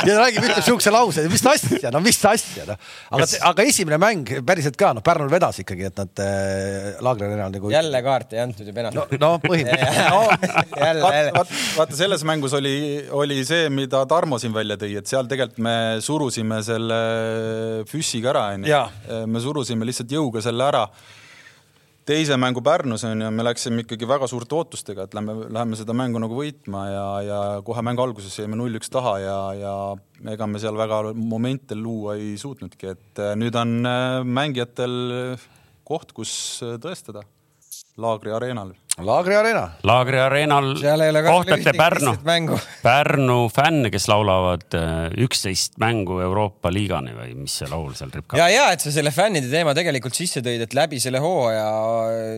ja 0.07 0.19
räägib, 0.21 0.47
ütleb 0.47 0.67
siukse 0.69 0.93
lause, 0.95 1.27
mis 1.33 1.47
asja, 1.53 1.93
no 1.95 2.03
mis 2.05 2.21
asja, 2.31 2.69
noh. 2.71 2.95
aga, 3.19 3.29
aga 3.51 3.67
esimene 3.67 3.99
mäng 4.03 4.35
päriselt 4.47 4.79
ka, 4.79 4.93
noh, 4.97 5.05
Pärnul 5.07 5.33
vedas 5.33 5.59
ikkagi, 5.63 5.89
et 5.91 6.01
nad 6.03 6.23
äh, 6.23 6.93
Laagri 7.03 7.29
arenal 7.29 7.51
nagu. 7.55 7.71
jälle 7.73 8.03
kaarte 8.07 8.39
ei 8.39 8.45
antud 8.45 8.67
ju 8.67 8.77
penalt. 8.77 8.97
no, 8.97 9.07
no 9.23 9.33
põhimõtteliselt. 9.43 10.47
jälle, 10.87 11.13
jälle. 11.19 11.45
vaata, 11.77 11.99
selles 11.99 12.25
mängus 12.29 12.55
oli, 12.57 12.77
oli 13.11 13.43
see, 13.49 13.69
mida 13.75 14.05
Tarmo 14.11 14.39
siin 14.43 14.55
välja 14.55 14.79
tõi, 14.81 14.95
et 15.01 15.11
seal 15.11 15.29
tegelikult 15.31 15.63
me 15.67 15.77
surusime 16.05 16.63
selle 16.65 16.99
füssiga 17.89 18.33
ära, 18.33 18.49
onju. 18.57 19.27
me 19.31 19.43
surusime 19.43 19.89
lihtsalt 19.89 20.13
jõuga 20.13 20.43
selle 20.45 20.67
ära. 20.67 20.85
teise 22.07 22.37
mängu 22.39 22.63
Pärnus 22.63 23.05
onju, 23.05 23.31
me 23.35 23.47
läksime 23.47 23.83
ikkagi 23.83 24.07
väga 24.07 24.29
suurte 24.31 24.55
ootustega, 24.55 25.07
et 25.07 25.15
lähme, 25.15 25.49
läheme 25.51 25.79
seda 25.79 25.97
mängu 25.97 26.23
nagu 26.23 26.39
võitma 26.39 26.85
ja, 26.87 27.07
ja 27.27 27.41
kohe 27.67 27.83
mängu 27.83 28.05
alguses 28.05 28.39
jäime 28.39 28.59
null-üks 28.59 28.93
taha 28.93 29.19
ja, 29.25 29.39
ja 29.59 29.75
ega 30.33 30.47
me 30.47 30.63
seal 30.63 30.79
väga 30.79 31.03
momente 31.19 31.75
luua 31.75 32.15
ei 32.21 32.37
suutnudki, 32.39 32.95
et 32.95 33.23
nüüd 33.37 33.59
on 33.59 33.79
äh, 33.83 34.23
mängijatel 34.23 35.37
koht, 35.87 36.15
kus 36.15 36.63
tõestada 36.83 37.27
Laagri 37.97 38.33
areenal 38.37 38.75
Laagri 38.97 39.35
Arena. 39.37 39.67
Laagri 39.85 40.17
Arenal 40.17 40.71
kohtate 41.27 41.75
Pärnu, 41.77 42.15
Pärnu 42.87 43.35
fänne, 43.53 43.91
kes 43.93 44.07
laulavad 44.09 44.73
äh, 44.73 45.11
üksteist 45.21 45.75
mängu 45.83 46.17
Euroopa 46.25 46.71
liigani 46.73 47.13
või 47.13 47.35
mis 47.43 47.59
see 47.61 47.69
laul 47.69 47.93
seal 47.93 48.09
ripkab? 48.15 48.41
ja, 48.41 48.47
ja 48.49 48.71
et 48.73 48.81
sa 48.81 48.89
selle 48.95 49.13
fännide 49.13 49.51
teema 49.53 49.75
tegelikult 49.77 50.17
sisse 50.17 50.41
tõid, 50.41 50.65
et 50.65 50.77
läbi 50.77 50.97
selle 51.03 51.21
hooaja, 51.21 51.67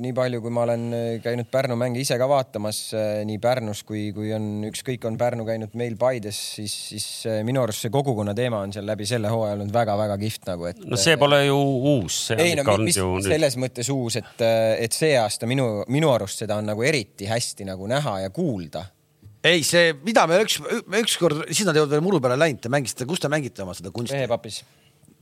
nii 0.02 0.16
palju, 0.16 0.40
kui 0.42 0.54
ma 0.56 0.64
olen 0.64 0.88
äh, 0.98 1.04
käinud 1.22 1.46
Pärnu 1.52 1.76
mänge 1.78 2.02
ise 2.02 2.18
ka 2.18 2.26
vaatamas 2.26 2.82
äh, 2.90 3.06
nii 3.28 3.38
Pärnus 3.38 3.84
kui, 3.86 4.08
kui 4.16 4.34
on 4.34 4.66
ükskõik, 4.66 5.06
on 5.06 5.20
Pärnu 5.20 5.46
käinud 5.46 5.78
meil 5.78 5.94
Paides, 6.00 6.42
siis, 6.56 6.74
siis 6.88 7.06
minu 7.46 7.62
arust 7.62 7.86
see 7.86 7.94
kogukonna 7.94 8.34
teema 8.34 8.64
on 8.66 8.74
seal 8.74 8.90
läbi 8.90 9.06
selle 9.06 9.30
hooaja 9.30 9.54
olnud 9.60 9.70
väga-väga 9.78 10.18
kihvt 10.24 10.50
nagu, 10.50 10.66
et. 10.72 10.82
no 10.82 10.98
see 10.98 11.14
pole 11.22 11.38
ju 11.44 11.62
uus. 11.94 12.18
ei 12.34 12.58
no 12.58 12.66
mis, 12.82 12.98
mis 12.98 13.30
selles 13.30 13.60
mõttes 13.62 13.94
uus, 13.94 14.18
et, 14.18 14.46
et 14.82 15.00
see 15.04 15.14
aasta 15.22 15.46
minu, 15.46 15.70
minu 15.86 16.10
arust 16.10 16.47
seda 16.48 16.62
on 16.62 16.70
nagu 16.72 16.84
eriti 16.86 17.28
hästi 17.28 17.68
nagu 17.68 17.88
näha 17.90 18.22
ja 18.24 18.32
kuulda 18.32 18.86
ei, 19.44 19.62
see, 19.62 19.92
mida 20.02 20.24
me 20.26 20.40
üks, 20.42 20.56
ükskord, 20.98 21.44
siis 21.52 21.66
nad 21.68 21.76
ei 21.76 21.84
olnud 21.84 21.94
veel 21.94 22.02
muru 22.02 22.18
peale 22.20 22.34
läinud, 22.40 22.58
te 22.64 22.72
mängisite, 22.72 23.06
kus 23.06 23.22
te 23.22 23.30
mängite 23.30 23.62
oma 23.62 23.76
seda 23.76 23.92
kunsti? 23.94 24.16
mehepapis. 24.16 24.62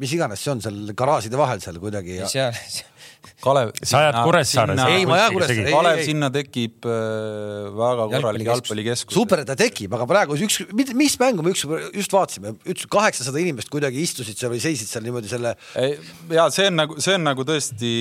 mis 0.00 0.14
iganes 0.16 0.40
see 0.40 0.54
on 0.54 0.62
seal 0.64 0.94
garaažide 0.96 1.36
vahel 1.36 1.60
seal 1.64 1.80
kuidagi 1.82 2.20
ja.... 2.22 2.30
seal 2.30 2.54
Kalev. 3.44 3.72
sa 3.82 4.02
ajad 4.04 4.18
Kuressaares? 4.24 4.82
ei, 4.90 5.06
ma 5.08 5.18
ei 5.18 5.24
aja 5.24 5.32
Kuressaares. 5.34 5.72
Kalev, 5.74 6.02
sinna 6.06 6.30
tekib 6.34 6.88
äh, 6.88 7.70
väga 7.76 8.06
korralik 8.14 8.50
jalgpallikeskus. 8.50 9.16
super, 9.16 9.42
et 9.42 9.50
ta 9.50 9.56
tekib, 9.58 9.94
aga 9.96 10.08
praegu 10.10 10.38
üks, 10.46 10.60
mis 10.96 11.16
mängu 11.22 11.44
me 11.46 11.54
üks, 11.54 11.64
just 11.96 12.14
vaatasime, 12.16 12.54
üks 12.72 12.88
kaheksasada 12.92 13.42
inimest 13.42 13.72
kuidagi 13.72 14.02
istusid 14.04 14.38
seal 14.38 14.52
või 14.54 14.62
seisid 14.62 14.90
seal 14.90 15.06
niimoodi 15.06 15.32
selle. 15.32 15.56
ja 16.34 16.48
see 16.54 16.70
on 16.70 16.80
nagu, 16.82 17.00
see 17.02 17.16
on 17.18 17.26
nagu 17.26 17.46
tõesti, 17.48 17.92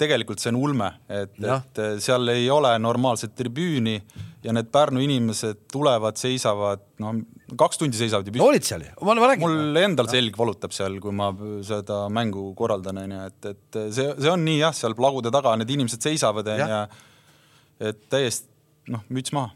tegelikult 0.00 0.42
see 0.42 0.52
on 0.54 0.60
ulme, 0.60 0.92
et, 1.08 1.34
et 1.40 1.84
seal 2.04 2.34
ei 2.34 2.48
ole 2.52 2.74
normaalset 2.82 3.34
tribüüni 3.38 3.98
ja 4.44 4.52
need 4.52 4.68
Pärnu 4.74 5.00
inimesed 5.04 5.64
tulevad, 5.72 6.18
seisavad, 6.20 6.82
no 7.00 7.16
kaks 7.60 7.80
tundi 7.80 7.98
seisavad 7.98 8.28
ju. 8.28 8.36
no 8.40 8.48
olid 8.52 8.64
seal 8.66 8.86
ju, 8.86 8.92
ma 9.04 9.16
räägin. 9.18 9.44
mul 9.44 9.82
endal 9.82 10.08
selg 10.12 10.38
valutab 10.38 10.72
seal, 10.76 10.96
kui 11.02 11.12
ma 11.12 11.30
seda 11.66 12.04
mängu 12.12 12.46
korraldan, 12.58 13.02
onju, 13.04 13.26
et, 13.28 13.50
et 13.52 13.82
see, 13.92 14.08
see 14.08 14.32
on 14.32 14.46
nii 14.46 14.62
jah, 14.62 14.76
seal 14.76 14.96
plagude 14.98 15.32
taga 15.34 15.56
need 15.60 15.74
inimesed 15.76 16.04
seisavad, 16.08 16.48
onju, 16.54 16.80
et 17.90 18.08
täiesti 18.12 18.92
noh, 18.94 19.04
müts 19.12 19.32
maha 19.36 19.52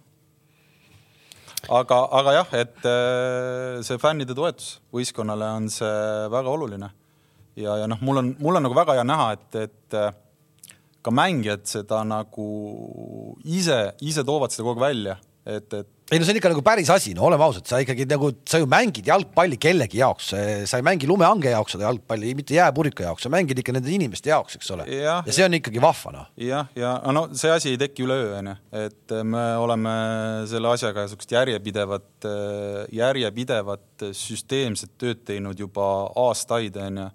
aga, 1.66 1.98
aga 2.20 2.34
jah, 2.36 2.54
et 2.60 2.86
äh, 2.88 3.80
see 3.86 3.98
fännide 4.00 4.36
toetus 4.36 4.78
võistkonnale 4.94 5.50
on 5.58 5.68
see 5.72 6.30
väga 6.32 6.54
oluline. 6.54 6.90
ja, 7.58 7.76
ja 7.82 7.88
noh, 7.90 8.00
mul 8.04 8.22
on, 8.22 8.32
mul 8.38 8.60
on 8.60 8.66
nagu 8.68 8.76
väga 8.76 8.98
hea 8.98 9.06
näha, 9.06 9.30
et, 9.36 9.60
et 9.66 9.98
äh, 9.98 10.12
ka 11.02 11.14
mängijad 11.14 11.66
seda 11.68 12.02
nagu 12.06 12.48
ise, 13.44 13.80
ise 14.04 14.24
toovad 14.26 14.54
seda 14.54 14.66
kogu 14.66 14.78
aeg 14.78 14.86
välja, 14.86 15.18
et, 15.48 15.72
et 15.72 15.94
ei 16.08 16.16
no 16.16 16.24
see 16.24 16.32
on 16.32 16.38
ikka 16.40 16.48
nagu 16.48 16.62
päris 16.64 16.88
asi, 16.88 17.10
no 17.16 17.26
oleme 17.28 17.44
ausad, 17.44 17.66
sa 17.68 17.82
ikkagi 17.82 18.06
nagu, 18.08 18.30
sa 18.48 18.60
ju 18.62 18.68
mängid 18.70 19.08
jalgpalli 19.10 19.58
kellegi 19.60 20.00
jaoks, 20.00 20.30
sa 20.32 20.78
ei 20.80 20.84
mängi 20.86 21.08
lumehange 21.08 21.50
jaoks 21.52 21.74
seda 21.76 21.84
jalgpalli, 21.84 22.30
mitte 22.38 22.56
jääpurika 22.56 23.04
jaoks, 23.04 23.26
sa 23.26 23.32
mängid 23.32 23.60
ikka 23.60 23.74
nende 23.76 23.92
inimeste 23.92 24.32
jaoks, 24.32 24.56
eks 24.56 24.72
ole. 24.72 24.86
ja 24.88 25.18
see 25.26 25.44
on 25.44 25.58
ikkagi 25.58 25.82
vahva 25.84 26.14
noh. 26.14 26.30
jah, 26.40 26.70
ja 26.78 26.94
no 27.12 27.26
see 27.36 27.52
asi 27.52 27.74
ei 27.74 27.80
teki 27.82 28.06
üleöö, 28.06 28.30
onju, 28.38 28.54
et 28.86 29.16
me 29.28 29.44
oleme 29.60 29.92
selle 30.48 30.72
asjaga 30.72 31.04
niisugust 31.04 31.36
järjepidevat, 31.36 32.08
järjepidevat 32.96 34.08
süsteemset 34.16 34.96
tööd 34.96 35.20
teinud 35.28 35.60
juba 35.60 35.90
aastaid, 36.24 36.80
onju 36.88 37.10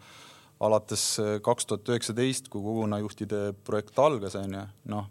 alates 0.64 1.08
kaks 1.44 1.66
tuhat 1.68 1.90
üheksateist, 1.96 2.54
kui 2.54 2.62
kogunajuhtide 2.62 3.42
projekt 3.66 3.98
algas, 4.00 4.38
onju, 4.38 4.68
noh. 4.94 5.10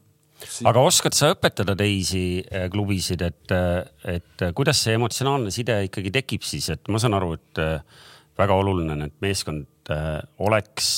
Aga 0.69 0.85
oskad 0.85 1.17
sa 1.17 1.33
õpetada 1.35 1.75
teisi 1.79 2.43
äh, 2.43 2.69
klubisid, 2.73 3.23
et, 3.25 3.55
äh, 3.55 3.83
et 4.19 4.45
äh, 4.45 4.55
kuidas 4.57 4.81
see 4.85 4.97
emotsionaalne 4.99 5.53
side 5.55 5.77
ikkagi 5.89 6.13
tekib 6.15 6.47
siis, 6.47 6.71
et 6.75 6.91
ma 6.93 7.01
saan 7.03 7.17
aru, 7.19 7.35
et 7.39 7.63
väga 8.39 8.57
oluline 8.63 8.95
on, 8.97 9.05
et 9.09 9.15
meeskond 9.23 9.69
oleks 10.41 10.89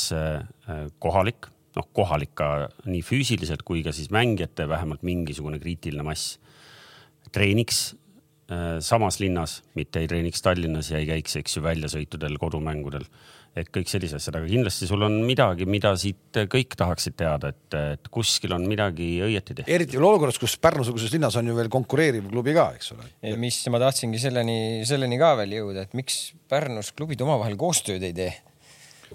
kohalik, 1.02 1.48
noh, 1.74 1.86
kohalik 1.96 2.34
ka 2.36 2.48
nii 2.84 3.00
füüsiliselt 3.02 3.64
kui 3.66 3.80
ka 3.82 3.94
siis 3.96 4.10
mängijate 4.14 4.68
vähemalt 4.70 5.02
mingisugune 5.06 5.58
kriitiline 5.58 6.04
mass. 6.06 6.38
treeniks 7.32 7.94
samas 8.84 9.18
linnas, 9.18 9.62
mitte 9.74 10.02
ei 10.04 10.08
treeniks 10.08 10.44
Tallinnas 10.44 10.90
ja 10.92 11.00
ei 11.00 11.08
käiks, 11.08 11.38
eks 11.40 11.56
ju, 11.56 11.64
väljasõitudel, 11.64 12.36
kodumängudel 12.38 13.08
et 13.54 13.70
kõik 13.74 13.90
sellised 13.90 14.18
asjad, 14.18 14.38
aga 14.38 14.48
kindlasti 14.50 14.88
sul 14.90 15.04
on 15.06 15.20
midagi, 15.26 15.66
mida 15.70 15.92
siit 16.00 16.40
kõik 16.50 16.74
tahaksid 16.78 17.16
teada, 17.20 17.52
et, 17.54 17.76
et 17.94 18.10
kuskil 18.14 18.54
on 18.56 18.66
midagi 18.68 19.08
õieti 19.26 19.54
tehtud. 19.54 19.72
eriti 19.76 19.98
veel 19.98 20.08
olukorras, 20.10 20.40
kus 20.42 20.56
Pärnu-suguses 20.62 21.14
linnas 21.14 21.38
on 21.40 21.50
ju 21.50 21.54
veel 21.58 21.70
konkureeriv 21.72 22.26
klubi 22.32 22.56
ka, 22.56 22.70
eks 22.78 22.94
ole. 22.96 23.06
mis 23.40 23.60
ma 23.72 23.82
tahtsingi 23.82 24.22
selleni, 24.22 24.58
selleni 24.88 25.20
ka 25.20 25.34
veel 25.42 25.58
jõuda, 25.60 25.86
et 25.86 25.94
miks 25.98 26.34
Pärnus 26.50 26.92
klubid 26.96 27.22
omavahel 27.24 27.56
koostööd 27.60 28.02
ei 28.04 28.16
tee 28.16 28.32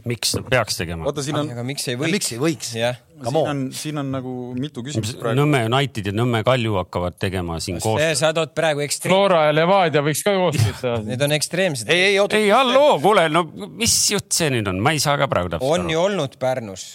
miks 0.08 0.36
peaks 0.50 0.80
tegema? 0.80 1.08
oota, 1.10 1.24
siin 1.26 1.40
on. 1.40 1.50
aga 1.54 1.64
miks 1.68 1.88
ei 1.90 1.98
võiks? 2.00 2.16
miks 2.16 2.34
ei 2.36 2.42
võiks? 2.42 2.74
siin 2.74 3.40
on, 3.40 3.64
siin 3.76 4.00
on 4.00 4.12
nagu 4.14 4.34
mitu 4.60 4.84
küsimust 4.86 5.18
praegu. 5.20 5.40
Nõmme 5.42 5.64
United 5.68 6.10
ja 6.10 6.14
Nõmme 6.16 6.42
Kalju 6.48 6.78
hakkavad 6.80 7.18
tegema 7.20 7.60
siin 7.64 7.82
koostööd. 7.84 8.16
sa 8.20 8.32
tood 8.36 8.54
praegu 8.58 8.84
ekstreem-. 8.86 9.14
Flora 9.14 9.46
ja 9.50 9.56
Levadia 9.56 10.04
võiks 10.06 10.24
ka 10.26 10.36
koostööd 10.38 10.80
teha. 10.80 11.02
Need 11.10 11.26
on 11.26 11.36
ekstreemsed. 11.36 11.92
ei, 11.92 12.14
ei, 12.14 12.18
ei, 12.40 12.50
halloo, 12.54 12.96
kuule, 13.04 13.28
no 13.34 13.46
mis 13.80 13.96
jutt 14.14 14.32
see 14.36 14.50
nüüd 14.54 14.70
on, 14.72 14.82
ma 14.84 14.96
ei 14.96 15.04
saa 15.04 15.20
ka 15.20 15.30
praegu 15.32 15.54
täpselt 15.56 15.68
aru. 15.68 15.86
on 15.86 15.94
ju 15.94 16.02
olnud 16.02 16.38
Pärnus 16.40 16.86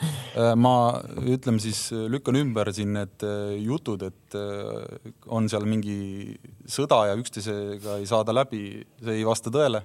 äh, 0.00 0.52
ma 0.56 0.74
ütleme 1.20 1.62
siis, 1.62 1.86
lükkan 2.12 2.38
ümber 2.40 2.72
siin 2.76 2.92
need 2.96 3.24
äh, 3.26 3.54
jutud, 3.64 4.04
et 4.10 4.36
äh, 4.38 5.14
on 5.32 5.48
seal 5.52 5.64
mingi 5.68 6.36
sõda 6.68 7.06
ja 7.10 7.16
üksteisega 7.20 8.00
ei 8.00 8.10
saada 8.10 8.36
läbi, 8.36 8.82
see 9.00 9.20
ei 9.20 9.26
vasta 9.28 9.52
tõele. 9.54 9.84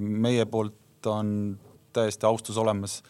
meie 0.00 0.42
poolt 0.50 1.06
on 1.06 1.28
täiesti 1.92 2.26
austus 2.28 2.58
olemas 2.60 3.00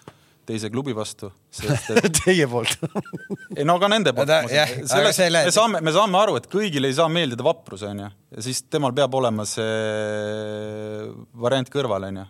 teise 0.47 0.71
klubi 0.73 0.95
vastu, 0.95 1.29
sest 1.55 1.92
et 1.95 2.09
Teie 2.18 2.47
poolt 2.51 2.75
ei 3.57 3.66
no 3.66 3.77
ka 3.81 3.88
nende 3.90 4.12
poolt. 4.16 4.33
Selles, 4.90 5.14
selle... 5.16 5.45
me 5.47 5.55
saame, 5.55 5.83
me 5.85 5.95
saame 5.95 6.18
aru, 6.18 6.37
et 6.40 6.49
kõigile 6.51 6.90
ei 6.90 6.97
saa 6.97 7.09
meeldida 7.12 7.47
vaprus, 7.47 7.85
onju, 7.87 8.09
ja 8.35 8.45
siis 8.45 8.64
temal 8.73 8.95
peab 8.97 9.14
olema 9.18 9.47
see 9.49 11.07
variant 11.45 11.71
kõrval, 11.73 12.09
onju, 12.11 12.27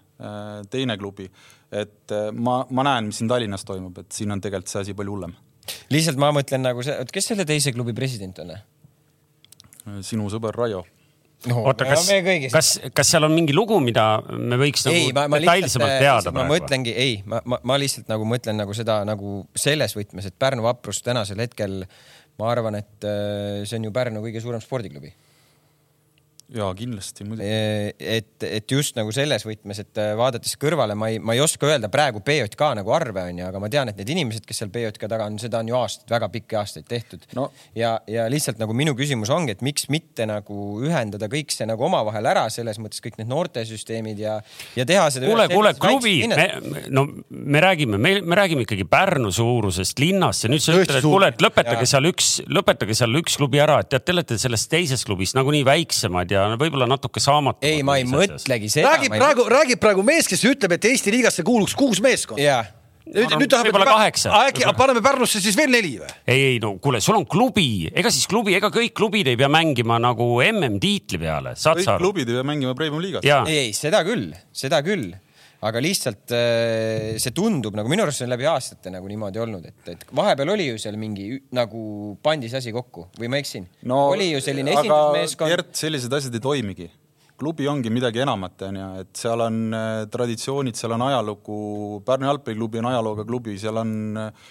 teine 0.73 0.99
klubi. 1.01 1.31
et 1.73 2.12
äh, 2.12 2.29
ma, 2.37 2.61
ma 2.69 2.85
näen, 2.85 3.09
mis 3.09 3.23
siin 3.23 3.31
Tallinnas 3.33 3.65
toimub, 3.65 4.03
et 4.05 4.12
siin 4.12 4.35
on 4.35 4.43
tegelikult 4.45 4.75
see 4.75 4.85
asi 4.85 4.97
palju 4.99 5.17
hullem. 5.17 5.37
lihtsalt 5.95 6.21
ma 6.21 6.33
mõtlen 6.37 6.65
nagu 6.69 6.85
see, 6.85 6.99
et 7.01 7.15
kes 7.15 7.33
selle 7.33 7.49
teise 7.49 7.73
klubi 7.73 7.97
president 7.97 8.45
on? 8.45 8.53
sinu 10.05 10.29
sõber 10.31 10.55
Raio 10.55 10.85
no, 11.50 11.62
oota, 11.66 11.87
kas, 11.88 12.07
kas, 12.52 12.70
kas 12.94 13.12
seal 13.14 13.26
on 13.26 13.35
mingi 13.35 13.55
lugu, 13.57 13.78
mida 13.85 14.07
me 14.31 14.59
võiks 14.61 14.87
nagu 14.87 14.98
ei, 14.98 15.11
ma, 15.16 15.26
detailsemalt 15.33 15.96
teada 16.02 16.31
ma 16.31 16.38
praegu? 16.38 16.38
ma 16.38 16.46
mõtlengi, 16.55 16.94
ei, 17.05 17.18
ma, 17.26 17.42
ma, 17.44 17.59
ma 17.72 17.78
lihtsalt 17.83 18.11
nagu 18.12 18.28
mõtlen 18.28 18.59
nagu 18.62 18.76
seda 18.76 19.00
nagu 19.09 19.42
selles 19.59 19.96
võtmes, 19.98 20.28
et 20.28 20.38
Pärnu 20.38 20.64
vaprus 20.66 21.02
tänasel 21.05 21.42
hetkel, 21.42 21.83
ma 22.40 22.52
arvan, 22.52 22.78
et 22.81 23.09
äh, 23.09 23.62
see 23.66 23.81
on 23.81 23.88
ju 23.88 23.94
Pärnu 23.94 24.24
kõige 24.24 24.42
suurem 24.44 24.62
spordiklubi 24.64 25.14
jaa, 26.53 26.71
kindlasti 26.77 27.25
muidugi. 27.27 27.49
et, 27.99 28.47
et 28.47 28.75
just 28.75 28.97
nagu 28.99 29.12
selles 29.15 29.45
võtmes, 29.47 29.81
et 29.83 30.01
äh, 30.01 30.12
vaadates 30.19 30.55
kõrvale, 30.61 30.97
ma 30.99 31.09
ei, 31.12 31.21
ma 31.23 31.37
ei 31.37 31.43
oska 31.45 31.69
öelda 31.71 31.88
praegu 31.93 32.23
BJK 32.25 32.73
nagu 32.79 32.93
arve 32.95 33.25
on 33.31 33.41
ju, 33.41 33.47
aga 33.49 33.62
ma 33.62 33.71
tean, 33.73 33.91
et 33.93 33.99
need 34.01 34.12
inimesed, 34.15 34.45
kes 34.49 34.62
seal 34.62 34.73
BJK 34.73 35.09
taga 35.11 35.29
on, 35.31 35.38
seda 35.43 35.62
on 35.62 35.71
ju 35.71 35.79
aastaid, 35.79 36.09
väga 36.12 36.29
pikki 36.35 36.59
aastaid 36.61 36.88
tehtud 36.91 37.25
no.. 37.38 37.49
ja, 37.79 37.95
ja 38.11 38.27
lihtsalt 38.33 38.61
nagu 38.61 38.77
minu 38.77 38.95
küsimus 38.99 39.33
ongi, 39.33 39.57
et 39.57 39.65
miks 39.65 39.88
mitte 39.93 40.27
nagu 40.29 40.59
ühendada 40.85 41.29
kõik 41.33 41.55
see 41.55 41.69
nagu 41.69 41.87
omavahel 41.88 42.29
ära, 42.35 42.45
selles 42.53 42.81
mõttes 42.83 43.03
kõik 43.05 43.19
need 43.21 43.31
noortesüsteemid 43.33 44.21
ja, 44.23 44.38
ja 44.79 44.87
teha 44.88 45.09
seda. 45.15 45.31
kuule, 45.31 45.49
kuule, 45.53 45.75
klubi, 45.81 46.17
me, 46.33 46.49
no 46.93 47.07
me 47.31 47.65
räägime, 47.65 48.01
me, 48.01 48.19
me 48.21 48.38
räägime 48.38 48.67
ikkagi 48.67 48.87
Pärnu 48.93 49.33
suurusest 49.33 50.03
linnast 50.03 50.45
ja 50.45 50.53
nüüd 50.53 50.65
sa 50.65 50.77
ütled, 50.77 50.99
et 51.01 51.07
kuule, 51.07 51.33
et 51.33 51.43
lõpetage 51.45 51.87
ja. 51.87 51.93
seal 51.95 52.11
üks, 52.12 52.35
lõpetage 52.53 52.97
seal 52.99 53.23
üks 53.23 53.38
klubi 53.41 53.62
ära, 53.62 53.81
et 53.83 53.93
tead, 53.93 54.05
te 54.05 54.17
olete 54.17 54.38
selles 54.41 54.67
teises 54.71 55.07
klubis 55.09 55.33
nagunii 55.38 55.65
väiksemad 55.67 56.33
ja 56.35 56.41
ja 56.42 56.61
võib-olla 56.61 56.90
natuke 56.90 57.22
saamatu. 57.22 57.62
ei, 57.66 57.83
ma 57.87 57.98
ei 58.00 58.07
mõtlegi 58.09 58.70
seda. 58.72 58.94
räägib 58.94 59.16
praegu, 59.16 59.48
räägib 59.52 59.83
praegu 59.83 60.07
mees, 60.07 60.31
kes 60.31 60.44
ütleb, 60.50 60.78
et 60.78 60.92
Eesti 60.92 61.14
liigasse 61.14 61.46
kuuluks 61.46 61.76
kuus 61.78 62.02
meeskonda. 62.05 62.42
jah 62.42 62.70
nüüd, 63.07 63.35
nüüd 63.40 63.50
tahab. 63.50 63.68
võib-olla 63.68 63.88
kaheksa. 63.88 64.33
äkki 64.48 64.66
paneme 64.78 65.02
Pärnusse 65.05 65.40
siis 65.42 65.57
veel 65.59 65.72
neli 65.72 65.96
või? 66.00 66.11
ei, 66.26 66.44
ei 66.52 66.61
no 66.62 66.74
kuule, 66.83 67.00
sul 67.05 67.18
on 67.18 67.26
klubi, 67.26 67.88
ega 67.90 68.12
siis 68.14 68.28
klubi, 68.31 68.55
ega 68.59 68.70
kõik 68.74 68.94
klubid 68.98 69.33
ei 69.33 69.38
pea 69.40 69.50
mängima 69.52 69.98
nagu 70.02 70.28
MM-tiitli 70.44 71.20
peale, 71.22 71.57
saad 71.57 71.83
sa 71.83 71.96
aru? 71.96 71.98
kõik 71.98 72.05
klubid 72.05 72.31
ei 72.33 72.38
pea 72.38 72.46
mängima 72.52 72.76
Premium 72.78 73.02
liigas. 73.05 73.26
ei, 73.26 73.59
ei 73.66 73.76
seda 73.76 74.02
küll, 74.07 74.31
seda 74.55 74.83
küll 74.87 75.11
aga 75.62 75.83
lihtsalt 75.83 76.33
äh, 76.35 77.18
see 77.22 77.35
tundub 77.37 77.77
nagu 77.79 77.90
minu 77.90 78.03
arust 78.05 78.20
see 78.20 78.27
on 78.27 78.33
läbi 78.33 78.48
aastate 78.51 78.90
nagu 78.90 79.07
niimoodi 79.11 79.42
olnud, 79.42 79.68
et, 79.70 79.92
et 79.94 80.03
vahepeal 80.18 80.55
oli 80.57 80.66
ju 80.72 80.81
seal 80.83 80.98
mingi 80.98 81.37
nagu 81.55 81.83
pandi 82.22 82.51
see 82.51 82.59
asi 82.59 82.75
kokku 82.75 83.07
või 83.20 83.31
ma 83.31 83.38
eksin 83.42 83.68
no,? 83.87 84.09
oli 84.14 84.33
ju 84.33 84.42
selline 84.42 84.75
esindusmeeskond. 84.75 85.55
Gert, 85.55 85.70
sellised 85.79 86.18
asjad 86.18 86.35
ei 86.35 86.42
toimigi. 86.42 86.88
klubi 87.38 87.68
ongi 87.70 87.90
midagi 87.90 88.22
enamat, 88.22 88.66
onju, 88.68 88.88
et 89.05 89.22
seal 89.22 89.46
on 89.46 89.62
äh, 89.75 89.92
traditsioonid, 90.11 90.79
seal 90.79 90.94
on 90.94 91.07
ajalugu. 91.09 91.57
Pärnu 92.07 92.29
jalgpalliklubi 92.29 92.83
on 92.83 92.90
ajalooga 92.92 93.27
klubi, 93.27 93.57
seal 93.59 93.79
on 93.83 93.94
äh, 94.18 94.51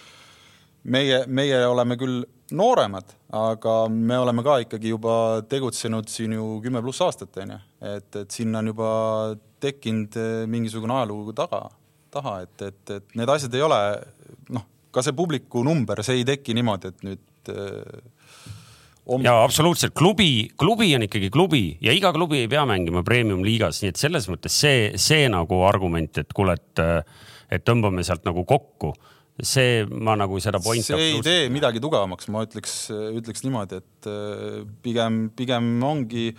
meie, 0.84 1.24
meie 1.28 1.66
oleme 1.68 2.00
küll 2.00 2.24
nooremad, 2.58 3.14
aga 3.36 3.76
me 3.92 4.18
oleme 4.20 4.44
ka 4.46 4.58
ikkagi 4.64 4.94
juba 4.94 5.14
tegutsenud 5.50 6.10
siin 6.12 6.36
ju 6.38 6.48
kümme 6.64 6.82
pluss 6.84 7.04
aastat, 7.06 7.36
onju, 7.44 7.60
et, 7.94 8.10
et 8.24 8.34
siin 8.34 8.56
on 8.58 8.72
juba 8.72 8.92
tekkinud 9.62 10.18
eh, 10.20 10.32
mingisugune 10.52 10.98
ajalugu 10.98 11.36
taga, 11.38 11.64
taha, 12.12 12.40
et, 12.46 12.56
et, 12.68 12.82
et 12.98 13.20
need 13.20 13.32
asjad 13.32 13.56
ei 13.56 13.64
ole 13.66 13.80
noh, 14.56 14.66
ka 14.92 15.04
see 15.06 15.16
publiku 15.16 15.64
number, 15.66 16.04
see 16.04 16.22
ei 16.22 16.28
teki 16.28 16.56
niimoodi, 16.58 16.92
et 16.92 17.06
nüüd 17.08 17.54
äh, 17.54 18.02
om... 19.06 19.24
ja 19.26 19.38
absoluutselt, 19.44 19.96
klubi, 19.98 20.50
klubi 20.60 20.92
on 20.98 21.08
ikkagi 21.08 21.32
klubi 21.34 21.64
ja 21.84 21.96
iga 21.96 22.12
klubi 22.16 22.44
ei 22.44 22.52
pea 22.52 22.66
mängima 22.70 23.06
premium-liigas, 23.08 23.82
nii 23.84 23.94
et 23.94 24.02
selles 24.02 24.28
mõttes 24.32 24.58
see, 24.64 24.92
see 25.00 25.30
nagu 25.32 25.64
argument, 25.68 26.22
et 26.22 26.36
kuule, 26.36 26.58
et, 26.60 26.84
et 27.52 27.66
tõmbame 27.68 28.06
sealt 28.08 28.28
nagu 28.28 28.46
kokku 28.50 28.94
see 29.42 29.84
ma 29.90 30.16
nagu 30.20 30.40
seda 30.44 30.62
pointi. 30.64 30.92
see 30.92 31.12
ei 31.16 31.22
tee 31.26 31.50
midagi 31.54 31.82
tugevamaks, 31.84 32.30
ma 32.34 32.46
ütleks, 32.46 32.76
ütleks 33.18 33.46
niimoodi, 33.46 33.82
et 33.82 34.10
äh, 34.10 34.64
pigem, 34.86 35.24
pigem 35.38 35.78
ongi 35.86 36.32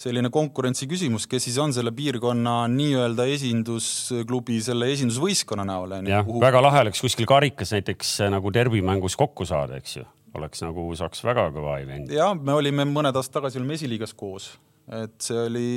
selline 0.00 0.30
konkurentsi 0.32 0.88
küsimus, 0.88 1.26
kes 1.28 1.44
siis 1.44 1.58
on 1.60 1.74
selle 1.76 1.92
piirkonna 1.92 2.62
nii-öelda 2.72 3.26
esindusklubi, 3.34 4.56
selle 4.64 4.88
esindusvõistkonna 4.94 5.66
näol. 5.68 5.98
jah 6.08 6.30
väga 6.46 6.62
lahe 6.64 6.86
oleks 6.86 7.02
kuskil 7.04 7.28
karikas 7.28 7.74
näiteks 7.76 8.14
äh, 8.24 8.32
nagu 8.32 8.52
derbimängus 8.54 9.18
kokku 9.20 9.46
saada, 9.48 9.80
eks 9.80 9.98
ju, 10.00 10.06
oleks 10.40 10.64
nagu, 10.64 10.86
saaks 10.96 11.24
väga 11.26 11.50
kõva 11.56 11.76
event. 11.82 12.12
ja 12.16 12.32
me 12.34 12.56
olime 12.56 12.88
mõned 12.88 13.16
aastad 13.16 13.40
tagasi 13.40 13.60
olime 13.60 13.76
esiliigas 13.76 14.16
koos, 14.16 14.54
et 15.02 15.18
see 15.20 15.44
oli, 15.44 15.68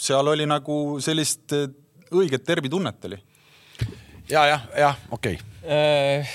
seal 0.00 0.34
oli 0.34 0.48
nagu 0.48 1.00
sellist 1.04 1.56
äh, 1.56 1.70
õiget 2.12 2.44
derbitunnet 2.46 3.08
oli. 3.08 3.18
Ja, 4.28 4.46
jah, 4.46 4.62
jah, 4.74 4.96
okei 5.10 5.38
okay. 5.38 5.70
äh,. 5.70 6.30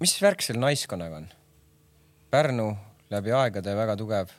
mis 0.00 0.14
värk 0.20 0.42
selle 0.44 0.60
naiskonnaga 0.60 1.22
on? 1.22 1.28
Pärnu 2.30 2.66
läbi 3.12 3.32
aegade 3.32 3.72
väga 3.76 3.96
tugev 3.96 4.32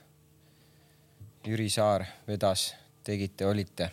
Jüri 1.46 1.70
Saar 1.70 2.06
vedas, 2.28 2.68
tegite, 3.06 3.48
olite? 3.50 3.90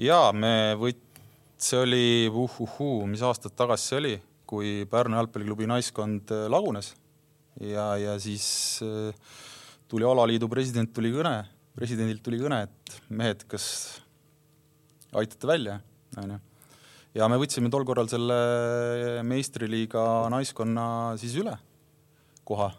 ja 0.00 0.30
me 0.32 0.72
võt-, 0.80 1.20
see 1.60 1.82
oli 1.82 2.08
uhuhuu, 2.32 3.04
mis 3.10 3.24
aastad 3.26 3.56
tagasi 3.58 3.90
see 3.90 4.00
oli, 4.00 4.14
kui 4.48 4.72
Pärnu 4.88 5.20
jalgpalliklubi 5.20 5.68
naiskond 5.68 6.32
äh, 6.32 6.48
lagunes 6.48 6.94
ja, 7.60 7.90
ja 8.00 8.16
siis 8.22 8.80
äh, 8.80 9.12
tuli 9.92 10.08
alaliidu 10.08 10.48
president 10.48 10.96
tuli 10.96 11.12
kõne, 11.12 11.42
presidendilt 11.76 12.24
tuli 12.24 12.40
kõne, 12.40 12.64
et 12.64 13.00
mehed, 13.12 13.44
kas 13.50 13.66
aitate 15.12 15.52
välja, 15.52 15.82
onju. 16.16 16.47
Ja 17.16 17.28
me 17.30 17.38
võtsime 17.40 17.70
tol 17.72 17.86
korral 17.88 18.10
selle 18.10 19.22
meistriliiga 19.26 20.02
naiskonna 20.32 21.16
siis 21.20 21.36
üle 21.40 21.54
koha 22.48 22.70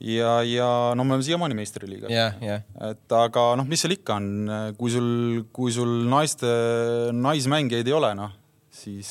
ja, 0.00 0.38
ja 0.46 0.68
no 0.96 1.04
me 1.04 1.16
oleme 1.16 1.26
siiamaani 1.26 1.58
meistriliigas 1.58 2.12
yeah,. 2.12 2.36
Yeah. 2.42 2.66
et 2.90 3.16
aga 3.18 3.50
noh, 3.58 3.68
mis 3.68 3.82
seal 3.84 3.96
ikka 3.98 4.18
on, 4.20 4.28
kui 4.78 4.92
sul, 4.94 5.08
kui 5.54 5.74
sul 5.74 6.04
naiste, 6.10 6.50
naismängijaid 7.14 7.90
ei 7.90 7.96
ole, 7.96 8.12
noh, 8.18 8.36
siis, 8.78 9.10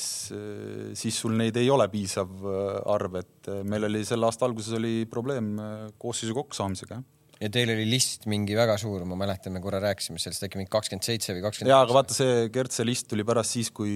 siis 0.98 1.20
sul 1.20 1.36
neid 1.40 1.58
ei 1.60 1.70
ole 1.74 1.90
piisav 1.92 2.48
arv, 2.88 3.20
et 3.22 3.52
meil 3.68 3.90
oli 3.90 4.06
selle 4.08 4.30
aasta 4.30 4.48
alguses 4.48 4.80
oli 4.80 5.02
probleem 5.12 5.56
koosseisu 6.00 6.36
kokkusaamisega 6.38 7.02
ja 7.42 7.50
teil 7.54 7.72
oli 7.74 7.86
list 7.90 8.26
mingi 8.30 8.56
väga 8.58 8.76
suur, 8.82 9.04
ma 9.08 9.18
mäletan, 9.20 9.54
me 9.54 9.62
korra 9.64 9.80
rääkisime 9.84 10.22
sellest 10.22 10.48
äkki 10.48 10.60
mingi 10.60 10.72
kakskümmend 10.74 11.06
seitse 11.06 11.36
või 11.36 11.44
kakskümmend. 11.46 11.72
jaa, 11.74 11.82
aga 11.86 11.96
vaata, 11.98 12.18
see 12.18 12.48
Kertse 12.54 12.86
list 12.88 13.08
tuli 13.12 13.26
pärast 13.28 13.58
siis, 13.58 13.70
kui 13.76 13.92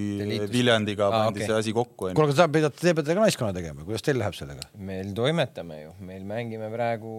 Viljandiga 0.52 1.08
ah, 1.08 1.16
pandi 1.28 1.42
okay. 1.42 1.50
see 1.50 1.60
asi 1.64 1.76
kokku. 1.76 2.12
kuule, 2.12 2.28
aga 2.30 2.38
te 2.38 2.48
peate, 2.54 2.74
te 2.78 2.96
peate 2.98 3.16
ka 3.18 3.26
naiskonna 3.26 3.56
tegema, 3.58 3.86
kuidas 3.88 4.06
teil 4.06 4.20
läheb 4.22 4.38
sellega? 4.38 4.68
meil 4.92 5.14
toimetame 5.18 5.80
ju, 5.82 5.94
meil 6.08 6.28
mängime 6.30 6.70
praegu 6.74 7.14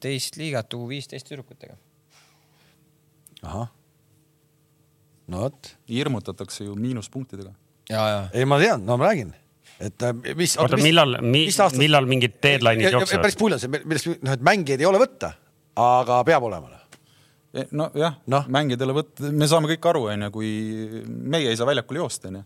teist 0.00 0.38
liigat 0.40 0.76
U 0.78 0.86
viisteist 0.88 1.28
tüdrukutega. 1.28 1.76
ahah. 3.42 3.68
no 5.28 5.44
vot. 5.44 5.74
hirmutatakse 5.90 6.64
ju 6.64 6.78
miinuspunktidega. 6.78 7.52
ei, 8.32 8.48
ma 8.48 8.60
tean, 8.62 8.86
no 8.88 8.96
ma 8.96 9.10
räägin 9.10 9.34
et 9.78 10.02
äh, 10.02 10.14
mis. 10.34 10.56
oota, 10.58 10.78
millal, 10.80 11.20
millal 11.20 12.08
mingid 12.08 12.40
deadline'id 12.42 12.88
jooksevad? 12.96 13.26
päris 13.26 13.36
pull 13.38 13.54
on 13.54 13.60
see, 13.62 13.70
millest, 13.84 14.08
noh, 14.24 14.32
et 14.34 14.42
mängijaid 14.48 14.82
ei 14.82 14.88
ole 14.88 15.02
võtta 15.04 15.34
aga 15.78 16.20
peab 16.28 16.46
olema 16.48 16.72
noh. 16.72 16.84
e, 17.54 17.66
nojah 17.70 18.18
no., 18.30 18.42
mängijatele 18.54 18.96
võt-, 19.00 19.26
me 19.32 19.48
saame 19.50 19.70
kõik 19.72 19.90
aru, 19.92 20.06
onju, 20.14 20.30
kui 20.34 20.50
meie 21.06 21.52
ei 21.52 21.58
saa 21.58 21.68
väljakul 21.68 22.02
joosta, 22.02 22.32
onju. 22.32 22.44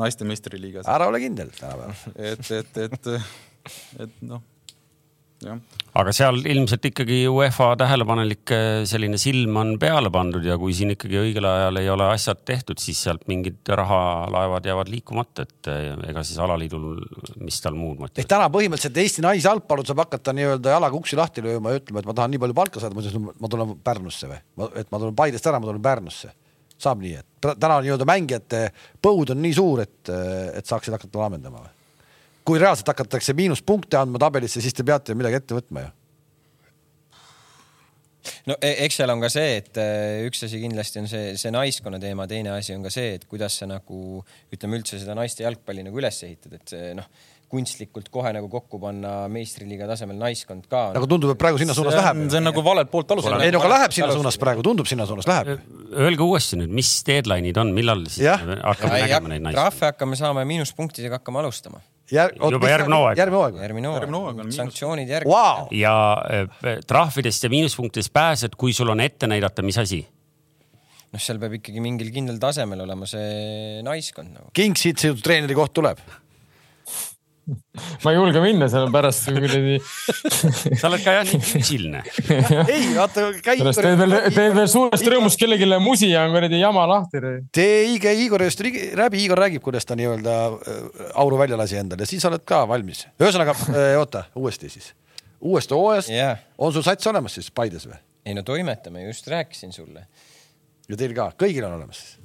naiste 0.00 0.28
meistriliigas. 0.28 0.88
ära 0.90 1.10
ole 1.10 1.22
kindel 1.22 1.52
tänapäeval 1.56 1.94
et, 2.32 2.54
et, 2.60 2.80
et, 2.86 3.12
et 4.06 4.24
noh 4.26 4.46
aga 5.40 6.12
seal 6.14 6.38
ilmselt 6.44 6.84
ikkagi 6.90 7.22
UEFA 7.30 7.70
tähelepanelik 7.80 8.52
eh, 8.54 8.82
selline 8.88 9.18
silm 9.20 9.56
on 9.60 9.72
peale 9.80 10.10
pandud 10.12 10.44
ja 10.44 10.56
kui 10.60 10.74
siin 10.76 10.92
ikkagi 10.94 11.16
õigel 11.20 11.48
ajal 11.48 11.80
ei 11.80 11.88
ole 11.92 12.08
asjad 12.12 12.42
tehtud, 12.46 12.80
siis 12.82 13.00
sealt 13.06 13.24
mingid 13.30 13.72
rahalaevad 13.80 14.68
jäävad 14.68 14.92
liikumata, 14.92 15.46
et 15.48 15.70
eh, 15.72 15.88
ega 16.10 16.24
siis 16.26 16.38
alaliidul, 16.44 17.00
mis 17.40 17.60
tal 17.64 17.78
muud 17.78 17.96
motivatsiooni. 17.96 18.24
ehk 18.24 18.32
täna 18.34 18.50
põhimõtteliselt 18.52 19.02
Eesti 19.04 19.24
naisjalgpallur 19.24 19.88
saab 19.88 20.04
hakata 20.04 20.36
nii-öelda 20.36 20.76
jalaga 20.76 21.00
uksi 21.00 21.18
lahti 21.20 21.46
lööma 21.46 21.74
ja 21.74 21.80
ütlema, 21.80 22.04
et 22.04 22.12
ma 22.12 22.18
tahan 22.20 22.34
nii 22.36 22.44
palju 22.44 22.60
palka 22.60 22.84
saada, 22.84 23.00
muidu 23.00 23.24
ma 23.32 23.52
tulen 23.56 23.74
Pärnusse 23.84 24.30
või, 24.30 24.70
et 24.76 24.92
ma 24.92 25.02
tulen 25.02 25.18
Paidest 25.18 25.50
ära, 25.50 25.62
ma 25.62 25.72
tulen 25.72 25.82
Pärnusse. 25.88 26.36
saab 26.80 27.00
nii, 27.00 27.16
et 27.16 27.52
täna 27.60 27.80
nii-öelda 27.80 28.06
mängijate 28.08 28.64
põud 29.02 29.32
on 29.32 29.42
nii 29.42 29.56
suur, 29.56 29.82
et, 29.84 30.08
et 30.54 30.66
saaksid 30.66 30.96
hakata 30.96 31.24
laamendama 31.24 31.64
või? 31.64 31.76
Kui 32.44 32.60
reaalselt 32.60 32.88
hakatakse 32.92 33.34
miinuspunkte 33.36 33.98
andma 34.00 34.20
tabelisse, 34.22 34.62
siis 34.64 34.76
te 34.76 34.86
peate 34.86 35.16
midagi 35.18 35.40
ette 35.40 35.56
võtma 35.58 35.86
ju 35.86 35.96
no 38.48 38.56
e, 38.60 38.72
eks 38.86 39.00
seal 39.00 39.12
on 39.12 39.22
ka 39.22 39.30
see, 39.32 39.56
et 39.60 39.80
äh, 39.80 40.20
üks 40.28 40.44
asi 40.46 40.60
kindlasti 40.62 41.02
on 41.02 41.10
see, 41.10 41.34
see 41.40 41.52
naiskonna 41.54 42.00
teema, 42.02 42.28
teine 42.30 42.54
asi 42.56 42.76
on 42.76 42.86
ka 42.86 42.92
see, 42.92 43.16
et 43.18 43.26
kuidas 43.30 43.60
sa 43.60 43.68
nagu 43.70 44.22
ütleme 44.52 44.80
üldse 44.80 45.00
seda 45.00 45.16
naiste 45.18 45.46
jalgpalli 45.46 45.84
nagu 45.86 46.00
üles 46.00 46.22
ehitad, 46.26 46.56
et 46.58 46.74
see 46.74 46.94
noh, 46.98 47.08
kunstlikult 47.50 48.06
kohe 48.14 48.30
nagu 48.30 48.46
kokku 48.50 48.78
panna 48.78 49.24
meistriliiga 49.32 49.88
tasemel 49.90 50.20
naiskond 50.20 50.68
ka. 50.70 50.84
nagu 50.94 51.08
tundub, 51.10 51.32
et 51.34 51.40
praegu 51.40 51.58
sinna 51.58 51.74
suunas 51.74 51.96
see 51.96 52.04
läheb. 52.04 52.20
see 52.30 52.38
on 52.38 52.46
nagu 52.46 52.64
valelt 52.66 52.92
poolt 52.92 53.14
alustada. 53.16 53.40
ei 53.46 53.54
no 53.54 53.62
aga 53.62 53.72
läheb 53.74 53.96
sinna 53.96 54.14
suunas 54.14 54.38
praegu, 54.40 54.62
tundub 54.66 54.90
sinna 54.90 55.06
suunas 55.10 55.26
läheb. 55.30 55.64
Öelge 55.90 56.22
uuesti 56.22 56.60
nüüd, 56.60 56.70
mis 56.78 56.92
deadline'id 57.08 57.58
on, 57.58 57.74
millal 57.74 58.04
siis 58.06 58.28
ja. 58.28 58.36
hakkame 58.38 59.02
nägema 59.02 59.34
neid 59.34 59.48
naisi? 59.48 59.58
trahve 59.58 59.90
hakkame 59.90 60.20
saama 60.20 60.44
ja 60.46 60.50
miinuspunktidega 60.52 61.18
hakkame 61.18 61.42
alustama 61.42 61.82
Jär, 62.10 62.32
juba 62.34 62.70
järgmine 62.70 62.96
hooaeg. 62.98 63.18
järgmine 63.20 63.38
hooaeg. 63.38 63.58
järgmine 63.62 63.90
hooaeg, 64.18 64.54
sanktsioonid 64.54 65.10
järgi 65.10 65.30
wow.. 65.30 65.68
ja 65.74 65.92
äh, 66.26 66.80
trahvidest 66.86 67.46
ja 67.46 67.50
miinuspunktidest 67.52 68.12
pääsed, 68.12 68.56
kui 68.58 68.74
sul 68.76 68.90
on 68.90 69.02
ette 69.04 69.30
näidata, 69.30 69.62
mis 69.66 69.78
asi? 69.78 70.00
noh, 71.10 71.22
seal 71.22 71.38
peab 71.42 71.54
ikkagi 71.60 71.82
mingil 71.82 72.10
kindlal 72.14 72.40
tasemel 72.42 72.82
olema 72.86 73.06
see 73.10 73.80
naiskond 73.86 74.34
nagu. 74.34 74.50
King 74.56 74.78
siit 74.78 75.02
treeneri 75.22 75.56
koht 75.58 75.74
tuleb 75.78 76.02
ma 78.04 78.12
ei 78.12 78.18
julge 78.18 78.42
minna, 78.44 78.68
sellepärast 78.70 79.30
kuradi. 79.34 79.78
sa 80.80 80.88
oled 80.90 81.04
ka 81.04 81.14
jah 81.18 81.26
nii 81.28 81.40
füüsiline. 81.44 82.02
ei, 82.64 82.90
vaata 82.96 83.26
käi. 83.44 83.58
teed 83.60 84.02
veel, 84.02 84.16
teed 84.34 84.56
veel 84.58 84.70
suurest 84.70 85.10
rõõmust 85.14 85.40
kellelegi 85.40 85.80
musi 85.82 86.12
ja 86.12 86.26
on 86.28 86.36
kuradi 86.36 86.60
jama 86.60 86.86
lahti. 86.90 87.22
tee 87.54 87.82
Igor, 87.94 88.22
Igor 88.26 88.46
just 88.46 88.62
läbi, 88.62 89.24
Igor 89.24 89.42
räägib, 89.44 89.64
kuidas 89.64 89.88
ta 89.88 89.98
nii-öelda 89.98 90.36
äh, 90.50 90.84
auru 91.22 91.40
välja 91.40 91.58
lasi 91.60 91.80
endale, 91.80 92.08
siis 92.08 92.24
oled 92.28 92.44
ka 92.46 92.62
valmis. 92.70 93.06
ühesõnaga, 93.20 93.56
äh, 93.72 93.96
oota, 94.00 94.26
uuesti 94.38 94.70
siis. 94.72 94.92
uuest 95.40 95.72
hooajast 95.74 96.12
yeah. 96.12 96.40
on 96.58 96.72
sul 96.72 96.84
sats 96.86 97.06
olemas 97.10 97.38
siis 97.38 97.50
Paides 97.50 97.88
või? 97.88 97.98
ei 98.26 98.36
no 98.36 98.42
toimetame, 98.46 99.06
just 99.08 99.26
rääkisin 99.28 99.72
sulle. 99.72 100.06
ja 100.88 100.96
teil 100.96 101.14
ka, 101.16 101.32
kõigil 101.40 101.64
on 101.66 101.78
olemas? 101.80 102.19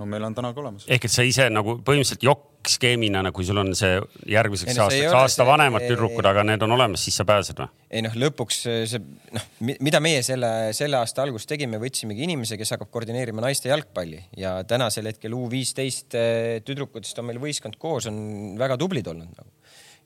No 0.00 0.08
meil 0.08 0.24
on 0.26 0.36
täna 0.36 0.52
ka 0.54 0.62
olemas. 0.62 0.86
ehk 0.88 1.06
et 1.06 1.12
sa 1.12 1.24
ise 1.26 1.46
nagu 1.52 1.76
põhimõtteliselt 1.84 2.24
jokk-skeemina, 2.24 3.22
kui 3.36 3.46
sul 3.46 3.60
on 3.60 3.72
see 3.78 3.98
järgmiseks 4.32 4.72
ei, 4.72 4.80
aastaks 4.84 5.16
aasta 5.16 5.42
see, 5.42 5.48
vanemad 5.48 5.84
tüdrukud, 5.86 6.26
aga 6.30 6.44
need 6.46 6.64
on 6.64 6.74
olemas, 6.76 7.04
siis 7.04 7.18
sa 7.20 7.26
pääsed 7.28 7.60
või? 7.60 7.68
ei 7.90 8.04
noh, 8.06 8.16
lõpuks 8.24 8.60
see 8.64 9.00
noh, 9.36 9.46
mida 9.70 10.00
meie 10.04 10.22
selle, 10.26 10.50
selle 10.76 11.00
aasta 11.00 11.24
alguses 11.26 11.48
tegime, 11.50 11.80
võtsimegi 11.82 12.24
inimese, 12.26 12.58
kes 12.60 12.74
hakkab 12.76 12.92
koordineerima 12.94 13.44
naiste 13.44 13.72
jalgpalli 13.72 14.22
ja 14.40 14.58
tänasel 14.68 15.10
hetkel 15.10 15.36
U 15.36 15.46
viisteist 15.52 16.16
eh, 16.18 16.60
tüdrukutest 16.66 17.20
on 17.22 17.30
meil 17.30 17.42
võistkond 17.42 17.78
koos, 17.80 18.08
on 18.10 18.56
väga 18.60 18.78
tublid 18.80 19.10
olnud 19.10 19.34
nagu. 19.36 19.50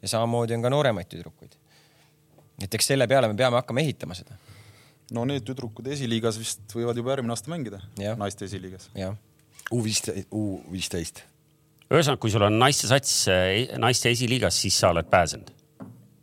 ja 0.02 0.14
samamoodi 0.16 0.56
on 0.56 0.64
ka 0.64 0.72
nooremaid 0.74 1.10
tüdrukuid. 1.12 1.54
et 2.62 2.74
eks 2.74 2.92
selle 2.94 3.08
peale 3.10 3.30
me 3.30 3.38
peame 3.38 3.60
hakkama 3.60 3.84
ehitama 3.84 4.18
seda. 4.18 4.38
no 5.14 5.26
need 5.28 5.46
tüdrukud 5.46 5.86
esiliigas 5.94 6.40
vist 6.40 6.66
võivad 6.74 6.98
juba 6.98 7.16
järgmine 7.16 7.36
aasta 7.36 7.52
mängida, 7.52 7.80
naiste 8.18 8.48
esiliigas. 8.48 8.90
U 9.72 9.80
viisteist, 9.84 10.28
U 10.32 10.60
viisteist. 10.72 11.24
ühesõnaga, 11.90 12.20
kui 12.20 12.30
sul 12.30 12.42
on 12.42 12.58
naiste 12.58 12.88
sats 12.90 13.26
naiste 13.80 14.10
esiliigas, 14.10 14.60
siis 14.60 14.78
sa 14.78 14.90
oled 14.94 15.08
pääsenud. 15.10 15.50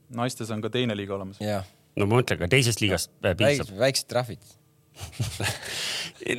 naistes 0.09 0.51
on 0.51 0.61
ka 0.61 0.69
teine 0.69 0.95
liiga 0.95 1.15
olemas. 1.15 1.39
no 1.41 2.05
ma 2.05 2.21
mõtlen, 2.21 2.37
ka 2.37 2.47
teisest 2.47 2.81
liigast 2.81 3.11
piisab. 3.37 3.77
väiksed 3.77 4.07
trahvid 4.07 4.39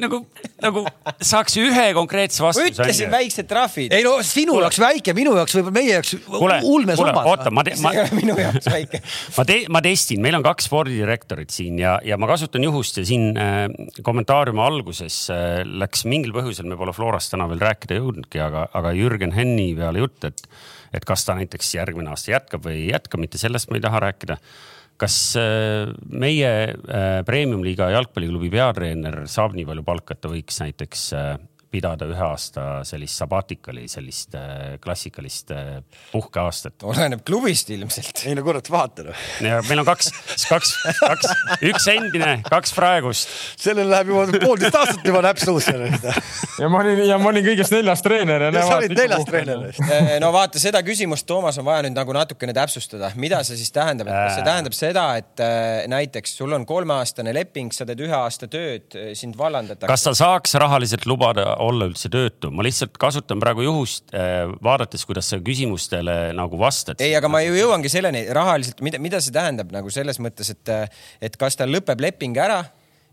nagu, 0.02 0.18
nagu 0.62 0.82
saaks 1.24 1.56
ühe 1.60 1.86
konkreetse 1.96 2.42
vastuse. 2.44 2.64
ma 2.64 2.72
ütlesin 2.72 3.10
väiksed 3.12 3.48
trahvid. 3.50 3.94
ei 3.94 4.04
no 4.06 4.14
sinu 4.26 4.58
jaoks 4.62 4.78
väike, 4.82 5.14
minu 5.16 5.34
jaoks 5.38 5.56
võib-olla 5.58 5.74
meie 5.76 5.94
jaoks 5.96 6.14
ulmesummad. 6.68 7.28
oota, 7.32 7.52
ma, 7.54 7.64
ma, 7.84 7.92
minu 8.16 8.36
jaoks 8.38 8.68
väike 8.70 9.02
ma 9.38 9.46
te-, 9.48 9.64
ma 9.72 9.82
testin, 9.84 10.22
meil 10.24 10.38
on 10.38 10.46
kaks 10.46 10.68
spordidirektorit 10.70 11.54
siin 11.54 11.80
ja, 11.82 11.96
ja 12.06 12.18
ma 12.20 12.30
kasutan 12.30 12.66
juhust 12.66 13.00
ja 13.00 13.06
siin 13.08 13.32
äh, 13.40 13.64
kommentaariumi 14.04 14.62
alguses 14.64 15.24
äh, 15.34 15.62
läks 15.66 16.06
mingil 16.10 16.34
põhjusel, 16.36 16.68
me 16.70 16.78
pole 16.80 16.94
Florast 16.96 17.32
täna 17.34 17.48
veel 17.50 17.62
rääkida 17.62 17.98
jõudnudki, 17.98 18.42
aga, 18.44 18.68
aga 18.78 18.94
Jürgen 18.96 19.34
Henni 19.36 19.72
peale 19.78 20.04
jutt, 20.04 20.28
et, 20.28 20.44
et 20.94 21.08
kas 21.08 21.26
ta 21.26 21.36
näiteks 21.38 21.74
järgmine 21.78 22.12
aasta 22.12 22.36
jätkab 22.36 22.68
või 22.68 22.84
ei 22.84 22.92
jätka, 22.92 23.20
mitte 23.20 23.40
sellest 23.40 23.70
ma 23.70 23.80
ei 23.80 23.84
taha 23.84 24.06
rääkida 24.06 24.38
kas 25.02 25.16
äh, 25.38 25.90
meie 26.06 26.50
äh, 26.70 27.22
premium-liiga 27.26 27.90
jalgpalliklubi 27.96 28.52
peatreener 28.52 29.24
saab 29.30 29.56
nii 29.56 29.66
palju 29.68 29.84
palka, 29.86 30.14
et 30.14 30.22
ta 30.22 30.30
võiks 30.30 30.60
näiteks 30.62 31.06
äh, 31.18 31.32
pidada 31.72 32.06
ühe 32.08 32.24
aasta 32.26 32.82
sellist 32.86 33.16
sabatikali, 33.20 33.86
sellist 33.90 34.36
äh, 34.36 34.76
klassikalist 34.82 35.52
äh, 35.54 35.80
puhkeaastat. 36.12 36.82
oleneb 36.90 37.24
klubist 37.26 37.70
ilmselt. 37.72 38.24
ei 38.28 38.36
no 38.36 38.44
kurat, 38.46 38.68
vaata 38.72 39.06
noh. 39.06 39.22
ja 39.44 39.60
meil 39.68 39.82
on 39.82 39.88
kaks, 39.88 40.10
kaks, 40.50 40.74
kaks, 41.00 41.30
üks 41.70 41.88
endine, 41.92 42.34
kaks 42.48 42.74
praegust. 42.76 43.32
sellel 43.60 43.88
läheb 43.92 44.12
juba 44.12 44.42
poolteist 44.44 44.78
aastat 44.82 45.08
juba 45.08 45.22
näpp 45.24 45.40
suusse. 45.40 45.74
ja 46.60 46.70
ma 46.72 46.82
olin, 46.82 47.02
ja 47.08 47.18
ma 47.22 47.32
olin 47.32 47.46
kõigest 47.46 47.74
neljas 47.74 48.04
treener. 48.04 48.48
ja 48.50 48.66
sa 48.66 48.78
olid 48.80 48.96
neljas 48.98 49.26
treener. 49.28 49.64
Eh, 49.72 50.12
no 50.22 50.32
vaata, 50.34 50.60
seda 50.62 50.84
küsimust, 50.84 51.26
Toomas, 51.28 51.56
on 51.62 51.68
vaja 51.68 51.86
nüüd 51.86 51.96
nagu 51.96 52.16
natukene 52.16 52.54
täpsustada. 52.56 53.12
mida 53.16 53.40
see 53.46 53.56
siis 53.60 53.72
tähendab, 53.72 54.10
et 54.12 54.18
kas 54.18 54.38
see 54.38 54.46
tähendab 54.50 54.76
seda, 54.76 55.06
et 55.22 55.44
äh, 55.44 55.88
näiteks 55.92 56.36
sul 56.42 56.52
on 56.52 56.68
kolmeaastane 56.68 57.32
leping, 57.34 57.72
sa 57.72 57.88
teed 57.88 58.04
ühe 58.04 58.16
aasta 58.16 58.50
tööd, 58.52 58.92
sind 59.16 59.40
vallandatakse. 59.40 59.88
kas 59.88 60.08
sa 60.10 60.16
saaks 60.18 60.58
rahaliselt 60.60 61.08
lubada 61.08 61.54
olla 61.62 61.88
üldse 61.90 62.10
töötu, 62.12 62.50
ma 62.54 62.64
lihtsalt 62.66 62.98
kasutan 63.00 63.40
praegu 63.42 63.64
juhust 63.66 64.12
äh,, 64.16 64.44
vaadates, 64.64 65.06
kuidas 65.08 65.30
sa 65.32 65.40
küsimustele 65.44 66.16
nagu 66.36 66.58
vastad. 66.60 67.00
ei, 67.04 67.14
aga 67.18 67.30
ma 67.32 67.42
ju 67.44 67.56
jõuangi 67.56 67.92
selleni 67.92 68.26
rahaliselt, 68.34 68.82
mida, 68.84 69.00
mida 69.02 69.22
see 69.22 69.34
tähendab 69.34 69.72
nagu 69.74 69.90
selles 69.94 70.20
mõttes, 70.22 70.52
et, 70.54 70.76
et 71.22 71.40
kas 71.40 71.58
tal 71.58 71.72
lõpeb 71.72 72.02
leping 72.02 72.38
ära 72.40 72.62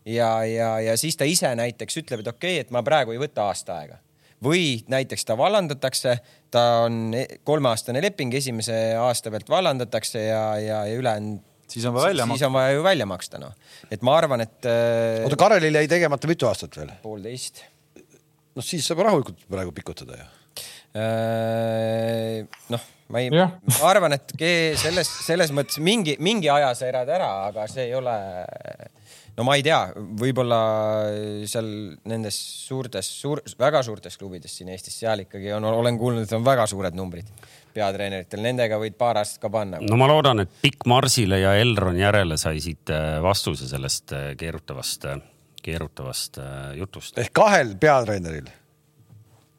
ja, 0.06 0.32
ja, 0.48 0.76
ja 0.84 0.98
siis 1.00 1.18
ta 1.20 1.28
ise 1.30 1.52
näiteks 1.60 2.02
ütleb, 2.04 2.24
et 2.24 2.32
okei 2.34 2.58
okay,, 2.58 2.68
et 2.68 2.76
ma 2.76 2.84
praegu 2.86 3.16
ei 3.16 3.22
võta 3.22 3.50
aasta 3.50 3.82
aega 3.82 4.00
või 4.44 4.80
näiteks 4.88 5.26
ta 5.28 5.36
vallandatakse, 5.38 6.16
ta 6.52 6.62
on 6.86 7.12
kolmeaastane 7.44 8.02
leping, 8.02 8.34
esimese 8.40 8.78
aasta 8.96 9.32
pealt 9.34 9.50
vallandatakse 9.52 10.22
ja, 10.24 10.44
ja, 10.64 10.84
ja 10.88 11.00
ülejäänud 11.00 11.46
siis 11.70 11.86
on 11.86 11.94
vaja 11.94 12.08
välja 12.08 12.26
maksta. 12.26 12.38
siis 12.38 12.48
on 12.48 12.54
vaja 12.54 12.72
ju 12.72 12.84
välja 12.84 13.06
maksta, 13.06 13.40
noh. 13.40 13.54
et 13.92 14.02
ma 14.02 14.16
arvan, 14.18 14.42
et 14.42 14.66
äh.... 14.66 15.24
oota, 15.24 15.38
Karelil 15.40 15.76
jäi 15.76 15.88
tegemata 15.88 16.28
mitu 16.28 16.48
aastat 16.50 16.78
veel? 16.78 16.92
poolteist. 17.04 17.64
Noh, 18.56 18.66
siis 18.66 18.88
saab 18.88 19.04
rahulikult 19.06 19.46
praegu 19.50 19.74
pikutada 19.76 20.20
ju 20.20 20.28
äh,. 21.00 22.46
noh, 22.74 22.88
ma 23.14 23.24
ei, 23.24 23.30
ma 23.34 23.50
arvan, 23.90 24.18
et 24.18 24.34
selles, 24.82 25.10
selles 25.26 25.54
mõttes 25.56 25.82
mingi, 25.84 26.18
mingi 26.24 26.50
aja 26.54 26.74
sa 26.78 26.90
erad 26.90 27.10
ära, 27.20 27.30
aga 27.50 27.68
see 27.70 27.90
ei 27.90 27.98
ole 27.98 28.16
no 29.40 29.46
ma 29.48 29.56
ei 29.56 29.64
tea, 29.64 29.80
võib-olla 30.20 30.60
seal 31.48 31.70
nendes 32.10 32.38
suurtes 32.68 33.08
suur,, 33.22 33.42
väga 33.60 33.82
suurtes 33.88 34.20
klubides 34.20 34.58
siin 34.60 34.72
Eestis, 34.74 34.98
seal 35.00 35.24
ikkagi 35.24 35.54
on, 35.56 35.68
olen 35.70 36.00
kuulnud, 36.00 36.28
et 36.28 36.36
on 36.36 36.46
väga 36.46 36.68
suured 36.70 36.98
numbrid 36.98 37.30
peatreeneritel, 37.76 38.44
nendega 38.44 38.80
võid 38.82 38.98
paar 39.00 39.22
aastat 39.22 39.46
ka 39.46 39.52
panna. 39.54 39.80
no 39.84 40.00
ma 40.00 40.10
loodan, 40.12 40.44
et 40.44 40.62
Pikk 40.64 40.88
Marsile 40.90 41.40
ja 41.40 41.56
Elron 41.60 42.00
järele 42.00 42.38
sai 42.42 42.60
siit 42.64 42.92
äh, 42.94 43.20
vastuse 43.24 43.70
sellest 43.70 44.16
äh, 44.18 44.32
keerutavast, 44.40 45.08
keerutavast 45.66 46.40
jutust. 46.78 47.18
ehk 47.18 47.34
kahel 47.34 47.76
peatreeneril 47.80 48.50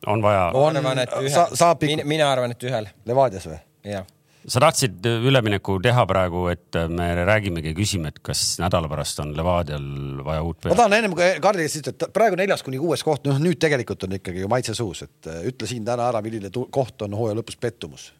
on 0.06 0.22
vaja. 0.22 0.48
ma 0.54 0.68
arvan, 0.70 1.04
et 1.04 1.18
ühel 1.20 1.58
sa,. 1.58 1.74
Mina, 1.82 2.08
mina 2.08 2.32
arvan, 2.32 2.56
et 2.56 2.64
ühel. 2.70 2.88
Levadias 3.08 3.46
või? 3.50 3.60
jah 3.84 4.08
sa 4.48 4.60
tahtsid 4.62 5.04
ülemineku 5.04 5.76
teha 5.84 6.04
praegu, 6.08 6.46
et 6.52 6.76
me 6.88 7.10
räägimegi, 7.28 7.74
küsime, 7.76 8.08
et 8.08 8.20
kas 8.24 8.54
nädala 8.60 8.88
pärast 8.90 9.20
on 9.20 9.34
Levadial 9.36 9.84
vaja 10.24 10.44
uut 10.46 10.60
pead? 10.60 10.72
ma 10.72 10.78
tahan 10.78 10.96
ennem 10.96 11.16
Karli 11.44 11.66
käest 11.66 11.80
ütelda, 11.82 12.08
et 12.08 12.14
praegu 12.16 12.38
neljas 12.40 12.64
kuni 12.64 12.80
kuues 12.80 13.04
koht, 13.06 13.26
noh 13.28 13.40
nüüd 13.42 13.60
tegelikult 13.60 14.06
on 14.08 14.16
ikkagi 14.16 14.44
ju 14.44 14.50
maitse 14.50 14.74
suus, 14.76 15.04
et 15.04 15.30
äh, 15.30 15.42
ütle 15.50 15.68
siin 15.68 15.84
täna 15.86 16.08
ära, 16.08 16.22
milline 16.24 16.52
koht 16.72 17.04
on 17.04 17.16
hooaja 17.18 17.36
lõpus 17.36 17.60
pettumus. 17.60 18.10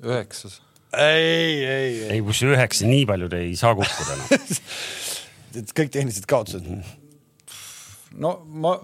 üheksas. 0.00 0.62
ei, 0.96 1.60
ei, 1.60 1.66
ei. 1.68 2.00
ei, 2.16 2.24
kus 2.24 2.40
üheksa, 2.46 2.88
nii 2.88 3.04
paljud 3.08 3.36
ei 3.36 3.52
saa 3.60 3.76
kukkuda 3.76 4.16
no. 5.56 5.66
kõik 5.80 5.92
tehnilised 5.96 6.28
kaotused. 6.30 6.70
no 8.16 8.38
ma, 8.46 8.76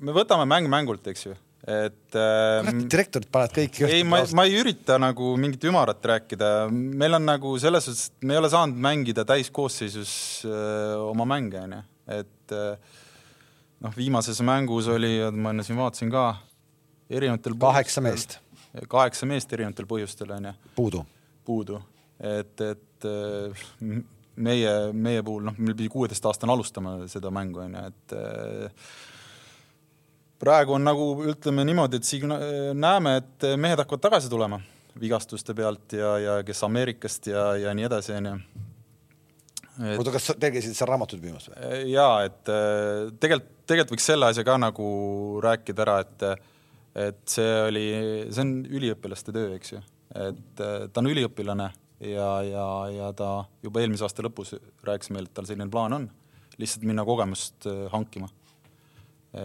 me 0.00 0.16
võtame 0.16 0.48
mäng 0.48 0.70
mängult, 0.72 1.06
eks 1.10 1.28
ju 1.30 1.36
et 1.68 2.16
äh,. 2.16 2.68
direktorid 2.88 3.28
panevad 3.32 3.54
kõik. 3.58 3.80
ei, 3.88 4.04
ma, 4.06 4.22
ma 4.36 4.46
ei 4.48 4.56
ürita 4.60 4.96
nagu 5.00 5.34
mingit 5.40 5.64
ümarat 5.68 6.04
rääkida, 6.12 6.50
meil 6.72 7.18
on 7.18 7.26
nagu 7.28 7.52
selles 7.60 7.88
suhtes, 7.88 8.08
et 8.08 8.28
me 8.28 8.36
ei 8.36 8.40
ole 8.40 8.50
saanud 8.52 8.80
mängida 8.88 9.24
täiskoosseisus 9.28 10.12
äh, 10.48 10.94
oma 11.02 11.26
mänge, 11.28 11.60
onju, 11.66 11.80
et 12.18 12.56
äh, 12.56 12.98
noh, 13.84 13.96
viimases 13.96 14.40
mängus 14.46 14.88
oli, 14.92 15.18
ma 15.34 15.52
enne 15.52 15.66
siin 15.66 15.80
vaatasin 15.80 16.12
ka, 16.14 16.26
erinevatel. 17.10 17.58
kaheksa 17.60 18.04
meest. 18.04 18.38
kaheksa 18.88 19.28
meest 19.28 19.52
erinevatel 19.52 19.88
põhjustel, 19.90 20.32
onju. 20.38 20.54
puudu. 20.78 21.04
puudu, 21.48 21.82
et, 22.20 22.54
et 22.64 23.08
äh, 23.08 23.66
meie, 24.38 24.72
meie 24.94 25.22
puhul, 25.26 25.44
noh, 25.48 25.58
meil 25.58 25.76
pidi 25.76 25.90
kuueteistaastane 25.92 26.52
alustama 26.54 26.96
seda 27.10 27.32
mängu, 27.34 27.62
onju, 27.64 27.84
et 27.90 28.16
äh, 28.16 28.88
praegu 30.42 30.76
on 30.76 30.86
nagu 30.86 31.10
ütleme 31.32 31.66
niimoodi, 31.68 32.00
et 32.00 32.08
signa-, 32.08 32.40
näeme, 32.74 33.18
et 33.22 33.48
mehed 33.58 33.80
hakkavad 33.82 34.08
tagasi 34.08 34.30
tulema 34.32 34.60
vigastuste 34.98 35.54
pealt 35.54 35.94
ja, 35.94 36.14
ja 36.18 36.38
kes 36.46 36.64
Ameerikast 36.66 37.30
ja, 37.30 37.52
ja 37.58 37.74
nii 37.76 37.86
edasi, 37.86 38.14
onju. 38.18 38.34
oota, 39.94 40.14
kas 40.14 40.32
te 40.34 40.52
käisite 40.54 40.74
seal 40.74 40.90
raamatut 40.90 41.22
müümas 41.22 41.50
või? 41.50 41.82
ja 41.92 42.08
et 42.26 42.40
tegelikult, 43.20 43.52
tegelikult 43.68 43.94
võiks 43.94 44.08
selle 44.10 44.30
asja 44.32 44.46
ka 44.46 44.56
nagu 44.58 44.88
rääkida 45.44 45.84
ära, 45.86 45.98
et, 46.02 46.26
et 47.08 47.20
see 47.30 47.52
oli, 47.68 47.84
see 48.32 48.42
on 48.42 48.56
üliõpilaste 48.80 49.34
töö, 49.34 49.52
eks 49.58 49.76
ju, 49.76 49.84
et 50.18 50.56
ta 50.58 51.02
on 51.02 51.12
üliõpilane 51.12 51.70
ja, 52.00 52.30
ja, 52.42 52.66
ja 52.94 53.12
ta 53.12 53.44
juba 53.62 53.82
eelmise 53.82 54.06
aasta 54.06 54.24
lõpus 54.26 54.54
rääkis 54.86 55.10
meile, 55.14 55.30
et 55.30 55.34
tal 55.34 55.48
selline 55.48 55.70
plaan 55.70 55.96
on, 55.96 56.10
lihtsalt 56.58 56.86
minna 56.88 57.04
kogemust 57.06 57.68
hankima 57.92 58.28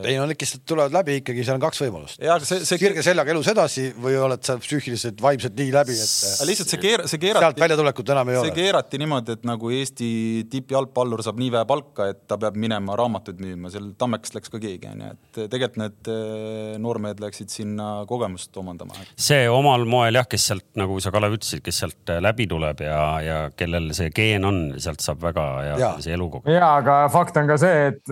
ei 0.03 0.17
no 0.19 0.27
need, 0.29 0.39
kes 0.39 0.57
tulevad 0.67 0.93
läbi 0.95 1.19
ikkagi, 1.21 1.45
seal 1.45 1.57
on 1.57 1.63
kaks 1.63 1.83
võimalust. 1.85 2.21
See, 2.47 2.61
see... 2.67 2.79
kirge 2.81 3.03
seljaga 3.05 3.33
elus 3.33 3.49
edasi 3.51 3.89
või 4.01 4.17
oled 4.19 4.43
sa 4.45 4.57
psüühiliselt, 4.61 5.21
vaimselt 5.23 5.55
nii 5.59 5.73
läbi, 5.73 5.95
et 5.95 6.47
lihtsalt 6.49 6.73
see 6.73 6.81
keer-, 6.81 7.05
see 7.09 7.21
keerati 7.21 7.53
sealt 7.53 7.63
väljatulekut 7.63 8.11
enam 8.13 8.29
ei 8.29 8.35
see 8.35 8.41
ole. 8.41 8.51
see 8.51 8.57
keerati 8.57 8.99
niimoodi, 9.01 9.37
et 9.37 9.47
nagu 9.47 9.71
Eesti 9.73 10.09
tippjalgpallur 10.51 11.23
saab 11.25 11.39
nii 11.41 11.51
vähe 11.53 11.67
palka, 11.69 12.07
et 12.13 12.23
ta 12.29 12.37
peab 12.41 12.57
minema 12.59 12.97
raamatuid 12.99 13.41
müüma, 13.43 13.71
seal 13.73 13.91
Tammekast 13.99 14.37
läks 14.37 14.53
ka 14.53 14.61
keegi, 14.63 14.89
onju, 14.91 15.11
et 15.13 15.41
tegelikult 15.41 15.79
need 15.81 16.11
eh, 16.13 16.75
noormehed 16.81 17.21
läksid 17.23 17.53
sinna 17.53 17.89
kogemust 18.09 18.55
omandama. 18.59 18.97
see 19.15 19.45
omal 19.51 19.85
moel 19.89 20.19
jah, 20.19 20.27
kes 20.29 20.47
sealt, 20.51 20.67
nagu 20.79 20.99
sa, 21.03 21.13
Kalev, 21.13 21.37
ütlesid, 21.37 21.63
kes 21.65 21.83
sealt 21.83 22.13
eh, 22.13 22.21
läbi 22.23 22.47
tuleb 22.49 22.83
ja, 22.85 23.01
ja 23.23 23.39
kellel 23.57 23.91
see 23.95 24.11
geen 24.15 24.47
on, 24.47 24.61
sealt 24.83 25.03
saab 25.03 25.21
väga 25.23 25.47
hea 25.69 25.93
see 26.03 26.15
elukogemus. 26.17 26.55
ja, 26.55 26.73
aga 26.81 26.99
fakt 27.13 27.37
on 27.41 27.49
ka 27.49 27.59
see, 27.61 27.89
et, 27.91 28.03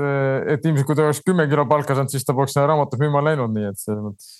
et 0.55 0.69
ilmselt 0.69 0.89
kui 0.89 0.97
ta 0.97 1.07
oleks 1.07 1.23
kümme 1.25 1.47
kilo 1.51 1.65
palka 1.71 1.97
saanud, 1.97 2.13
siis 2.13 2.27
ta 2.27 2.35
poleks 2.37 2.59
raamatut 2.59 3.01
müüma 3.01 3.23
läinud, 3.31 3.53
nii 3.55 3.71
et 3.71 3.79
selles 3.81 4.03
mõttes 4.05 4.31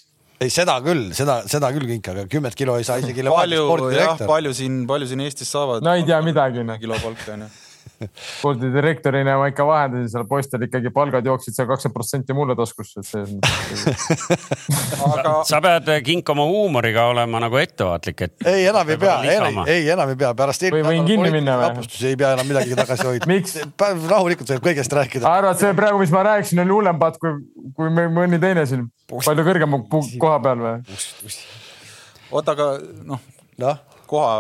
ei, 0.42 0.50
seda 0.50 0.78
küll, 0.82 1.12
seda, 1.14 1.42
seda 1.50 1.70
küll 1.76 1.86
kink, 1.86 2.08
aga 2.14 2.26
kümmet 2.30 2.56
kilo 2.58 2.74
ei 2.82 2.86
saa 2.88 2.98
isegi. 3.02 3.22
palju, 3.30 3.66
jah, 3.94 4.24
palju 4.26 4.54
siin, 4.58 4.80
palju 4.90 5.12
siin 5.12 5.22
Eestis 5.28 5.52
saavad? 5.54 5.86
no 5.86 5.94
ei 5.94 6.06
tea 6.08 6.18
midagi. 6.26 6.64
Noh. 6.66 6.80
kilo 6.82 6.98
palka 7.04 7.38
onju 8.08 8.62
spordidirektorina 8.62 9.38
ma 9.38 9.48
ikka 9.52 9.66
vahendasin 9.66 10.10
seal 10.10 10.26
poistel 10.30 10.66
ikkagi 10.66 10.92
palgad 10.94 11.26
jooksid 11.26 11.56
seal 11.56 11.68
kakskümmend 11.70 11.96
protsenti 11.96 12.36
mulle 12.36 12.56
taskusse, 12.58 13.02
et 13.02 13.08
see 13.08 13.22
aga 15.08 15.36
sa 15.48 15.62
pead 15.64 15.92
kink 16.06 16.30
oma 16.34 16.46
huumoriga 16.50 17.08
olema 17.12 17.42
nagu 17.44 17.60
ettevaatlik, 17.62 18.26
et. 18.28 18.36
ei, 18.46 18.66
enam 18.72 18.90
ei 18.90 19.00
pea, 19.02 19.18
ei, 19.28 19.38
ei 19.76 19.90
enam 19.94 20.14
ei 20.14 20.20
pea, 20.20 20.34
pärast. 20.38 20.66
või 20.74 20.84
võin 20.88 21.08
kinni 21.10 21.34
minna 21.34 21.58
või? 21.62 21.88
ei 22.10 22.18
pea 22.20 22.34
enam 22.38 22.50
midagi 22.50 22.78
tagasi 22.80 23.08
hoidma 23.10 23.40
rahulikult 24.12 24.56
võib 24.56 24.68
kõigest 24.72 24.98
rääkida. 24.98 25.28
arvad, 25.30 25.60
see 25.62 25.74
praegu, 25.78 26.02
mis 26.02 26.14
ma 26.14 26.26
rääkisin, 26.32 26.64
oli 26.66 26.76
hullem 26.78 27.02
patt 27.02 27.22
kui, 27.22 27.38
kui 27.78 27.94
mõni 27.94 28.42
teine 28.42 28.66
siin 28.70 28.88
palju 29.12 29.48
kõrgema 29.48 29.82
koha 29.92 30.42
peal 30.44 30.66
või? 30.66 30.76
oota, 32.32 32.58
aga 32.58 32.74
noh 33.08 33.24
no., 33.62 33.78
koha, 34.12 34.36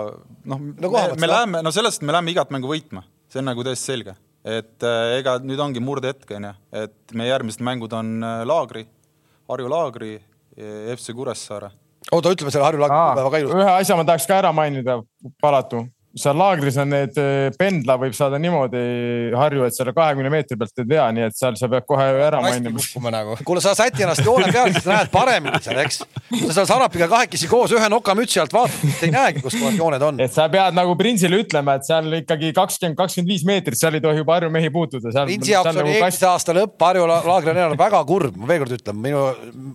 noh 0.45 0.61
no, 0.61 0.91
me, 0.91 1.07
me 1.19 1.29
läheme, 1.29 1.63
no 1.65 1.73
sellest 1.75 2.03
me 2.05 2.15
läheme 2.15 2.33
igat 2.33 2.53
mängu 2.53 2.71
võitma 2.71 3.05
see 3.31 3.41
on 3.41 3.47
nagu 3.47 3.63
täiesti 3.65 3.93
selge, 3.93 4.15
et 4.43 4.87
äh, 4.87 5.17
ega 5.19 5.37
nüüd 5.43 5.61
ongi 5.63 5.83
murdehetk, 5.83 6.27
onju, 6.37 6.51
et 6.83 7.15
meie 7.17 7.31
järgmised 7.31 7.63
mängud 7.65 7.93
on 7.97 8.17
äh, 8.19 8.41
laagri, 8.47 8.87
Harju 9.51 9.67
Laagri, 9.67 10.13
FC 10.95 11.15
Kuressaare. 11.15 11.71
oota, 12.11 12.31
ütleme 12.31 12.51
selle 12.53 12.67
Harju 12.67 12.83
Laagri 12.83 12.99
kuupäeva 12.99 13.31
ka 13.31 13.39
ilusti. 13.41 13.57
ühe 13.59 13.71
asja 13.71 13.97
ma 13.99 14.05
tahaks 14.07 14.27
ka 14.27 14.37
ära 14.41 14.51
mainida, 14.55 14.99
Palatu 15.41 15.85
seal 16.17 16.35
laagris 16.35 16.75
on 16.81 16.89
need, 16.91 17.15
eh, 17.19 17.49
pendla 17.55 17.95
võib 17.99 18.15
saada 18.15 18.39
niimoodi 18.41 18.81
Harju, 19.37 19.63
et 19.67 19.75
selle 19.75 19.93
kahekümne 19.95 20.31
meetri 20.33 20.57
pealt 20.59 20.81
ei 20.83 20.87
tea, 20.89 21.05
nii 21.15 21.25
et 21.29 21.37
seal 21.37 21.55
sa 21.59 21.69
pead 21.71 21.85
kohe 21.87 22.07
ära 22.27 22.41
mainima. 22.43 22.83
Nagu. 23.11 23.37
kuule, 23.47 23.61
sa 23.63 23.73
säti 23.75 24.03
ennast 24.03 24.23
joone 24.25 24.49
peal, 24.51 24.73
siis 24.75 24.87
näed 24.87 25.11
paremini 25.13 25.61
seal, 25.63 25.79
eks. 25.85 26.01
kui 26.27 26.43
sa 26.49 26.57
seal 26.59 26.67
Sarapiga 26.69 27.07
kahekesi 27.11 27.47
koos 27.51 27.71
ühe 27.75 27.89
nokamütsi 27.91 28.41
alt 28.43 28.53
vaatad, 28.55 28.83
siis 28.83 29.01
ei 29.07 29.13
näegi, 29.15 29.43
kus 29.43 29.55
kohas 29.59 29.79
jooned 29.79 30.05
on. 30.07 30.21
et 30.23 30.35
sa 30.35 30.47
pead 30.51 30.75
nagu 30.77 30.95
Printsile 30.99 31.41
ütlema, 31.45 31.77
et 31.79 31.87
seal 31.87 32.19
ikkagi 32.21 32.51
kakskümmend, 32.55 32.99
kakskümmend 32.99 33.31
viis 33.31 33.45
meetrit, 33.47 33.79
seal 33.79 33.95
ei 33.95 34.03
tohi 34.03 34.21
juba 34.21 34.37
Harju 34.37 34.51
mehi 34.53 34.71
puutuda. 34.73 35.11
Printsi 35.27 35.55
jaoks 35.55 35.71
oli 35.71 35.81
nagu 35.81 35.93
eelmise 35.95 36.27
aasta 36.29 36.55
lõpp 36.55 36.87
Harju 36.87 37.07
laagri 37.11 37.53
areenal 37.55 37.77
väga 37.79 38.03
kurb, 38.07 38.39
ma 38.39 38.51
veel 38.51 38.65
kord 38.65 38.79
ütlen, 38.79 39.03
minu 39.07 39.27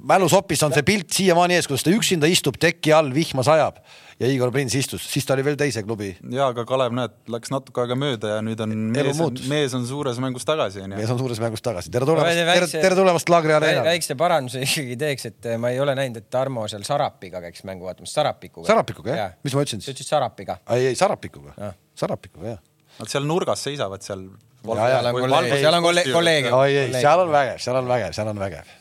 mälusopis 0.09 0.65
on 0.69 0.77
see 0.77 0.85
pilt 0.87 1.13
siiamaani 1.17 1.57
ees, 1.59 1.69
kuidas 1.71 1.87
ta 1.87 1.95
üksinda 1.97 2.29
istub 2.31 2.61
teki 2.61 2.93
all, 2.97 3.13
vihma 3.17 3.45
sajab 3.47 3.81
ja 4.21 4.29
Igor 4.33 4.51
Prins 4.53 4.75
istus, 4.79 5.05
siis 5.11 5.27
ta 5.29 5.35
oli 5.37 5.45
veel 5.45 5.59
teise 5.61 5.83
klubi. 5.85 6.09
ja, 6.33 6.49
aga 6.49 6.65
Kalev, 6.69 6.95
näed, 6.97 7.17
läks 7.33 7.53
natuke 7.53 7.83
aega 7.83 7.97
mööda 7.99 8.37
ja 8.37 8.39
nüüd 8.45 8.61
on 8.65 8.73
mees, 8.95 9.21
mees 9.51 9.75
on 9.77 9.85
suures 9.89 10.21
mängus 10.23 10.47
tagasi, 10.49 10.81
onju. 10.85 10.97
mees 10.97 11.13
on 11.13 11.21
suures 11.21 11.41
mängus 11.43 11.65
tagasi, 11.65 11.93
tere 11.93 12.09
tulemast, 12.09 12.41
tere, 12.49 12.71
tere 12.87 12.99
tulemast 12.99 13.33
Laagri 13.33 13.57
areenale. 13.59 13.91
väikse 13.91 14.17
paranduse 14.19 14.63
ikkagi 14.65 14.97
teeks, 15.03 15.29
et 15.33 15.51
ma 15.61 15.73
ei 15.75 15.83
ole 15.85 15.97
näinud, 15.99 16.23
et 16.23 16.31
Tarmo 16.33 16.65
seal 16.73 16.87
Sarapiga 16.89 17.45
käiks 17.45 17.67
mängu 17.69 17.91
vaatamas, 17.91 18.17
Sarapikuga. 18.17 18.71
Sarapikuga, 18.71 19.21
jah? 19.21 19.37
mis 19.45 19.59
ma 19.59 19.67
ütlesin 19.67 19.85
siis? 19.85 19.91
sa 19.91 19.97
ütlesid 19.99 20.13
Sarapiga. 20.15 20.59
ei, 20.79 20.89
ei 20.95 20.99
Sarapikuga, 20.99 21.75
Sarapikuga, 21.97 22.57
jah. 22.57 22.65
Nad 22.97 23.13
seal 23.13 23.29
nurgas 23.29 23.61
seisavad 23.61 24.01
seal. 24.01 24.25
seal 24.65 25.13
on 25.13 25.21
kolleeg, 25.21 25.53
seal 25.61 25.77
on 25.77 25.85
kolleeg. 25.85 26.51
oi 26.57 26.73
ei, 26.73 26.91
seal 26.97 27.27
on 27.27 27.37
vägev, 27.37 27.61
seal 27.61 27.85
on 27.85 27.93
vägev, 27.93 28.17
seal 28.17 28.33
on 28.33 28.45
vägev. 28.47 28.75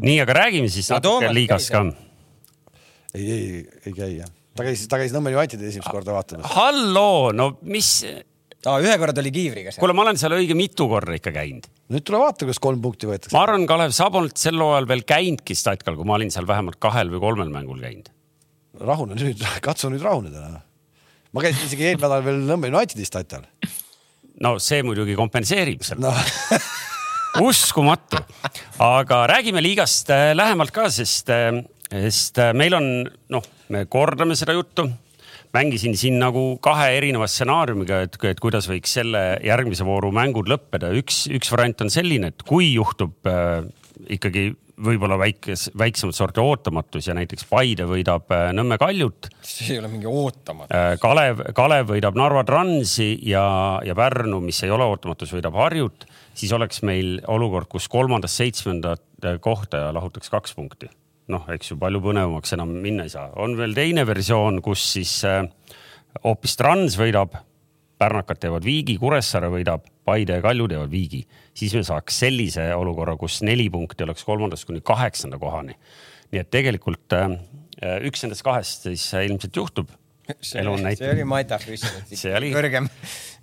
nii, 0.00 0.20
aga 0.24 0.42
räägime 0.46 0.72
siis 0.72 0.88
natuke 0.88 1.28
liigast 1.36 1.74
ka. 1.74 1.84
Ei, 3.14 3.30
ei, 3.30 3.62
ei 3.86 3.92
käi 3.92 4.12
jah 4.18 4.34
ta 4.58 4.66
käis, 4.66 4.84
ta 4.90 4.98
käis 5.00 5.14
Nõmme 5.14 5.32
Unitedi 5.36 5.68
esimest 5.70 5.90
korda 5.92 6.14
vaatamas. 6.16 6.50
halloo, 6.56 7.30
no 7.36 7.52
mis 7.68 7.92
aa, 8.66 8.78
ühe 8.82 8.94
korra 9.00 9.14
tuli 9.16 9.32
kiivriga 9.34 9.72
seal. 9.72 9.82
kuule, 9.82 9.94
ma 9.96 10.04
olen 10.06 10.20
seal 10.20 10.34
õige 10.38 10.56
mitu 10.58 10.88
korda 10.90 11.16
ikka 11.18 11.32
käinud. 11.34 11.68
nüüd 11.94 12.06
tule 12.06 12.22
vaata, 12.22 12.48
kas 12.48 12.60
kolm 12.62 12.82
punkti 12.84 13.10
võetakse. 13.10 13.34
ma 13.36 13.44
arvan, 13.46 13.66
Kalev, 13.70 13.94
sa 13.96 14.08
polnud 14.14 14.38
sel 14.40 14.58
hooajal 14.62 14.88
veel 14.90 15.04
käinudki 15.08 15.56
Statkal, 15.58 15.98
kui 15.98 16.08
ma 16.08 16.18
olin 16.18 16.32
seal 16.34 16.48
vähemalt 16.48 16.80
kahel 16.82 17.12
või 17.14 17.22
kolmel 17.24 17.52
mängul 17.54 17.82
käinud. 17.84 18.10
rahune 18.80 19.18
nüüd, 19.18 19.44
katsu 19.68 19.92
nüüd 19.92 20.04
rahuneda. 20.06 20.62
Ma 21.28 21.44
käisin 21.44 21.68
isegi 21.68 21.90
eelmine 21.90 22.08
nädal 22.08 22.24
veel 22.26 22.42
Nõmme 22.48 22.72
Unitedi 22.72 23.06
Statkal. 23.06 23.46
no 24.42 24.58
see 24.62 24.82
muidugi 24.86 25.16
kompenseerib 25.18 25.82
seda 25.86 26.10
no. 26.10 26.12
uskumatu, 27.48 28.20
aga 28.82 29.24
räägime 29.30 29.62
liigast 29.62 30.10
äh, 30.14 30.32
lähemalt 30.34 30.74
ka, 30.74 30.88
sest 30.90 31.30
äh, 31.30 31.52
sest 31.88 32.40
äh, 32.42 32.54
meil 32.56 32.76
on, 32.78 32.88
noh, 33.32 33.44
me 33.72 33.84
kordame 33.90 34.36
seda 34.38 34.56
juttu, 34.56 34.86
mängisin 35.54 35.96
siin 35.96 36.18
nagu 36.20 36.58
kahe 36.64 36.90
erineva 36.98 37.28
stsenaariumiga, 37.30 38.02
et, 38.06 38.18
et 38.30 38.40
kuidas 38.42 38.68
võiks 38.68 38.92
selle 38.98 39.22
järgmise 39.44 39.86
vooru 39.88 40.12
mängud 40.14 40.50
lõppeda. 40.50 40.92
üks, 41.00 41.26
üks 41.32 41.52
variant 41.54 41.86
on 41.86 41.92
selline, 41.92 42.32
et 42.32 42.44
kui 42.48 42.72
juhtub 42.74 43.28
äh, 43.28 43.62
ikkagi 44.18 44.50
võib-olla 44.78 45.16
väikes, 45.18 45.68
väiksemat 45.78 46.14
sorti 46.14 46.42
ootamatus 46.42 47.08
ja 47.08 47.14
näiteks 47.18 47.48
Paide 47.50 47.86
võidab 47.88 48.30
äh, 48.34 48.50
Nõmme 48.54 48.78
Kaljut. 48.78 49.30
see 49.42 49.74
ei 49.74 49.80
ole 49.82 49.90
mingi 49.90 50.06
ootamatu. 50.10 50.70
Äh, 50.74 50.92
Kalev, 51.02 51.42
Kalev 51.56 51.90
võidab 51.90 52.18
Narva 52.18 52.44
Transi 52.46 53.10
ja, 53.26 53.44
ja 53.84 53.96
Pärnu, 53.98 54.40
mis 54.44 54.60
ei 54.62 54.72
ole 54.74 54.86
ootamatus, 54.86 55.32
võidab 55.34 55.58
Harjut, 55.58 56.06
siis 56.38 56.52
oleks 56.54 56.84
meil 56.86 57.18
olukord, 57.26 57.70
kus 57.72 57.88
kolmandast 57.90 58.38
seitsmendat 58.38 59.04
kohta 59.42 59.88
lahutaks 59.94 60.30
kaks 60.30 60.54
punkti. 60.54 60.90
Noh, 61.32 61.44
eks 61.52 61.72
ju, 61.72 61.78
palju 61.80 62.00
põnevamaks 62.04 62.54
enam 62.56 62.72
minna 62.82 63.06
ei 63.06 63.12
saa. 63.12 63.30
on 63.36 63.56
veel 63.58 63.76
teine 63.76 64.06
versioon, 64.08 64.62
kus 64.64 64.84
siis 64.94 65.12
äh, 65.28 65.44
hoopis 66.24 66.56
Trans 66.56 66.98
võidab 66.98 67.36
pärnakad 67.98 68.38
teevad 68.38 68.66
viigi, 68.66 68.94
Kuressaare 69.00 69.50
võidab, 69.50 69.86
Paide 70.06 70.38
ja 70.38 70.42
Kalju 70.44 70.68
teevad 70.70 70.90
viigi, 70.92 71.24
siis 71.56 71.74
me 71.74 71.82
saaks 71.84 72.20
sellise 72.22 72.68
olukorra, 72.76 73.16
kus 73.18 73.40
neli 73.46 73.66
punkti 73.74 74.06
oleks 74.06 74.24
kolmandast 74.24 74.68
kuni 74.68 74.80
kaheksanda 74.80 75.40
kohani. 75.42 75.74
nii 76.32 76.42
et 76.44 76.50
tegelikult 76.52 77.16
äh, 77.16 77.34
üks 78.06 78.22
nendest 78.24 78.44
kahest 78.46 78.88
siis 78.88 79.10
ilmselt 79.14 79.56
juhtub 79.56 79.92
see, 80.40 80.62
see 80.98 81.10
oli 81.12 81.24
metafüüsiliselt 81.28 82.36
oli, 82.38 82.50
kõrgem. 82.54 82.88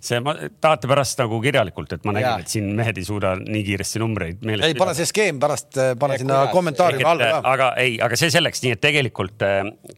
see, 0.00 0.20
ma, 0.24 0.36
tahate 0.62 0.90
pärast 0.90 1.22
nagu 1.22 1.40
kirjalikult, 1.44 1.96
et 1.96 2.06
ma 2.08 2.14
nägin, 2.16 2.44
et 2.44 2.52
siin 2.52 2.70
mehed 2.78 3.00
ei 3.00 3.06
suuda 3.08 3.34
nii 3.40 3.64
kiiresti 3.66 4.02
numbreid 4.02 4.44
meeles 4.46 4.70
ei, 4.70 4.78
pane 4.78 4.94
see 4.98 5.08
skeem 5.10 5.40
pärast, 5.42 5.72
äh, 5.82 5.94
pane 5.98 6.20
sinna 6.22 6.44
kommentaari 6.54 7.04
alla 7.06 7.32
ka. 7.36 7.42
aga 7.54 7.72
ei, 7.82 7.98
aga 8.02 8.20
see 8.20 8.32
selleks, 8.34 8.62
nii 8.64 8.76
et 8.76 8.84
tegelikult, 8.84 9.46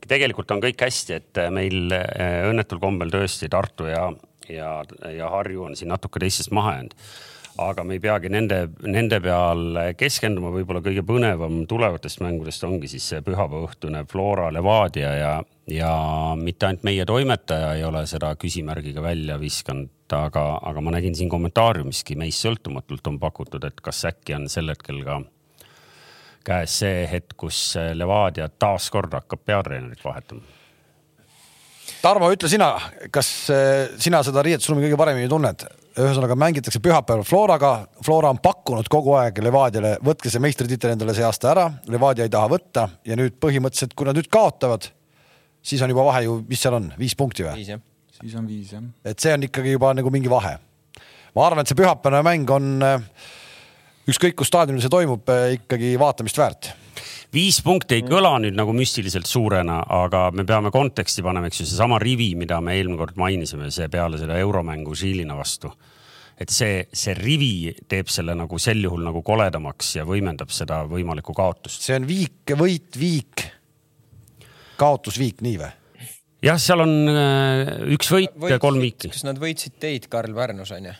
tegelikult 0.08 0.56
on 0.56 0.64
kõik 0.64 0.86
hästi, 0.88 1.20
et 1.20 1.44
meil 1.54 1.92
õnnetul 1.92 2.80
kombel 2.82 3.12
tõesti 3.14 3.50
Tartu 3.52 3.88
ja 3.90 4.08
ja, 4.48 4.84
ja 5.12 5.30
Harju 5.30 5.66
on 5.68 5.76
siin 5.76 5.90
natuke 5.92 6.20
teistest 6.22 6.52
maha 6.56 6.78
jäänud 6.78 6.94
aga 7.58 7.84
me 7.84 7.96
ei 7.96 8.02
peagi 8.02 8.30
nende, 8.32 8.60
nende 8.86 9.18
peal 9.22 9.78
keskenduma, 9.98 10.50
võib-olla 10.54 10.82
kõige 10.84 11.04
põnevam 11.06 11.60
tulevatest 11.68 12.22
mängudest 12.22 12.64
ongi 12.68 12.90
siis 12.90 13.06
see 13.12 13.22
pühapäevaõhtune 13.26 14.04
Flora 14.10 14.48
Levadia 14.54 15.12
ja, 15.18 15.32
ja 15.72 15.92
mitte 16.38 16.68
ainult 16.68 16.86
meie 16.86 17.06
toimetaja 17.08 17.72
ei 17.78 17.86
ole 17.86 18.04
seda 18.10 18.34
küsimärgiga 18.40 19.02
välja 19.04 19.38
viskanud, 19.40 19.90
aga, 20.14 20.44
aga 20.70 20.84
ma 20.84 20.94
nägin 20.94 21.16
siin 21.18 21.32
kommentaariumiski 21.32 22.18
meist 22.20 22.46
sõltumatult 22.46 23.10
on 23.10 23.18
pakutud, 23.22 23.66
et 23.66 23.82
kas 23.82 24.04
äkki 24.12 24.38
on 24.38 24.46
sel 24.52 24.70
hetkel 24.72 25.02
ka 25.06 25.20
käes 26.48 26.78
see 26.84 27.02
hetk, 27.10 27.34
kus 27.36 27.74
Levadia 27.94 28.48
taaskord 28.48 29.12
hakkab 29.18 29.42
peatreenerit 29.44 30.04
vahetama 30.04 30.57
Tarmo, 32.02 32.28
ütle 32.32 32.50
sina, 32.50 32.72
kas 33.14 33.28
eh, 33.52 33.98
sina 34.00 34.20
seda 34.26 34.42
riietusruumi 34.46 34.86
kõige 34.86 34.98
paremini 35.00 35.30
tunned? 35.30 35.66
ühesõnaga 35.98 36.36
mängitakse 36.38 36.78
pühapäeval 36.78 37.24
Floraga, 37.26 37.72
Flora 38.06 38.30
on 38.30 38.38
pakkunud 38.38 38.86
kogu 38.92 39.16
aeg 39.18 39.40
Levadiale, 39.42 39.96
võtke 40.06 40.30
see 40.30 40.42
meistritiitel 40.44 40.92
endale 40.94 41.14
see 41.16 41.26
aasta 41.26 41.50
ära, 41.50 41.64
Levadia 41.90 42.28
ei 42.28 42.30
taha 42.30 42.50
võtta 42.52 42.84
ja 43.08 43.16
nüüd 43.18 43.34
põhimõtteliselt, 43.42 43.96
kui 43.98 44.06
nad 44.06 44.14
nüüd 44.14 44.28
kaotavad, 44.30 44.86
siis 45.58 45.82
on 45.82 45.90
juba 45.90 46.06
vahe 46.06 46.22
ju, 46.28 46.38
mis 46.46 46.62
seal 46.62 46.78
on, 46.78 46.92
viis 47.00 47.18
punkti 47.18 47.48
või? 47.48 47.66
siis 48.18 48.38
on 48.38 48.46
viis 48.46 48.70
jah. 48.76 48.86
et 49.06 49.18
see 49.18 49.34
on 49.34 49.48
ikkagi 49.48 49.74
juba 49.74 49.90
nagu 49.98 50.14
mingi 50.14 50.30
vahe. 50.30 50.54
ma 51.34 51.46
arvan, 51.48 51.66
et 51.66 51.72
see 51.72 51.78
pühapäevane 51.82 52.22
mäng 52.26 52.54
on 52.54 52.70
eh, 52.86 53.08
ükskõik 54.14 54.38
kus 54.38 54.54
staadionil 54.54 54.84
see 54.84 54.94
toimub, 54.94 55.26
eh, 55.34 55.56
ikkagi 55.58 55.96
vaatamist 55.98 56.38
väärt 56.38 56.70
viis 57.34 57.60
punkti 57.64 57.98
ei 57.98 58.04
kõla 58.06 58.36
nüüd 58.42 58.56
nagu 58.56 58.72
müstiliselt 58.76 59.28
suurena, 59.28 59.80
aga 59.98 60.28
me 60.34 60.44
peame 60.48 60.72
konteksti 60.74 61.24
panema, 61.24 61.50
eks 61.50 61.62
ju, 61.62 61.68
seesama 61.68 62.00
rivi, 62.02 62.32
mida 62.38 62.60
me 62.64 62.76
eelmine 62.78 62.98
kord 63.00 63.18
mainisime, 63.20 63.70
see 63.74 63.88
peale 63.92 64.20
seda 64.20 64.38
euromängu 64.40 64.96
Žiilina 64.96 65.36
vastu. 65.38 65.72
et 66.38 66.52
see, 66.54 66.84
see 66.94 67.16
rivi 67.18 67.72
teeb 67.90 68.06
selle 68.14 68.34
nagu 68.38 68.60
sel 68.62 68.78
juhul 68.78 69.02
nagu 69.02 69.24
koledamaks 69.26 69.96
ja 69.96 70.04
võimendab 70.06 70.52
seda 70.54 70.84
võimalikku 70.86 71.34
kaotust. 71.34 71.82
see 71.82 71.96
on 71.98 72.06
viik, 72.06 72.54
võit, 72.54 72.94
viik, 72.98 73.42
kaotusviik, 74.78 75.42
nii 75.42 75.58
või? 75.58 75.72
jah, 76.46 76.60
seal 76.62 76.84
on 76.84 76.94
äh, 77.10 77.74
üks 77.96 78.12
võit 78.14 78.48
ja 78.50 78.60
kolm 78.62 78.80
viiki. 78.80 79.10
kas 79.12 79.26
nad 79.26 79.40
võitsid 79.42 79.76
teid 79.82 80.08
Karl 80.08 80.34
Pärnus 80.34 80.72
on 80.76 80.90
ju? 80.92 80.96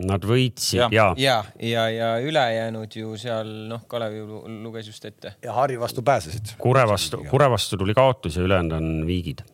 Nad 0.00 0.24
võitsid 0.24 0.78
ja, 0.80 0.88
ja, 0.92 1.06
ja, 1.20 1.36
ja, 1.60 1.86
ja 1.92 2.10
ülejäänud 2.24 2.94
ju 2.96 3.16
seal 3.20 3.48
noh, 3.68 3.82
Kalev 3.90 4.14
ju 4.16 4.42
luges 4.62 4.88
just 4.88 5.04
ette. 5.04 5.34
ja 5.44 5.52
Harju 5.52 5.80
vastu 5.80 6.02
pääsesid. 6.02 6.54
Kure 6.58 6.86
vastu, 6.88 7.24
Kure 7.30 7.50
vastu 7.50 7.76
tuli 7.80 7.94
kaotus 7.94 8.38
ja 8.38 8.46
ülejäänud 8.46 8.76
on 8.78 8.88
viigid. 9.06 9.44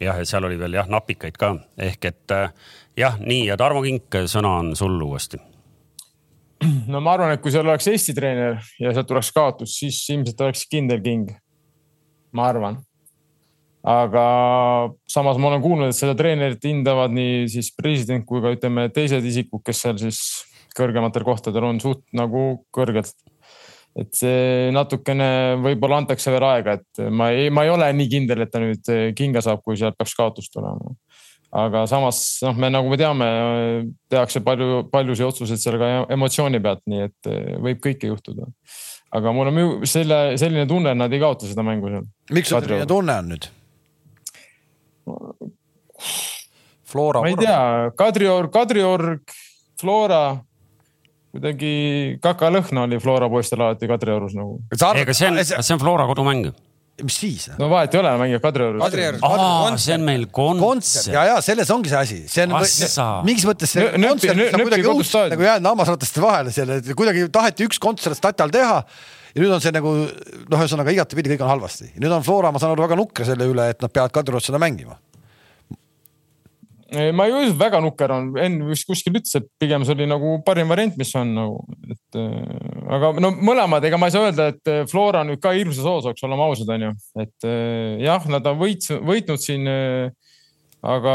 jah, 0.00 0.16
ja 0.18 0.24
seal 0.24 0.44
oli 0.44 0.58
veel 0.58 0.78
jah 0.78 0.88
napikaid 0.88 1.36
ka 1.40 1.54
ehk 1.78 2.04
et 2.04 2.32
äh, 2.32 2.52
jah, 2.96 3.20
nii 3.20 3.46
ja 3.50 3.56
Tarmo 3.56 3.82
Kink, 3.84 4.22
sõna 4.30 4.56
on 4.62 4.74
sul 4.76 4.96
uuesti. 5.02 5.40
no 6.92 7.00
ma 7.00 7.16
arvan, 7.16 7.36
et 7.36 7.42
kui 7.44 7.52
seal 7.52 7.66
oleks 7.68 7.88
Eesti 7.92 8.14
treener 8.16 8.60
ja 8.80 8.92
sealt 8.96 9.08
tuleks 9.10 9.32
kaotus, 9.36 9.76
siis 9.80 10.00
ilmselt 10.14 10.40
oleks 10.40 10.66
kindel 10.72 11.02
king. 11.04 11.30
ma 12.32 12.48
arvan 12.48 12.80
aga 13.86 14.26
samas 15.10 15.38
ma 15.38 15.52
olen 15.52 15.62
kuulnud, 15.62 15.92
et 15.92 15.98
seda 15.98 16.16
treenerit 16.18 16.64
hindavad 16.66 17.14
nii 17.14 17.46
siis 17.50 17.70
president 17.76 18.26
kui 18.26 18.42
ka 18.42 18.50
ütleme 18.56 18.88
teised 18.94 19.24
isikud, 19.24 19.62
kes 19.66 19.84
seal 19.84 20.00
siis 20.00 20.20
kõrgematel 20.76 21.24
kohtadel 21.26 21.68
on 21.68 21.78
suht 21.80 22.02
nagu 22.16 22.64
kõrgelt. 22.74 23.14
et 23.96 24.10
see 24.12 24.72
natukene 24.76 25.56
võib-olla 25.64 26.02
antakse 26.02 26.28
veel 26.34 26.44
aega, 26.44 26.74
et 26.76 27.06
ma 27.08 27.30
ei, 27.32 27.48
ma 27.48 27.62
ei 27.64 27.70
ole 27.72 27.86
nii 27.96 28.10
kindel, 28.12 28.42
et 28.44 28.50
ta 28.52 28.60
nüüd 28.60 28.90
kinga 29.16 29.40
saab, 29.40 29.62
kui 29.64 29.78
sealt 29.80 29.96
peaks 29.96 30.12
kaotus 30.18 30.50
tulema. 30.52 30.92
aga 31.56 31.86
samas 31.88 32.40
noh, 32.44 32.58
me 32.58 32.68
nagu 32.74 32.90
me 32.90 32.98
teame, 33.00 33.28
tehakse 34.10 34.42
palju, 34.44 34.82
paljusid 34.92 35.30
otsuseid 35.30 35.62
seal 35.62 35.78
ka 35.80 35.92
emotsiooni 36.12 36.60
pealt, 36.60 36.82
nii 36.90 37.06
et 37.06 37.30
võib 37.62 37.80
kõike 37.86 38.10
juhtuda 38.10 38.50
aga 39.16 39.32
mul 39.32 39.52
on 39.52 39.86
selle, 39.86 40.18
selline 40.40 40.66
tunne, 40.68 40.92
et 40.92 40.98
nad 40.98 41.12
ei 41.12 41.22
kaota 41.22 41.46
seda 41.48 41.64
mängu 41.66 41.92
seal. 41.94 42.10
miks 42.34 42.50
sul 42.50 42.60
selline 42.66 42.90
tunne 42.90 43.20
on 43.22 43.32
nüüd? 43.32 43.48
Flora. 46.86 47.22
ma 47.24 47.32
ei 47.32 47.38
tea, 47.38 47.62
Kadriorg, 47.98 48.52
Kadriorg, 48.54 49.36
Flora 49.80 50.22
kuidagi 51.36 51.72
kakalõhna 52.24 52.86
oli 52.86 53.00
Flora 53.02 53.28
poistel 53.32 53.64
alati 53.64 53.88
Kadriorus 53.90 54.36
nagu. 54.38 54.60
ega 54.72 55.16
see 55.16 55.28
on, 55.28 55.42
see 55.44 55.74
on 55.74 55.82
Flora 55.82 56.06
kodumäng 56.08 56.48
mis 57.04 57.18
siis? 57.20 57.48
no 57.60 57.68
vahet 57.68 57.92
ei 57.94 58.00
ole, 58.00 58.12
mängib 58.20 58.44
Kadriorus. 58.44 58.80
Kadriorus, 58.86 59.82
see 59.84 59.96
on 59.98 60.06
meil 60.06 60.24
kontsert. 60.32 61.12
ja, 61.12 61.26
ja 61.32 61.36
selles 61.44 61.70
ongi 61.74 61.92
see 61.92 62.00
asi, 62.00 62.22
see 62.30 62.46
on 62.46 62.56
mingis 63.26 63.44
mõttes 63.48 63.74
see 63.74 63.84
nööpi, 63.84 64.06
kontsert, 64.06 64.40
mis 64.40 64.56
on 64.56 64.64
kuidagi 64.64 64.88
uus 64.94 65.12
nagu 65.34 65.46
jäänud 65.48 65.70
hammasrataste 65.72 66.24
vahele 66.24 66.54
seal, 66.54 66.72
et 66.78 66.88
kuidagi 66.96 67.28
taheti 67.32 67.68
üks 67.68 67.80
kontsert 67.82 68.16
Statal 68.16 68.52
teha 68.54 68.78
ja 69.36 69.42
nüüd 69.42 69.52
on 69.52 69.60
see 69.60 69.74
nagu 69.76 69.92
noh, 69.92 70.56
ühesõnaga 70.56 70.94
igatepidi 70.96 71.34
kõik 71.34 71.44
on 71.44 71.52
halvasti. 71.52 71.92
nüüd 72.00 72.16
on 72.16 72.24
Flora, 72.24 72.54
ma 72.54 72.62
saan 72.62 72.72
aru, 72.72 72.86
väga 72.86 72.96
nukker 73.02 73.28
selle 73.28 73.50
üle, 73.50 73.68
et 73.74 73.84
nad 73.84 73.92
peavad 73.92 74.14
Kadriorus 74.16 74.48
seda 74.48 74.62
mängima 74.62 74.96
ma 77.16 77.26
ei 77.26 77.32
usu, 77.34 77.54
väga 77.58 77.80
nukker 77.82 78.12
on, 78.14 78.28
Enn 78.38 78.60
vist 78.68 78.86
kuskil 78.86 79.16
ütles, 79.18 79.32
et 79.38 79.46
pigem 79.60 79.82
see 79.86 79.96
oli 79.96 80.06
nagu 80.06 80.36
parim 80.46 80.70
variant, 80.70 80.94
mis 80.98 81.10
on 81.18 81.32
nagu, 81.34 81.56
et 81.90 82.18
äh, 82.20 82.68
aga 82.94 83.10
no 83.22 83.32
mõlemad, 83.34 83.84
ega 83.88 83.98
ma 83.98 84.06
ei 84.06 84.14
saa 84.14 84.28
öelda, 84.28 84.50
et 84.54 84.70
äh, 84.70 84.84
Flora 84.90 85.24
nüüd 85.26 85.42
ka 85.42 85.54
hirmsas 85.56 85.86
hoos 85.86 86.06
oleks, 86.06 86.22
oleme 86.26 86.46
ausad, 86.46 86.70
onju. 86.76 86.92
et 87.24 87.48
äh, 87.48 87.96
jah, 88.04 88.30
nad 88.30 88.46
on 88.46 88.60
võit, 88.62 88.86
võitnud 89.10 89.42
siin. 89.42 89.66
aga 90.86 91.12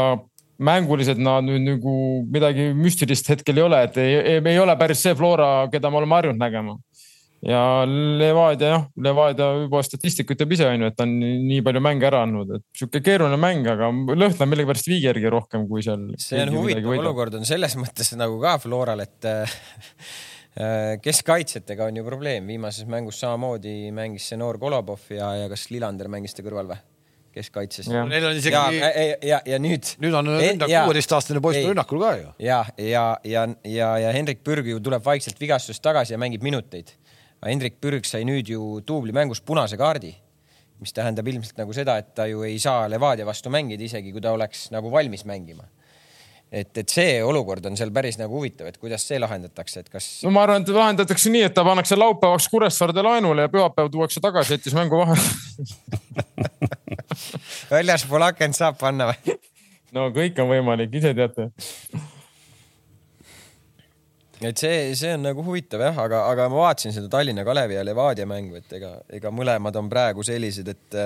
mänguliselt 0.62 1.18
nad 1.22 1.46
nüüd 1.46 1.62
nagu 1.64 1.92
midagi 2.30 2.68
müstilist 2.76 3.30
hetkel 3.32 3.56
ei 3.56 3.64
ole, 3.64 3.78
et 3.86 3.96
ei, 4.02 4.16
ei, 4.34 4.42
ei 4.52 4.58
ole 4.60 4.74
päris 4.78 5.00
see 5.02 5.16
Flora, 5.16 5.68
keda 5.72 5.90
me 5.90 6.02
oleme 6.02 6.18
harjunud 6.18 6.42
nägema 6.42 6.76
ja 7.46 7.60
Levadia 7.86 8.68
jah, 8.70 8.84
Levadia 9.02 9.48
juba 9.64 9.82
statistika 9.86 10.36
ütleb 10.36 10.54
ise 10.54 10.68
onju, 10.68 10.90
et 10.92 10.98
ta 10.98 11.06
on 11.06 11.14
nii 11.20 11.62
palju 11.66 11.82
mänge 11.84 12.06
ära 12.08 12.22
andnud, 12.26 12.52
et 12.58 12.66
sihuke 12.78 13.02
keeruline 13.04 13.38
mäng, 13.40 13.66
aga 13.72 13.88
lõhn 13.90 14.44
on 14.44 14.52
millegipärast 14.52 14.90
viigi 14.90 15.08
järgi 15.08 15.32
rohkem 15.32 15.66
kui 15.70 15.82
seal. 15.84 16.12
see 16.22 16.42
on 16.44 16.54
huvitav 16.60 16.92
olukord 16.94 17.40
on 17.40 17.48
selles 17.48 17.74
mõttes 17.82 18.14
nagu 18.18 18.38
ka 18.42 18.54
Floral, 18.62 19.02
et 19.02 19.28
äh, 19.30 19.58
keskkaitsjatega 21.02 21.90
on 21.90 21.98
ju 21.98 22.06
probleem, 22.06 22.46
viimases 22.52 22.86
mängus 22.90 23.18
samamoodi 23.24 23.90
mängis 23.96 24.30
see 24.30 24.38
noor 24.40 24.60
Kolobov 24.62 25.10
ja, 25.10 25.34
ja 25.42 25.50
kas 25.50 25.70
Lillander 25.74 26.12
mängis 26.12 26.38
ta 26.38 26.46
kõrval 26.46 26.74
või? 26.74 26.80
keskkaitses. 27.32 27.86
Neil 27.88 28.26
on 28.28 28.36
isegi 28.36 28.52
ja, 28.52 28.64
ja, 28.76 29.04
ja, 29.24 29.38
ja 29.54 29.58
nüüd. 29.62 29.94
nüüd 30.02 30.16
on 30.18 30.34
ründak, 30.36 30.68
kuueteistaastane 30.68 31.40
poiss 31.40 31.64
rünnakul 31.64 32.02
ka 32.02 32.10
ju. 32.18 32.32
ja, 32.44 32.58
ja, 32.76 33.06
ja, 33.24 33.46
ja, 33.64 33.88
ja 34.04 34.10
Hendrik 34.12 34.42
Pürg 34.44 34.68
ju 34.68 34.82
tuleb 34.84 35.04
vaikselt 35.04 35.40
vigastusest 35.40 35.82
tagasi 35.84 36.12
ja 36.12 36.20
mängib 36.20 36.44
minuteid 36.44 36.92
Hendrik 37.46 37.80
Pürg 37.82 38.06
sai 38.06 38.22
nüüd 38.28 38.48
ju 38.52 38.80
duublimängus 38.86 39.42
punase 39.42 39.78
kaardi, 39.80 40.12
mis 40.82 40.94
tähendab 40.94 41.26
ilmselt 41.28 41.58
nagu 41.58 41.74
seda, 41.74 41.98
et 41.98 42.12
ta 42.14 42.26
ju 42.30 42.44
ei 42.46 42.58
saa 42.62 42.88
Levadia 42.90 43.26
vastu 43.26 43.50
mängida, 43.50 43.84
isegi 43.86 44.12
kui 44.14 44.22
ta 44.22 44.34
oleks 44.34 44.68
nagu 44.74 44.90
valmis 44.92 45.26
mängima 45.28 45.66
et, 46.52 46.70
et 46.76 46.92
see 46.92 47.16
olukord 47.24 47.64
on 47.66 47.76
seal 47.78 47.90
päris 47.94 48.18
nagu 48.20 48.36
huvitav, 48.36 48.68
et 48.68 48.78
kuidas 48.80 49.04
see 49.08 49.18
lahendatakse, 49.20 49.82
et 49.82 49.88
kas. 49.92 50.08
no 50.26 50.32
ma 50.34 50.44
arvan, 50.44 50.64
et 50.64 50.72
lahendatakse 50.76 51.32
nii, 51.32 51.46
et 51.48 51.54
ta 51.56 51.64
pannakse 51.66 51.96
laupäevaks 51.96 52.48
Kuressaarde 52.52 53.04
laenule 53.04 53.46
ja 53.46 53.52
pühapäev 53.52 53.88
tuuakse 53.92 54.20
tagasi, 54.24 54.58
jättis 54.58 54.76
mängu 54.76 55.00
vahele 55.00 55.22
väljaspool 57.72 58.28
akent 58.28 58.58
saab 58.58 58.78
panna 58.80 59.08
või? 59.12 59.38
no 59.96 60.10
kõik 60.14 60.42
on 60.44 60.52
võimalik, 60.52 60.92
ise 61.00 61.14
teate 61.16 61.48
et 64.48 64.58
see, 64.58 64.92
see 64.98 65.14
on 65.16 65.26
nagu 65.28 65.44
huvitav 65.46 65.82
jah, 65.86 66.02
aga, 66.04 66.24
aga 66.32 66.48
ma 66.52 66.64
vaatasin 66.66 66.94
seda 66.96 67.10
Tallinna 67.12 67.44
Kalevi 67.46 67.76
ja 67.78 67.84
Levadia 67.86 68.26
mängu, 68.28 68.58
et 68.58 68.76
ega, 68.78 68.94
ega 69.18 69.32
mõlemad 69.34 69.76
on 69.78 69.90
praegu 69.92 70.24
sellised, 70.26 70.68
et, 70.72 70.98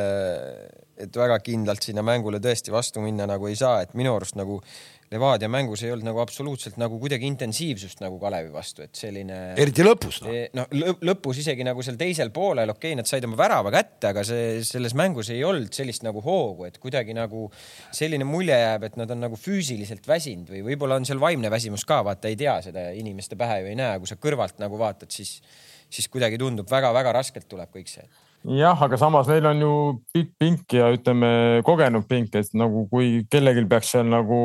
et 0.97 1.17
väga 1.17 1.39
kindlalt 1.45 1.85
sinna 1.85 2.05
mängule 2.07 2.41
tõesti 2.43 2.73
vastu 2.73 3.03
minna 3.05 3.27
nagu 3.29 3.49
ei 3.51 3.57
saa, 3.59 3.83
et 3.85 3.97
minu 3.99 4.15
arust 4.17 4.39
nagu 4.39 4.61
Levadia 5.07 5.47
mängus 5.47 5.85
ei 5.87 5.93
olnud 5.95 6.09
nagu 6.09 6.19
absoluutselt 6.19 6.81
nagu 6.83 6.97
kuidagi 6.99 7.29
intensiivsust 7.31 8.01
nagu 8.03 8.17
Kalevi 8.19 8.51
vastu, 8.51 8.83
et 8.83 8.99
selline. 8.99 9.37
eriti 9.63 9.85
lõpus 9.87 10.19
no.. 10.25 10.33
noh, 10.59 10.97
lõpus 11.07 11.39
isegi 11.45 11.63
nagu 11.67 11.85
seal 11.87 11.99
teisel 12.01 12.33
poolel, 12.35 12.73
okei 12.75 12.91
okay,, 12.91 12.99
nad 12.99 13.07
said 13.07 13.29
oma 13.29 13.39
värava 13.39 13.71
kätte, 13.75 14.11
aga 14.11 14.27
see 14.27 14.65
selles 14.67 14.97
mängus 14.99 15.31
ei 15.31 15.45
olnud 15.47 15.71
sellist 15.79 16.03
nagu 16.03 16.25
hoogu, 16.27 16.67
et 16.67 16.81
kuidagi 16.83 17.15
nagu 17.15 17.47
selline 17.95 18.27
mulje 18.27 18.59
jääb, 18.59 18.89
et 18.91 18.99
nad 18.99 19.15
on 19.15 19.23
nagu 19.29 19.39
füüsiliselt 19.39 20.11
väsinud 20.11 20.51
või 20.57 20.67
võib-olla 20.73 20.99
on 20.99 21.07
seal 21.07 21.23
vaimne 21.23 21.55
väsimus 21.55 21.87
ka, 21.87 22.03
vaata 22.07 22.33
ei 22.33 22.41
tea 22.43 22.59
seda 22.67 22.89
inimeste 22.99 23.39
pähe 23.39 23.63
ju 23.63 23.71
ei 23.71 23.79
näe, 23.79 24.03
kui 24.03 24.11
sa 24.11 24.19
kõrvalt 24.19 24.59
nagu 24.59 24.81
vaatad, 24.81 25.15
siis, 25.15 25.39
siis 25.87 26.11
kuidagi 26.11 26.43
tundub 26.43 26.67
väga-väga 26.71 27.15
raskelt 27.21 27.47
tuleb 27.47 27.71
kõik 27.79 27.95
see 27.95 28.09
jah, 28.47 28.79
aga 28.83 28.99
samas 29.01 29.29
neil 29.31 29.47
on 29.51 29.63
ju 29.65 29.73
pikk 30.15 30.31
pink 30.39 30.77
ja 30.79 30.91
ütleme 30.95 31.63
kogenud 31.67 32.07
pink, 32.09 32.35
et 32.39 32.53
nagu 32.55 32.87
kui 32.91 33.25
kellelgi 33.31 33.67
peaks 33.71 33.95
seal 33.97 34.07
nagu 34.11 34.39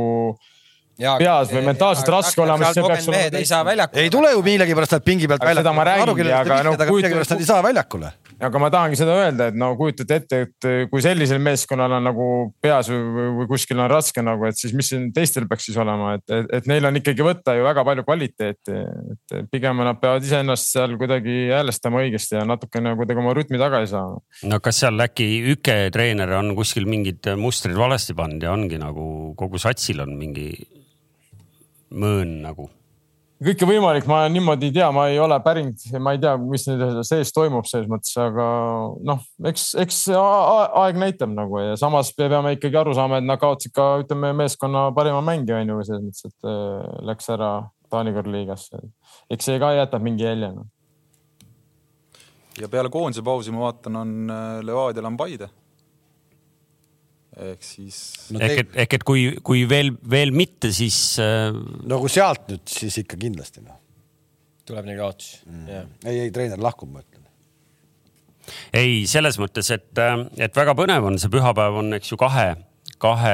ja, 0.99 1.15
peas 1.19 1.51
või 1.51 1.63
mentaalselt 1.65 2.07
ja, 2.07 2.15
raske 2.17 2.41
olema, 2.43 2.69
siis 2.69 2.77
see 2.79 2.89
peaks 2.89 3.07
olema. 3.09 3.39
ei 3.39 3.47
saa 3.47 3.61
väljakule. 3.65 4.03
ei 4.03 4.11
tule 4.13 4.31
ju 4.33 4.43
millegipärast 4.45 4.95
nad 4.97 5.05
pingi 5.05 5.29
pealt 5.29 5.45
väljakule. 5.45 5.63
seda 5.63 5.73
ma 5.77 5.85
räägingi, 5.87 6.27
aga 6.35 6.59
noh, 6.67 6.77
millegipärast 6.91 7.35
nad 7.35 7.43
ei 7.43 7.47
saa 7.47 7.63
väljakule. 7.65 8.11
aga 8.47 8.61
ma 8.61 8.69
tahangi 8.73 8.99
seda 8.99 9.15
öelda, 9.21 9.47
et 9.51 9.59
no 9.61 9.71
kujutate 9.79 10.17
ette, 10.21 10.41
et 10.47 10.69
kui 10.91 11.03
sellisel 11.03 11.41
meeskonnal 11.43 11.97
on 11.97 12.07
nagu 12.09 12.27
peas 12.63 12.89
või, 12.91 13.27
või 13.39 13.49
kuskil 13.51 13.81
on 13.81 13.89
raske 13.91 14.23
nagu, 14.25 14.47
et 14.49 14.59
siis 14.59 14.75
mis 14.77 14.91
siin 14.93 15.09
teistel 15.15 15.47
peaks 15.49 15.69
siis 15.69 15.79
olema, 15.81 16.15
et, 16.17 16.25
et, 16.39 16.49
et 16.59 16.69
neil 16.71 16.89
on 16.89 16.99
ikkagi 17.01 17.25
võtta 17.25 17.55
ju 17.57 17.65
väga 17.67 17.85
palju 17.87 18.05
kvaliteeti. 18.07 18.81
et 19.15 19.37
pigem 19.51 19.81
nad 19.85 19.99
peavad 20.01 20.25
iseennast 20.25 20.71
seal 20.73 20.97
kuidagi 20.99 21.37
häälestama 21.51 22.03
õigesti 22.03 22.37
ja 22.39 22.45
natukene 22.47 22.95
kuidagi 22.99 23.21
oma 23.23 23.35
rütmi 23.37 23.61
tagasi 23.61 23.93
saama. 23.95 24.21
no 24.49 24.61
kas 24.63 24.83
seal 24.83 25.07
äkki 25.07 25.29
Üke 25.51 25.75
treener 25.93 26.29
on 26.37 26.53
kuskil 26.55 26.85
mingid 26.89 27.25
mustrid 27.39 27.77
valesti 27.77 28.13
pannud 28.17 28.43
ja 28.43 28.53
ongi 28.53 28.77
nagu 28.81 29.33
kogu 29.39 29.59
satsil 29.61 30.03
on 30.03 30.13
mingi 30.19 30.51
mõõn 31.91 32.39
nagu? 32.45 32.69
kõike 33.41 33.65
võimalik, 33.65 34.05
ma 34.05 34.19
niimoodi 34.29 34.67
ei 34.69 34.73
tea, 34.75 34.87
ma 34.93 35.07
ei 35.09 35.15
ole 35.17 35.37
pärinud, 35.41 35.81
ma 36.03 36.11
ei 36.13 36.19
tea, 36.21 36.35
mis 36.37 36.67
nende 36.69 37.01
sees 37.07 37.31
toimub 37.33 37.65
selles 37.65 37.89
mõttes, 37.89 38.11
aga 38.21 38.45
noh, 39.07 39.23
eks, 39.49 39.71
eks 39.81 40.03
aeg 40.13 40.99
näitab 41.01 41.33
nagu 41.33 41.57
ja 41.57 41.77
samas 41.79 42.11
me 42.19 42.27
peame 42.29 42.51
ikkagi 42.53 42.77
aru 42.83 42.93
saama, 42.97 43.17
et 43.17 43.25
nad 43.25 43.41
kaotasid 43.41 43.73
ka 43.73 43.87
ütleme 44.03 44.29
meeskonna 44.43 44.89
parima 44.93 45.23
mängija 45.25 45.57
on 45.57 45.73
ju 45.73 45.87
selles 45.87 46.03
mõttes, 46.05 46.29
et 46.29 46.51
äh, 46.53 46.91
läks 47.09 47.31
ära 47.33 47.53
Taani 47.91 48.13
kõrgliigasse. 48.15 48.77
eks 49.33 49.49
see 49.49 49.57
ka 49.59 49.73
jätab 49.75 50.05
mingi 50.05 50.23
jälje 50.23 50.51
no.. 50.53 50.67
ja 52.61 52.69
peale 52.69 52.93
koondise 52.93 53.25
pausi 53.25 53.51
ma 53.51 53.65
vaatan, 53.65 54.03
on 54.03 54.37
äh, 54.37 54.61
Levadial 54.69 55.09
on 55.09 55.17
Paide 55.17 55.49
ehk 57.39 57.63
siis 57.63 57.97
no. 58.33 58.41
ehk 58.43 58.63
et, 58.65 58.73
ehk 58.83 58.97
et 58.97 59.05
kui, 59.07 59.27
kui 59.45 59.63
veel, 59.69 59.93
veel 60.09 60.33
mitte, 60.35 60.71
siis 60.75 60.97
äh.... 61.23 61.53
no 61.87 62.01
kui 62.03 62.11
sealt 62.11 62.49
nüüd, 62.51 62.65
siis 62.67 62.99
ikka 63.03 63.19
kindlasti 63.21 63.63
noh. 63.63 63.77
tuleb 64.67 64.89
neil 64.89 64.99
kaotus 64.99 65.37
mm.. 65.47 65.93
ei, 66.03 66.25
ei 66.25 66.33
treener 66.35 66.59
lahkub, 66.61 66.91
ma 66.91 67.05
ütlen. 67.05 67.23
ei, 68.75 69.05
selles 69.09 69.39
mõttes, 69.41 69.71
et, 69.71 69.93
äh, 69.95 70.17
et 70.43 70.59
väga 70.59 70.75
põnev 70.77 71.07
on 71.07 71.21
see 71.21 71.31
pühapäev 71.31 71.79
on, 71.85 71.95
eks 72.01 72.11
ju, 72.11 72.19
kahe, 72.19 72.49
kahe. 73.01 73.33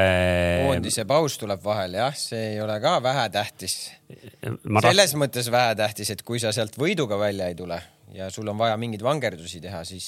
koondise 0.68 1.08
paus 1.10 1.42
tuleb 1.42 1.66
vahel 1.66 1.98
jah, 1.98 2.14
see 2.14 2.54
ei 2.54 2.62
ole 2.62 2.78
ka 2.84 3.00
vähetähtis. 3.02 3.80
selles 4.06 5.18
taht... 5.18 5.20
mõttes 5.26 5.52
vähetähtis, 5.54 6.14
et 6.14 6.26
kui 6.28 6.44
sa 6.44 6.54
sealt 6.54 6.78
võiduga 6.78 7.18
välja 7.18 7.50
ei 7.50 7.58
tule 7.58 7.82
ja 8.14 8.30
sul 8.30 8.48
on 8.48 8.62
vaja 8.62 8.78
mingeid 8.78 9.02
vangerdusi 9.02 9.58
teha, 9.64 9.82
siis, 9.90 10.06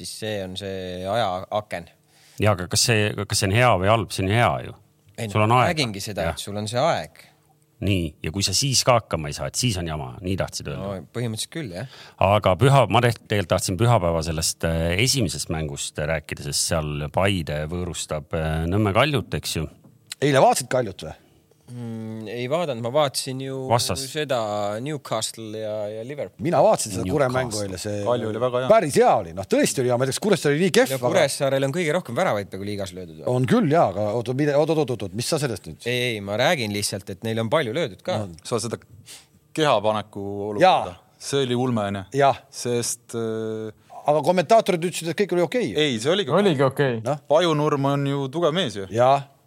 siis 0.00 0.18
see 0.24 0.36
on 0.48 0.56
see 0.56 1.04
ajaaken 1.04 1.92
ja 2.40 2.54
aga 2.54 2.68
kas 2.70 2.86
see, 2.90 3.10
kas 3.26 3.42
see 3.42 3.50
on 3.50 3.56
hea 3.56 3.72
või 3.82 3.90
halb, 3.92 4.14
see 4.14 4.24
on 4.26 4.32
hea 4.34 4.52
ju. 4.66 4.76
sul 5.26 5.44
on 5.44 5.56
aega. 5.58 5.72
räägingi 5.72 6.04
seda, 6.04 6.30
et 6.30 6.42
sul 6.42 6.56
on 6.56 6.68
see 6.70 6.80
aeg. 6.80 7.22
nii, 7.86 8.10
ja 8.24 8.32
kui 8.34 8.44
sa 8.44 8.52
siis 8.56 8.82
ka 8.84 8.98
hakkama 8.98 9.30
ei 9.30 9.36
saa, 9.36 9.48
et 9.48 9.60
siis 9.60 9.78
on 9.80 9.88
jama, 9.88 10.10
nii 10.24 10.36
tahtsid 10.40 10.68
öelda 10.68 11.00
no,? 11.00 11.08
põhimõtteliselt 11.16 11.54
küll, 11.54 11.72
jah. 11.78 11.96
aga 12.26 12.54
püha, 12.60 12.84
ma 12.92 13.02
tegelikult 13.06 13.54
tahtsin 13.54 13.80
pühapäeva 13.80 14.22
sellest 14.26 14.68
äh, 14.68 14.92
esimesest 15.06 15.52
mängust 15.54 15.98
rääkida, 15.98 16.44
sest 16.50 16.72
seal 16.72 17.08
Paide 17.14 17.64
võõrustab 17.72 18.36
äh, 18.36 18.52
Nõmme 18.70 18.94
Kaljut, 18.96 19.32
eks 19.40 19.56
ju. 19.60 19.66
eile 20.20 20.44
vaatasid 20.44 20.70
Kaljut 20.72 21.08
või? 21.08 21.16
Mm,? 21.70 22.28
ei 22.30 22.46
vaadanud, 22.50 22.82
ma 22.84 22.92
vaatasin 22.94 23.40
ju 23.44 23.60
Vassas. 23.70 24.02
seda 24.12 24.40
Newcastle 24.84 25.58
ja, 25.58 25.74
ja 25.88 26.04
Liverpool. 26.06 26.44
mina 26.44 26.62
vaatasin 26.64 26.96
seda 26.96 27.06
Kure 27.08 27.28
mängu 27.32 27.62
eile, 27.64 27.80
see 27.80 28.02
Kalju 28.06 28.30
oli 28.32 28.42
väga 28.42 28.64
hea. 28.64 28.70
päris 28.72 28.98
hea 29.00 29.14
oli, 29.22 29.34
noh 29.36 29.48
tõesti 29.50 29.84
oli 29.84 29.92
hea, 29.92 29.98
ma 29.98 30.06
ei 30.06 30.10
tea, 30.10 30.16
kas 30.16 30.24
Kuressaare 30.26 30.56
oli 30.56 30.66
nii 30.66 30.76
kehv. 30.80 30.96
Kuressaarel 31.04 31.68
on 31.68 31.74
kõige 31.76 31.96
rohkem 31.96 32.18
väravaid 32.20 32.52
praegu 32.52 32.68
liigas 32.68 32.94
löödud. 32.96 33.24
on 33.30 33.48
küll 33.50 33.72
ja, 33.72 33.86
aga 33.94 34.10
oot, 34.18 34.32
oot, 34.32 34.54
oot, 34.62 34.76
oot, 34.84 34.96
oot, 35.08 35.18
mis 35.18 35.28
sa 35.30 35.40
sellest 35.42 35.68
nüüd? 35.70 35.82
ei, 35.86 36.14
ei, 36.14 36.24
ma 36.24 36.38
räägin 36.40 36.74
lihtsalt, 36.76 37.08
et 37.14 37.26
neil 37.26 37.40
on 37.42 37.52
palju 37.52 37.74
löödud 37.76 38.02
ka 38.06 38.22
no.. 38.24 38.40
sa 38.44 38.60
seda 38.62 38.80
kehapaneku 39.56 40.24
olukorda, 40.50 40.96
see 41.20 41.44
oli 41.46 41.58
ulme 41.58 41.86
onju. 41.90 42.32
sest 42.62 43.16
äh, 43.18 43.70
aga 44.10 44.22
kommentaatorid 44.24 44.86
ütlesid, 44.90 45.12
et 45.12 45.18
kõik 45.22 45.36
oli 45.36 45.44
okei 45.46 45.72
okay.. 45.72 45.90
ei, 45.90 46.00
see 46.02 46.12
oligi 46.12 46.34
oligi 46.34 46.64
okei 46.64 46.96
okay. 46.98 47.04
no.. 47.04 47.18
Pajunurm 47.30 47.92
on 47.92 48.08
ju 48.12 48.26
tugev 48.32 48.54
mees 48.56 48.78
ju. 48.78 48.88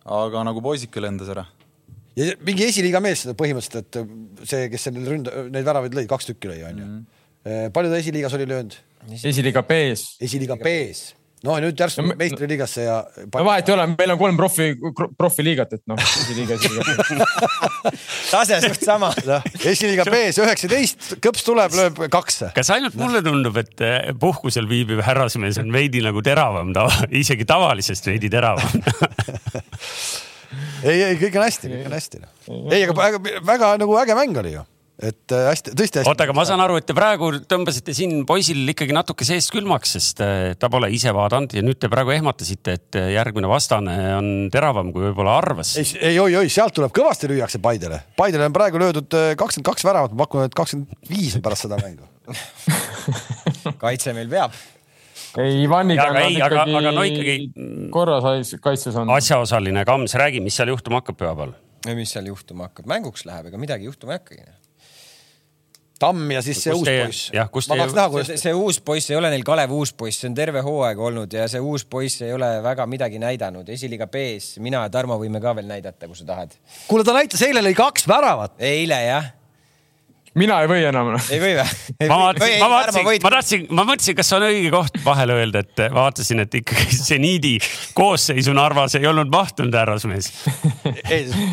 aga 0.03 0.43
nagu 0.43 0.63
poisike 0.63 1.03
lendas 1.03 1.31
ära 1.31 1.45
ja 2.19 2.37
mingi 2.45 2.67
esiliiga 2.69 3.01
mees 3.03 3.25
seda 3.25 3.35
põhimõtteliselt, 3.39 3.89
et 3.89 4.47
see, 4.49 4.69
kes 4.73 4.87
seal 4.87 5.01
ründ-, 5.07 5.31
neid 5.53 5.67
väravaid 5.67 5.97
lõi, 5.97 6.07
kaks 6.09 6.31
tükki 6.31 6.53
lõi, 6.53 6.61
onju. 6.69 6.85
Mhm. 6.85 7.73
palju 7.75 7.91
ta 7.91 7.99
esiliigas 7.99 8.37
oli 8.37 8.47
löönud? 8.47 8.79
esiliiga 9.23 9.65
B-s. 9.67 10.15
esiliiga 10.23 10.55
B-s 10.61 11.13
no 11.43 11.57
nüüd 11.59 11.79
järsku 11.79 12.03
no, 12.05 12.15
meistriliigasse 12.19 12.85
ja. 12.85 12.97
no 13.27 13.43
vahet 13.45 13.67
ei 13.67 13.75
ole, 13.75 13.87
meil 13.91 14.13
on 14.13 14.19
kolm 14.21 14.37
profi, 14.39 14.69
profiliigat, 15.19 15.75
et 15.75 15.83
noh, 15.91 15.99
esiliiga, 15.99 16.55
esiliiga 16.55 17.27
tase 18.33 18.59
suht 18.63 18.85
sama 18.87 19.11
no,. 19.27 19.39
esiliiga 19.59 20.07
B-s 20.07 20.39
üheksateist, 20.43 21.15
kõps 21.23 21.43
tuleb, 21.47 21.75
lööb 21.75 22.03
kaks. 22.13 22.45
kas 22.55 22.71
ainult 22.75 22.95
mulle 22.99 23.23
tundub, 23.25 23.59
et 23.59 23.83
eh, 23.83 24.11
puhkusel 24.19 24.69
viibiv 24.71 25.03
härrasmees 25.03 25.59
on 25.63 25.73
veidi 25.75 26.03
nagu 26.05 26.23
teravam 26.25 26.71
tava, 26.75 27.09
isegi 27.11 27.47
tavalisest 27.49 28.07
veidi 28.13 28.31
teravam 28.31 28.79
ei, 30.83 30.99
ei 31.11 31.17
kõik 31.21 31.39
on 31.39 31.47
hästi, 31.47 31.73
kõik 31.73 31.89
on 31.89 31.97
hästi. 31.97 32.21
ei, 32.71 32.83
aga 32.83 32.95
väga, 32.99 33.41
väga 33.45 33.73
nagu 33.81 33.97
äge 34.03 34.19
mäng 34.19 34.39
oli 34.43 34.55
ju 34.57 34.67
et 35.01 35.33
äh, 35.33 35.47
hästi, 35.49 35.73
tõesti 35.73 35.99
hästi. 35.99 36.09
oota, 36.11 36.27
aga 36.27 36.35
ma 36.37 36.43
saan 36.47 36.61
aru, 36.63 36.77
et 36.77 36.85
te 36.85 36.95
praegu 36.95 37.31
tõmbasite 37.49 37.95
siin 37.97 38.23
poisil 38.29 38.61
ikkagi 38.69 38.93
natuke 38.95 39.25
seest 39.27 39.49
külmaks, 39.53 39.95
sest 39.97 40.21
äh, 40.23 40.53
ta 40.59 40.69
pole 40.73 40.91
ise 40.93 41.13
vaadanud 41.15 41.55
ja 41.57 41.63
nüüd 41.65 41.79
te 41.81 41.89
praegu 41.91 42.13
ehmatasite, 42.13 42.77
et 42.77 42.99
äh, 42.99 43.09
järgmine 43.15 43.49
vastane 43.49 43.95
on 44.19 44.29
teravam, 44.53 44.93
kui 44.93 45.07
võib-olla 45.07 45.39
arvas. 45.41 45.75
ei, 45.81 45.89
ei 46.11 46.19
oi-oi, 46.21 46.45
sealt 46.53 46.77
tuleb 46.77 46.93
kõvasti 46.95 47.31
lüüakse 47.31 47.61
Paidele. 47.63 48.03
Paidele 48.19 48.47
on 48.49 48.55
praegu 48.55 48.81
löödud 48.81 49.09
kakskümmend 49.09 49.71
kaks 49.71 49.87
väravat, 49.87 50.13
ma 50.13 50.27
pakun, 50.27 50.45
et 50.47 50.57
kakskümmend 50.57 51.09
viis 51.09 51.33
on 51.39 51.45
pärast 51.45 51.65
seda 51.65 51.81
mängu 51.81 52.05
kaitse 53.83 54.13
meil 54.15 54.29
peab 54.31 54.53
ei, 55.41 55.61
Ivaniga 55.63 56.09
on 56.11 56.19
ei, 56.21 56.33
ikkagi, 56.37 56.59
aga, 56.61 56.79
aga 56.79 56.95
no 56.95 57.05
ikkagi 57.07 57.37
korras 57.93 58.55
kaitses 58.63 58.97
on. 58.99 59.11
asjaosaline 59.17 59.85
Kams, 59.89 60.17
räägi, 60.19 60.43
mis 60.43 60.57
seal 60.59 60.73
juhtuma 60.73 61.01
hakkab 61.01 61.19
pühapäeval? 61.21 61.55
mis 61.93 62.13
seal 62.15 62.27
juhtuma 62.29 62.69
hakkab, 62.69 62.89
mänguks 62.89 63.25
läheb, 63.29 63.49
ega 63.51 63.61
midagi 63.61 63.89
juhtuma 63.89 64.15
ei 64.15 64.21
hakkagi 64.21 64.45
Tamm 66.03 66.31
ja 66.33 66.41
siis 66.43 66.59
see 66.63 66.73
uus 66.73 66.87
teie, 66.87 67.03
poiss. 67.05 67.27
kus 67.53 67.67
teie... 67.69 67.85
Näha, 67.95 68.23
see, 68.27 68.37
see 68.41 68.53
uus 68.57 68.79
poiss 68.83 69.11
ei 69.11 69.15
ole 69.15 69.29
neil 69.31 69.45
Kalev 69.47 69.71
uus 69.71 69.93
poiss, 69.95 70.19
see 70.19 70.31
on 70.31 70.35
terve 70.35 70.63
hooaeg 70.65 70.99
olnud 70.99 71.35
ja 71.37 71.45
see 71.51 71.61
uus 71.63 71.85
poiss 71.87 72.23
ei 72.25 72.33
ole 72.35 72.49
väga 72.65 72.87
midagi 72.89 73.21
näidanud. 73.21 73.69
esiliiga 73.69 74.09
B-s, 74.11 74.57
mina 74.63 74.81
ja 74.83 74.91
Tarmo 74.91 75.19
võime 75.21 75.39
ka 75.43 75.53
veel 75.55 75.69
näidata, 75.69 76.09
kui 76.09 76.17
sa 76.19 76.27
tahad. 76.27 76.57
kuule, 76.89 77.05
ta 77.07 77.15
näitas 77.15 77.45
eile 77.45 77.63
lõi 77.63 77.75
kaks 77.77 78.09
väravat. 78.09 78.57
eile 78.59 78.99
jah 79.05 79.31
mina 80.39 80.59
ei 80.63 80.69
või 80.69 80.85
enam. 80.87 81.11
ei 81.29 81.41
või 81.41 81.53
või? 81.57 81.65
ma 82.11 82.17
vaatasin, 82.23 82.55
ma 82.61 82.69
vaatasin, 82.71 83.09
ma 83.25 83.33
tahtsin, 83.35 83.65
ma 83.69 83.85
mõtlesin, 83.87 84.17
kas 84.17 84.31
on 84.37 84.45
õige 84.47 84.71
koht 84.73 84.97
vahele 85.05 85.37
öelda, 85.41 85.63
et 85.65 85.83
vaatasin, 85.93 86.43
et 86.45 86.57
ikkagi 86.61 86.99
seniidi 87.11 87.53
koosseisu 87.97 88.55
Narvas 88.57 88.97
ei 88.99 89.07
olnud 89.09 89.31
mahtunud 89.33 89.75
härrasmees. 89.77 90.31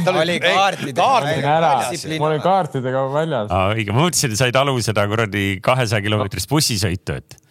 ta 0.04 0.16
oli 0.16 0.38
kaartidega 0.44 1.58
väljas. 1.60 2.08
ma 2.16 2.32
olin 2.32 2.42
kaartidega 2.44 3.04
väljas. 3.12 3.54
õige, 3.76 3.92
ma 3.92 4.06
mõtlesin, 4.06 4.34
et 4.34 4.44
said 4.44 4.60
alu 4.62 4.76
seda 4.84 5.06
kuradi 5.10 5.46
kahesaja 5.64 6.04
kilomeetrist 6.04 6.50
bussisõitu, 6.50 7.20
et 7.20 7.49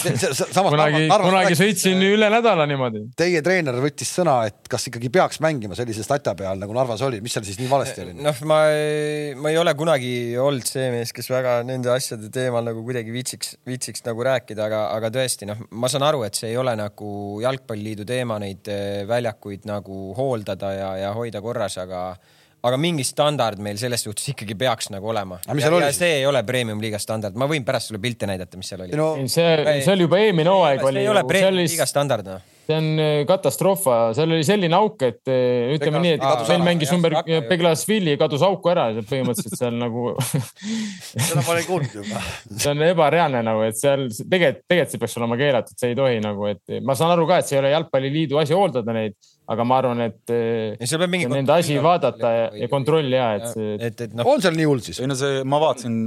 kunagi, 0.00 1.06
kunagi 1.08 1.56
sõitsin 1.58 2.02
üle 2.06 2.28
nädala 2.32 2.66
niimoodi. 2.68 3.04
Teie 3.18 3.42
treener 3.44 3.78
võttis 3.82 4.10
sõna, 4.16 4.36
et 4.48 4.68
kas 4.70 4.88
ikkagi 4.90 5.10
peaks 5.14 5.40
mängima 5.44 5.76
sellise 5.78 6.04
statja 6.06 6.34
peal 6.38 6.60
nagu 6.60 6.76
Narvas 6.76 7.04
oli, 7.06 7.20
mis 7.24 7.34
seal 7.36 7.46
siis 7.46 7.58
nii 7.60 7.70
valesti 7.70 8.04
oli? 8.04 8.16
noh, 8.24 8.42
ma 8.50 8.60
ei, 8.72 9.34
ma 9.38 9.52
ei 9.52 9.58
ole 9.60 9.74
kunagi 9.78 10.12
olnud 10.40 10.68
see 10.68 10.90
mees, 10.94 11.14
kes 11.16 11.30
väga 11.32 11.56
nende 11.66 11.92
asjade 11.94 12.30
teemal 12.34 12.64
nagu 12.66 12.84
kuidagi 12.86 13.14
viitsiks, 13.14 13.56
viitsiks 13.68 14.04
nagu 14.08 14.24
rääkida, 14.26 14.68
aga, 14.68 14.84
aga 14.96 15.10
tõesti 15.14 15.48
noh, 15.50 15.66
ma 15.74 15.90
saan 15.92 16.06
aru, 16.06 16.24
et 16.26 16.38
see 16.38 16.52
ei 16.52 16.60
ole 16.60 16.76
nagu 16.78 17.10
jalgpalliliidu 17.44 18.06
teema 18.08 18.38
neid 18.42 18.70
eh, 18.72 19.02
väljakuid 19.08 19.68
nagu 19.70 20.06
hooldada 20.18 20.72
ja, 20.76 20.94
ja 21.06 21.12
hoida 21.16 21.42
korras, 21.44 21.78
aga 21.82 22.08
aga 22.64 22.78
mingi 22.80 23.04
standard 23.04 23.60
meil 23.62 23.76
selles 23.80 24.06
suhtes 24.06 24.30
ikkagi 24.32 24.56
peaks 24.58 24.90
nagu 24.94 25.10
olema. 25.12 25.40
see 25.96 26.20
ei 26.20 26.26
ole 26.26 26.42
premium-liiga 26.48 27.00
standard, 27.02 27.36
ma 27.36 27.48
võin 27.50 27.66
pärast 27.66 27.92
sulle 27.92 28.00
pilte 28.02 28.28
näidata, 28.30 28.60
mis 28.60 28.72
seal 28.72 28.86
oli 28.86 28.96
no,. 28.98 29.12
see, 29.28 29.78
see 29.84 29.92
oli 29.92 30.08
juba 30.08 30.22
eelmine 30.24 30.52
hooaeg 30.52 30.84
oli. 30.84 31.00
see 31.00 31.06
ei 31.06 31.12
ole 31.12 31.24
premium-liiga 31.28 31.88
standard 31.90 32.32
noh 32.32 32.53
see 32.64 32.76
on 32.76 32.86
äh, 33.02 33.18
katastroof, 33.28 33.86
seal 34.16 34.32
oli 34.32 34.44
selline 34.46 34.76
auk, 34.78 35.02
et 35.04 35.30
äh, 35.30 35.74
ütleme 35.74 36.00
nii, 36.04 36.14
et 36.16 36.48
meil 36.50 36.64
mängis 36.64 36.92
number 36.94 37.16
Beglasvili 37.48 38.16
kadus 38.20 38.44
auku 38.46 38.72
ära 38.72 38.86
põhimõtteliselt 39.00 39.58
seal 39.60 39.76
nagu 39.80 40.14
seda 41.10 41.42
ma 41.42 41.54
olen 41.54 41.66
kuulnud 41.68 41.98
juba. 42.00 42.22
see 42.62 42.72
on 42.72 42.84
ebareaalne 42.88 43.44
nagu, 43.46 43.64
et 43.68 43.78
seal 43.78 44.06
tegelikult, 44.08 44.64
tegelikult 44.70 44.94
see 44.94 45.04
peaks 45.04 45.18
olema 45.20 45.38
keelatud, 45.40 45.78
see 45.80 45.92
ei 45.92 45.98
tohi 45.98 46.22
nagu, 46.24 46.48
et 46.52 46.78
ma 46.84 46.96
saan 46.98 47.14
aru 47.14 47.28
ka, 47.30 47.40
et 47.40 47.50
see 47.50 47.58
ei 47.58 47.62
ole 47.64 47.74
jalgpalliliidu 47.74 48.40
asi 48.40 48.56
hooldada 48.56 48.96
neid, 48.96 49.18
aga 49.50 49.68
ma 49.68 49.80
arvan, 49.82 50.00
et 50.06 50.34
mingi 51.10 51.28
nende 51.28 51.52
asi 51.52 51.76
vaadata 51.82 52.32
ja, 52.32 52.48
ja 52.64 52.70
kontroll 52.72 53.12
ja 53.12 53.34
et 53.38 53.50
see. 53.52 53.76
et, 53.76 54.06
et 54.08 54.16
noh. 54.16 54.28
on 54.32 54.40
seal 54.44 54.56
nii 54.56 54.70
hull 54.70 54.80
siis? 54.84 55.02
ei 55.02 55.10
no 55.10 55.18
see, 55.18 55.42
ma 55.48 55.60
vaatasin 55.62 55.98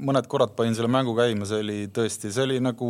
mõned 0.00 0.28
korrad 0.30 0.54
panin 0.56 0.72
selle 0.76 0.88
mängu 0.92 1.12
käima, 1.18 1.44
see 1.48 1.60
oli 1.60 1.78
tõesti, 1.92 2.32
see 2.32 2.46
oli 2.46 2.60
nagu 2.64 2.88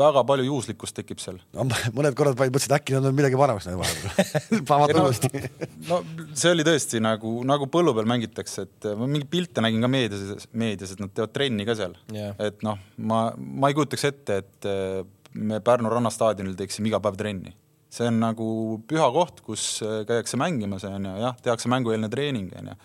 väga 0.00 0.22
palju 0.26 0.46
juhuslikkust 0.46 0.96
tekib 0.96 1.20
seal 1.22 1.38
no,. 1.56 1.66
mõned 1.96 2.16
korrad 2.18 2.38
ma 2.38 2.48
mõtlesin, 2.48 2.72
et 2.72 2.76
äkki 2.78 2.96
nad 2.96 3.08
on 3.10 3.16
midagi 3.16 3.38
paremaks 3.40 3.68
näinud 3.68 3.82
vahepeal 3.82 4.64
vaatan 4.70 5.00
uuesti. 5.04 5.42
no 5.88 6.00
see 6.32 6.52
oli 6.54 6.66
tõesti 6.66 7.02
nagu, 7.04 7.34
nagu 7.48 7.68
põllu 7.72 7.94
peal 7.96 8.10
mängitakse, 8.10 8.66
et 8.68 8.90
ma 8.98 9.08
mingeid 9.08 9.30
pilte 9.32 9.64
nägin 9.64 9.84
ka 9.84 9.90
meedias, 9.92 10.46
meedias, 10.52 10.94
et 10.94 11.02
nad 11.02 11.14
teevad 11.14 11.34
trenni 11.36 11.66
ka 11.68 11.76
seal 11.78 11.96
yeah.. 12.14 12.36
et 12.42 12.62
noh, 12.66 12.78
ma, 13.10 13.24
ma 13.36 13.70
ei 13.70 13.78
kujutaks 13.78 14.06
ette, 14.10 14.40
et 14.44 14.70
eh, 14.70 15.02
me 15.40 15.60
Pärnu 15.64 15.92
rannastaadionil 15.92 16.56
teeksime 16.58 16.90
iga 16.90 17.02
päev 17.02 17.18
trenni. 17.20 17.54
see 17.90 18.08
on 18.10 18.20
nagu 18.22 18.48
püha 18.90 19.10
koht, 19.14 19.44
kus 19.46 19.68
eh, 19.86 20.00
käiakse 20.08 20.40
mängimas, 20.40 20.86
on 20.88 21.10
ju, 21.10 21.14
jah, 21.26 21.38
tehakse 21.44 21.70
mängueelne 21.72 22.10
treening, 22.12 22.50
on 22.60 22.72
ju. 22.72 22.80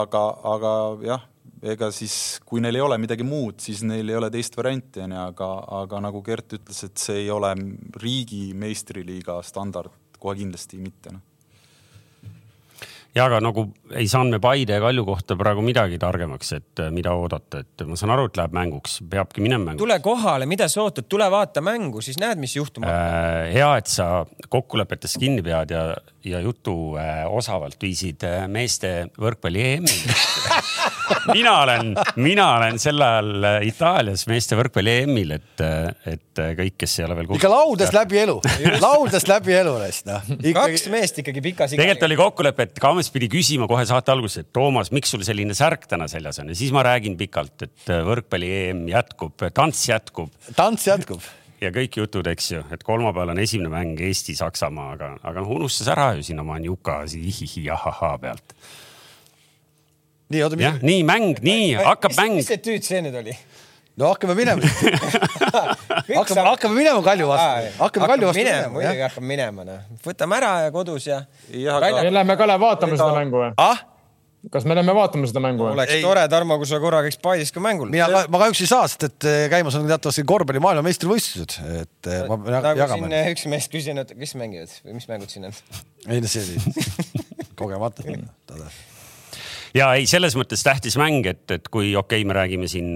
aga, 0.00 0.24
aga 0.54 0.72
jah 1.08 1.29
ega 1.62 1.90
siis, 1.92 2.14
kui 2.46 2.62
neil 2.64 2.78
ei 2.78 2.84
ole 2.84 2.98
midagi 3.00 3.24
muud, 3.26 3.60
siis 3.60 3.82
neil 3.86 4.08
ei 4.08 4.16
ole 4.16 4.30
teist 4.32 4.56
varianti, 4.56 5.02
onju, 5.04 5.18
aga, 5.22 5.50
aga 5.82 6.04
nagu 6.08 6.22
Gert 6.24 6.56
ütles, 6.56 6.84
et 6.86 7.00
see 7.00 7.24
ei 7.24 7.30
ole 7.32 7.52
riigi 8.00 8.50
meistriliiga 8.56 9.40
standard, 9.46 9.92
kohe 10.20 10.38
kindlasti 10.40 10.80
mitte, 10.80 11.12
noh 11.16 11.26
ja 13.14 13.26
aga 13.26 13.40
nagu 13.42 13.64
ei 13.98 14.06
saanud 14.10 14.36
me 14.36 14.40
Paide 14.42 14.76
ja 14.76 14.82
Kalju 14.82 15.04
kohta 15.06 15.36
praegu 15.38 15.62
midagi 15.64 15.98
targemaks, 16.00 16.52
et 16.56 16.82
äh, 16.82 16.90
mida 16.94 17.12
oodata, 17.18 17.62
et 17.64 17.84
ma 17.88 17.98
saan 17.98 18.14
aru, 18.14 18.28
et 18.30 18.38
läheb 18.38 18.54
mänguks, 18.54 19.00
peabki 19.10 19.42
minema 19.42 19.70
mänguks. 19.70 19.82
tule 19.82 19.98
kohale, 20.04 20.46
mida 20.50 20.68
sa 20.70 20.84
ootad, 20.84 21.08
tule 21.10 21.26
vaata 21.32 21.62
mängu, 21.64 22.02
siis 22.04 22.20
näed, 22.22 22.38
mis 22.42 22.54
juhtuma 22.56 22.86
hakkab 22.86 23.08
äh,. 23.10 23.54
hea, 23.56 23.70
et 23.82 23.90
sa 23.90 24.08
kokkulepetest 24.48 25.18
kinni 25.22 25.42
pead 25.46 25.74
ja, 25.74 25.84
ja 26.26 26.42
jutu 26.44 26.76
äh, 27.00 27.24
osavalt 27.26 27.80
viisid 27.82 28.26
äh, 28.28 28.44
meeste 28.50 29.10
võrkpalli 29.18 29.66
EM-il 29.72 30.14
mina 31.32 31.54
olen, 31.62 31.92
mina 32.20 32.46
olen 32.56 32.78
sel 32.82 33.02
ajal 33.04 33.46
äh, 33.48 33.56
Itaalias 33.68 34.26
meeste 34.30 34.58
võrkpalli 34.58 34.96
EM-il, 35.04 35.34
et, 35.36 35.64
et 36.10 36.42
kõik, 36.58 36.76
kes 36.80 36.98
ei 37.00 37.06
ole 37.06 37.18
veel. 37.18 37.32
ikka 37.38 37.50
laudes 37.52 37.94
läbi 37.96 38.20
elu 38.22 38.36
laudes 38.84 39.26
läbi 39.30 39.56
elu, 39.60 39.74
noh. 40.10 40.30
kaks 40.60 40.86
meest 40.92 41.20
ikkagi 41.24 41.44
pikas. 41.50 41.74
tegelikult 41.76 42.06
oli 42.08 42.20
kokkulepe, 42.20 42.68
et 42.68 42.80
Kaames 42.82 43.10
pidi 43.14 43.30
küsima 43.32 43.68
kohe 43.70 43.84
saate 43.88 44.14
alguses, 44.14 44.44
et 44.44 44.52
Toomas, 44.56 44.92
miks 44.94 45.12
sul 45.14 45.24
selline 45.26 45.56
särk 45.56 45.88
täna 45.90 46.08
seljas 46.10 46.40
on 46.42 46.52
ja 46.52 46.58
siis 46.58 46.72
ma 46.74 46.84
räägin 46.86 47.18
pikalt, 47.20 47.56
et 47.66 47.92
äh, 47.92 48.04
võrkpalli 48.06 48.54
EM 48.62 48.86
jätkub, 48.92 49.48
tants 49.54 49.84
jätkub. 49.90 50.32
tants 50.56 50.88
jätkub 50.88 51.24
ja 51.60 51.70
kõik 51.74 51.98
jutud, 52.00 52.28
eks 52.30 52.52
ju, 52.54 52.62
et 52.72 52.84
kolmapäeval 52.86 53.34
on 53.34 53.42
esimene 53.42 53.72
mäng 53.72 54.00
Eesti-Saksamaa, 54.08 54.94
aga, 54.96 55.10
aga 55.22 55.42
noh, 55.42 55.56
unustas 55.60 55.90
ära 55.92 56.12
ju 56.16 56.24
siin 56.26 56.40
oma 56.42 56.58
Njuka 56.60 57.02
hihihi 57.04 57.68
ahahaa 57.74 58.16
pealt. 58.22 58.54
Nii, 60.30 60.42
oota, 60.46 60.58
mis? 60.60 60.80
nii 60.86 61.02
mäng, 61.06 61.42
nii 61.44 61.74
hakkab 61.80 62.16
mäng. 62.18 62.40
mis 62.40 62.50
see 62.50 62.62
tüüt 62.62 62.86
see 62.86 63.02
nüüd 63.04 63.18
oli? 63.20 63.36
no 64.00 64.10
hakkame 64.12 64.36
minema 64.38 64.62
hakkame, 66.20 66.48
hakkame 66.48 66.74
minema 66.78 67.02
Kalju 67.04 67.30
vastu. 67.30 67.76
hakkame 67.82 68.10
Kalju 68.14 68.30
vastu 68.30 68.42
minema. 68.42 68.72
muidugi 68.74 69.06
hakkame 69.06 69.32
minema, 69.34 69.68
noh. 69.68 69.86
võtame 70.06 70.40
ära 70.40 70.52
ja 70.66 70.74
kodus 70.74 71.08
ja. 71.10 71.22
me 71.50 72.12
lähme, 72.14 72.36
Kalev, 72.40 72.62
vaatame 72.62 72.98
seda 73.00 73.14
mängu 73.16 73.42
või 73.42 73.54
ah?? 73.60 73.86
kas 74.52 74.64
me 74.64 74.74
lähme 74.76 74.94
vaatama 74.96 75.28
seda 75.28 75.42
mängu 75.44 75.66
või? 75.66 75.74
oleks 75.76 75.96
ei. 75.98 76.04
tore, 76.04 76.22
Tarmo, 76.32 76.56
kui 76.60 76.68
sa 76.68 76.78
korra 76.80 77.02
käiks 77.04 77.18
Paides 77.20 77.52
ka 77.52 77.60
mängul. 77.64 77.90
mina 77.92 78.06
ka, 78.08 78.22
ma 78.32 78.40
kahjuks 78.44 78.62
ei 78.64 78.70
saa, 78.70 78.86
sest 78.88 79.08
et 79.10 79.28
eh, 79.28 79.40
käimas 79.52 79.76
on 79.76 79.88
teatavasti 79.90 80.24
korvpalli 80.28 80.62
maailmameistrivõistlused, 80.64 81.58
et 81.82 82.08
eh, 82.08 82.22
ma 82.30 82.38
pean 82.40 82.56
nagu 82.56 82.72
jagama. 82.80 83.02
siin 83.02 83.18
eh, 83.18 83.32
üks 83.34 83.44
mees 83.52 83.68
küsinud, 83.72 84.14
kes 84.22 84.36
mängivad 84.40 84.78
või 84.86 84.96
mis 84.96 85.10
mängud 85.10 85.34
siin 85.34 85.50
on? 85.50 85.58
ei 86.08 86.24
no 86.24 86.30
see 86.32 86.46
oli 86.46 86.86
kogemata 87.60 88.06
ja 89.74 89.92
ei, 89.98 90.06
selles 90.10 90.36
mõttes 90.38 90.64
tähtis 90.66 90.96
mäng, 91.00 91.26
et, 91.30 91.44
et 91.50 91.68
kui 91.68 91.94
okei 91.94 92.22
okay,, 92.22 92.28
me 92.28 92.36
räägime 92.36 92.68
siin 92.70 92.94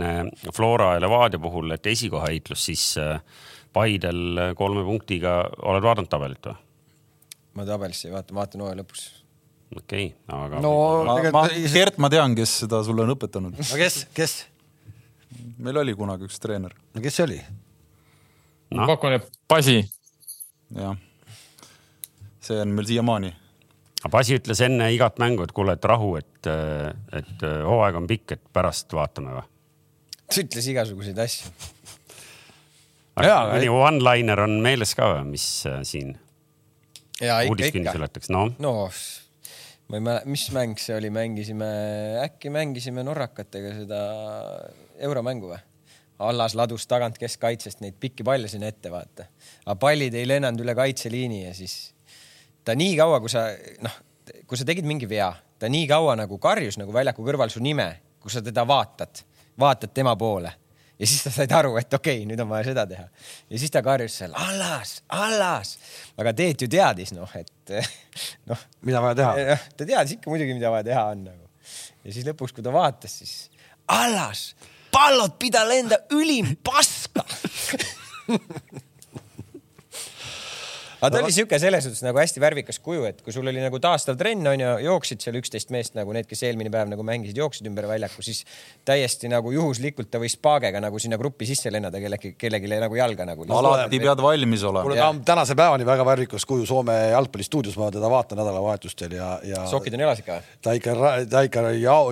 Flora 0.54 0.94
ja 0.96 1.02
Levadia 1.04 1.42
puhul, 1.42 1.74
et 1.76 1.86
esikohaheitlus, 1.86 2.68
siis 2.70 2.86
Paidel 3.74 4.54
kolme 4.54 4.84
punktiga, 4.86 5.42
oled 5.62 5.82
vaadanud 5.82 6.10
tabelit 6.10 6.50
või? 6.50 6.60
ma 7.54 7.66
tabelisse 7.68 8.08
ei 8.08 8.14
vaata, 8.14 8.34
ma 8.34 8.42
vaatan 8.42 8.64
hooaja 8.64 8.80
lõpus 8.80 9.04
okei 9.76 10.06
okay,, 10.06 10.38
aga. 10.38 10.60
no 10.62 10.72
ma, 11.06 11.16
ma, 11.34 11.44
Gert, 11.72 11.98
ma 12.02 12.10
tean, 12.12 12.34
kes 12.38 12.58
seda 12.64 12.82
sulle 12.86 13.04
on 13.04 13.14
õpetanud. 13.14 13.56
no 13.58 13.78
kes, 13.80 14.04
kes? 14.16 14.36
meil 15.62 15.80
oli 15.82 15.94
kunagi 15.98 16.28
üks 16.28 16.40
treener. 16.42 16.74
no 16.94 17.04
kes 17.04 17.18
see 17.18 17.26
oli 17.26 17.38
no.? 17.40 18.82
ma 18.82 18.88
pakun, 18.94 19.18
et 19.18 19.28
Pasi. 19.50 19.80
jah, 20.74 20.98
see 22.44 22.60
on 22.62 22.74
meil 22.76 22.90
siiamaani. 22.90 23.32
Aga 24.04 24.12
Pasi 24.12 24.36
ütles 24.36 24.60
enne 24.64 24.90
igat 24.92 25.16
mängu, 25.22 25.46
et 25.46 25.52
kuule, 25.56 25.78
et 25.78 25.88
rahu, 25.88 26.14
et, 26.20 26.48
et 27.16 27.44
hooaeg 27.64 27.96
on 27.96 28.08
pikk, 28.10 28.36
et 28.36 28.44
pärast 28.52 28.92
vaatame 28.92 29.32
või? 29.38 29.46
ta 30.28 30.42
ütles 30.42 30.68
igasuguseid 30.72 31.18
asju. 31.24 31.52
mõni 33.16 33.72
one-liner 33.72 34.44
on 34.44 34.58
meeles 34.64 34.92
ka 34.98 35.08
või, 35.14 35.24
mis 35.34 35.46
äh, 35.70 35.80
siin 35.88 36.14
uudiskünnis 37.22 37.96
ületaks, 37.96 38.32
noh? 38.34 38.52
no 38.60 38.74
ma 39.88 40.00
ei 40.00 40.04
mäleta, 40.04 40.32
mis 40.32 40.48
mäng 40.52 40.80
see 40.80 40.96
oli, 40.96 41.12
mängisime, 41.14 41.70
äkki 42.24 42.52
mängisime 42.52 43.04
norrakatega 43.06 43.72
seda 43.80 44.02
euromängu 45.00 45.54
või? 45.54 45.62
Allas 46.24 46.54
ladus 46.54 46.84
tagant 46.86 47.16
keskkaitsest 47.18 47.80
neid 47.82 47.96
pikki 48.00 48.22
palle 48.24 48.46
sinna 48.48 48.68
ette, 48.70 48.90
vaata. 48.92 49.26
aga 49.64 49.74
pallid 49.80 50.14
ei 50.14 50.28
lennanud 50.28 50.62
üle 50.62 50.76
kaitseliini 50.78 51.42
ja 51.46 51.54
siis 51.56 51.93
ta 52.64 52.76
nii 52.78 52.96
kaua, 52.98 53.20
kui 53.22 53.32
sa 53.32 53.46
noh, 53.84 54.00
kui 54.48 54.58
sa 54.58 54.66
tegid 54.68 54.86
mingi 54.88 55.08
vea, 55.08 55.30
ta 55.58 55.70
nii 55.70 55.86
kaua 55.90 56.16
nagu 56.18 56.38
karjus 56.42 56.78
nagu 56.80 56.92
väljaku 56.94 57.24
kõrval 57.26 57.52
su 57.52 57.62
nime, 57.64 57.88
kui 58.22 58.32
sa 58.32 58.42
teda 58.44 58.66
vaatad, 58.68 59.24
vaatad 59.60 59.92
tema 59.94 60.16
poole 60.16 60.52
ja 60.98 61.06
siis 61.06 61.24
sa 61.24 61.32
said 61.34 61.52
aru, 61.52 61.74
et 61.80 61.94
okei 61.94 62.20
okay,, 62.20 62.28
nüüd 62.28 62.40
on 62.42 62.50
vaja 62.50 62.68
seda 62.70 62.84
teha. 62.88 63.06
ja 63.50 63.58
siis 63.60 63.72
ta 63.72 63.82
karjus 63.84 64.18
seal 64.20 64.34
Allas, 64.38 64.96
Allas, 65.08 65.74
aga 66.20 66.34
Teet 66.36 66.62
ju 66.62 66.68
teadis 66.70 67.14
noh, 67.16 67.30
et 67.38 67.74
noh. 68.50 68.66
mida 68.86 69.02
vaja 69.02 69.18
teha? 69.18 69.58
ta 69.76 69.88
teadis 69.88 70.16
ikka 70.18 70.30
muidugi, 70.32 70.54
mida 70.56 70.70
vaja 70.72 70.86
teha 70.90 71.04
on 71.14 71.26
nagu. 71.30 71.50
ja 72.04 72.14
siis 72.14 72.26
lõpuks, 72.28 72.54
kui 72.54 72.64
ta 72.64 72.72
vaatas, 72.74 73.18
siis 73.22 73.34
Allas, 73.90 74.52
pallod 74.94 75.34
pida 75.40 75.64
lenda 75.68 75.98
ülim 76.14 76.54
paska 76.64 77.26
aga 81.04 81.18
ta 81.18 81.22
oli 81.24 81.34
sihuke 81.34 81.58
selles 81.60 81.84
suhtes 81.84 82.02
nagu 82.04 82.18
hästi 82.20 82.42
värvikas 82.42 82.78
kuju, 82.84 83.04
et 83.08 83.20
kui 83.24 83.34
sul 83.34 83.46
oli 83.50 83.60
nagu 83.62 83.78
taastav 83.82 84.16
trenn 84.20 84.46
on 84.48 84.62
ju, 84.62 84.70
jooksid 84.86 85.24
seal 85.24 85.36
üksteist 85.40 85.72
meest 85.74 85.96
nagu 85.98 86.14
need, 86.16 86.28
kes 86.30 86.44
eelmine 86.48 86.72
päev 86.72 86.88
nagu 86.90 87.04
mängisid, 87.06 87.38
jooksid 87.40 87.68
ümber 87.68 87.88
väljaku, 87.90 88.24
siis 88.24 88.42
täiesti 88.86 89.28
nagu 89.32 89.52
juhuslikult 89.52 90.10
ta 90.12 90.20
võis 90.22 90.36
paagega 90.40 90.80
nagu 90.82 91.00
sinna 91.02 91.18
gruppi 91.20 91.48
sisse 91.48 91.72
lennada 91.72 92.00
kellegi, 92.02 92.34
kellelegi 92.40 92.80
nagu 92.86 92.98
jalga 92.98 93.28
nagu. 93.28 93.46
alati 93.60 94.00
pead 94.02 94.24
valmis 94.24 94.64
olema. 94.70 94.84
mul 94.88 95.04
on 95.08 95.20
tänase 95.26 95.58
päevani 95.58 95.88
väga 95.88 96.06
värvikas 96.08 96.48
kuju 96.48 96.66
Soome 96.68 96.96
jalgpallistuudios, 97.12 97.76
ma 97.80 97.90
teda 97.94 98.10
vaatan 98.10 98.40
nädalavahetustel 98.40 99.18
ja, 99.18 99.34
ja. 99.44 99.66
sokid 99.70 99.94
on 99.98 100.06
jalas 100.06 100.24
ikka 100.24 100.38
või? 100.38 100.56
ta 100.64 100.76
ikka, 100.78 100.96
ta 101.30 101.44
ikka 101.48 101.66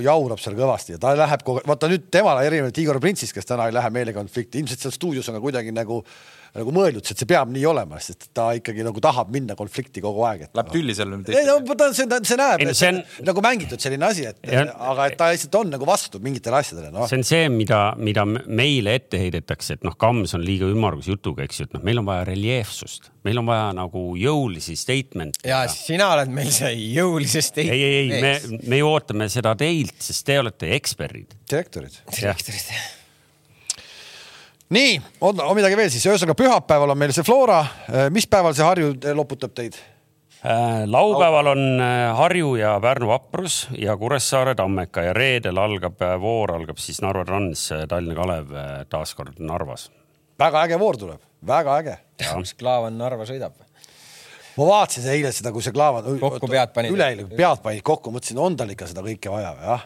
jaurab 0.05 0.43
seal 0.43 0.59
kõvasti 0.59 0.97
ja 0.97 1.03
ta 1.03 1.15
läheb 1.17 1.47
kogu 1.47 1.63
aeg, 1.63 1.71
vaata 1.73 1.91
nüüd 1.93 2.07
temale 2.13 2.45
erinevalt 2.49 2.83
Igor 2.83 3.01
Printsist, 3.03 3.35
kes 3.37 3.49
täna 3.49 3.69
ei 3.69 3.77
lähe 3.77 3.91
meile 3.95 4.15
konflikti, 4.17 4.61
ilmselt 4.61 4.85
seal 4.85 4.95
stuudios 4.95 5.29
on 5.31 5.39
ka 5.39 5.45
kuidagi 5.45 5.75
nagu 5.75 6.03
nagu 6.53 6.73
mõeldud, 6.75 7.01
et 7.01 7.21
see 7.23 7.29
peab 7.29 7.49
nii 7.53 7.65
olema, 7.69 7.99
sest 8.03 8.29
ta 8.37 8.51
ikkagi 8.57 8.85
nagu 8.85 9.01
tahab 9.03 9.31
minna 9.33 9.57
konflikti 9.57 10.03
kogu 10.05 10.25
aeg. 10.29 10.45
Läheb 10.53 10.69
no. 10.69 10.75
tülli 10.75 10.97
seal. 10.97 11.15
ei 11.33 11.47
no 11.49 11.57
ta, 11.79 11.89
see, 11.97 12.07
see 12.29 12.39
näeb, 12.41 12.65
et 12.67 12.77
see 12.77 12.91
on 12.93 13.01
nagu 13.29 13.45
mängitud 13.45 13.83
selline 13.83 14.09
asi, 14.09 14.27
et 14.29 14.53
ja, 14.53 14.67
aga 14.93 15.09
et 15.09 15.17
ta 15.21 15.31
lihtsalt 15.33 15.59
on 15.63 15.73
nagu 15.73 15.89
vastu 15.89 16.21
mingitele 16.23 16.61
asjadele 16.61 16.93
no.. 16.93 17.09
see 17.09 17.21
on 17.21 17.27
see, 17.27 17.49
mida, 17.53 17.81
mida 17.97 18.27
meile 18.29 18.97
ette 19.01 19.21
heidetakse, 19.23 19.79
et 19.79 19.87
noh, 19.89 19.97
Kams 20.01 20.37
on 20.37 20.45
liiga 20.45 20.69
ümmargusjutuga, 20.73 21.47
eks 21.49 21.63
ju, 21.63 21.69
et 21.71 21.77
noh, 21.79 21.85
meil 21.89 22.03
on 22.03 22.09
vaja 22.09 22.27
reljeefsust, 22.29 23.13
meil 23.27 23.41
on 23.41 23.49
vaja 23.49 23.69
nagu 23.79 24.07
jõulisi 24.21 24.77
statement'e. 24.79 25.49
ja 25.49 25.65
sina 25.73 26.13
oled 26.17 26.33
meil 26.37 26.53
see 26.53 26.75
jõulise 26.99 27.45
statement. 27.45 27.77
ei, 27.77 27.85
ei, 27.85 28.17
ei, 28.19 28.25
me, 28.25 28.59
me 28.69 28.83
ju 28.83 28.93
ootame 28.93 29.33
seda 29.33 29.57
teilt, 29.59 29.97
sest 30.05 30.27
te 30.29 30.41
olete 30.43 30.75
eksperdid. 30.77 31.39
direktorid. 31.49 32.03
direktorid 32.13 33.01
nii, 34.73 35.01
on, 35.21 35.41
on 35.41 35.57
midagi 35.57 35.77
veel 35.79 35.91
siis, 35.93 36.05
ühesõnaga 36.09 36.37
pühapäeval 36.39 36.95
on 36.95 37.01
meil 37.01 37.15
see 37.15 37.27
Flora. 37.27 37.61
Äh, 37.89 38.07
mis 38.15 38.29
päeval 38.31 38.55
see 38.57 38.67
Harju 38.67 38.93
loputab 39.17 39.55
teid? 39.57 39.77
Äh, 40.43 40.85
laupäeval 40.91 41.53
on 41.53 41.65
äh, 41.83 42.05
Harju 42.19 42.55
ja 42.59 42.75
Pärnu 42.83 43.11
Vaprus 43.13 43.67
ja 43.79 43.97
Kuressaare 44.01 44.57
Tammeka 44.59 45.05
ja 45.09 45.17
reedel 45.17 45.61
algab 45.61 46.01
voor, 46.21 46.55
algab 46.57 46.81
siis 46.83 47.03
Narva 47.05 47.25
Trans, 47.29 47.69
Tallinna 47.89 48.17
Kalev 48.19 48.55
taaskord 48.91 49.43
Narvas. 49.43 49.91
väga 50.41 50.65
äge 50.67 50.79
voor 50.81 50.97
tuleb, 50.99 51.21
väga 51.47 51.77
äge. 51.79 51.99
kas 52.23 52.55
Klaavan 52.59 52.99
Narva 52.99 53.29
sõidab? 53.29 53.55
ma 54.57 54.69
vaatasin 54.69 55.09
eile 55.13 55.33
seda, 55.33 55.53
kui 55.53 55.63
see 55.63 55.73
Klaavan. 55.73 56.09
kokku 56.21 56.49
pead 56.49 56.73
panid? 56.75 56.97
üleeile 56.97 57.29
pead 57.29 57.63
panid 57.63 57.85
kokku, 57.87 58.11
mõtlesin, 58.15 58.41
on 58.41 58.57
tal 58.57 58.73
ikka 58.73 58.89
seda 58.91 59.05
kõike 59.05 59.31
vaja 59.31 59.53
või 59.59 59.69
jah. 59.69 59.85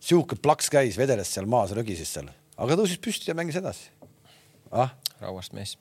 sihuke 0.00 0.36
plaks 0.42 0.68
käis, 0.74 0.98
vedeles 0.98 1.32
seal 1.32 1.46
maas, 1.46 1.72
rögises 1.76 2.12
seal, 2.12 2.28
aga 2.58 2.76
tõusis 2.76 3.00
püsti 3.00 3.32
ja 3.32 3.38
mängis 3.38 3.56
edasi 3.62 3.88
ah?. 4.72 4.94
rauast 5.20 5.54
mees. 5.56 5.76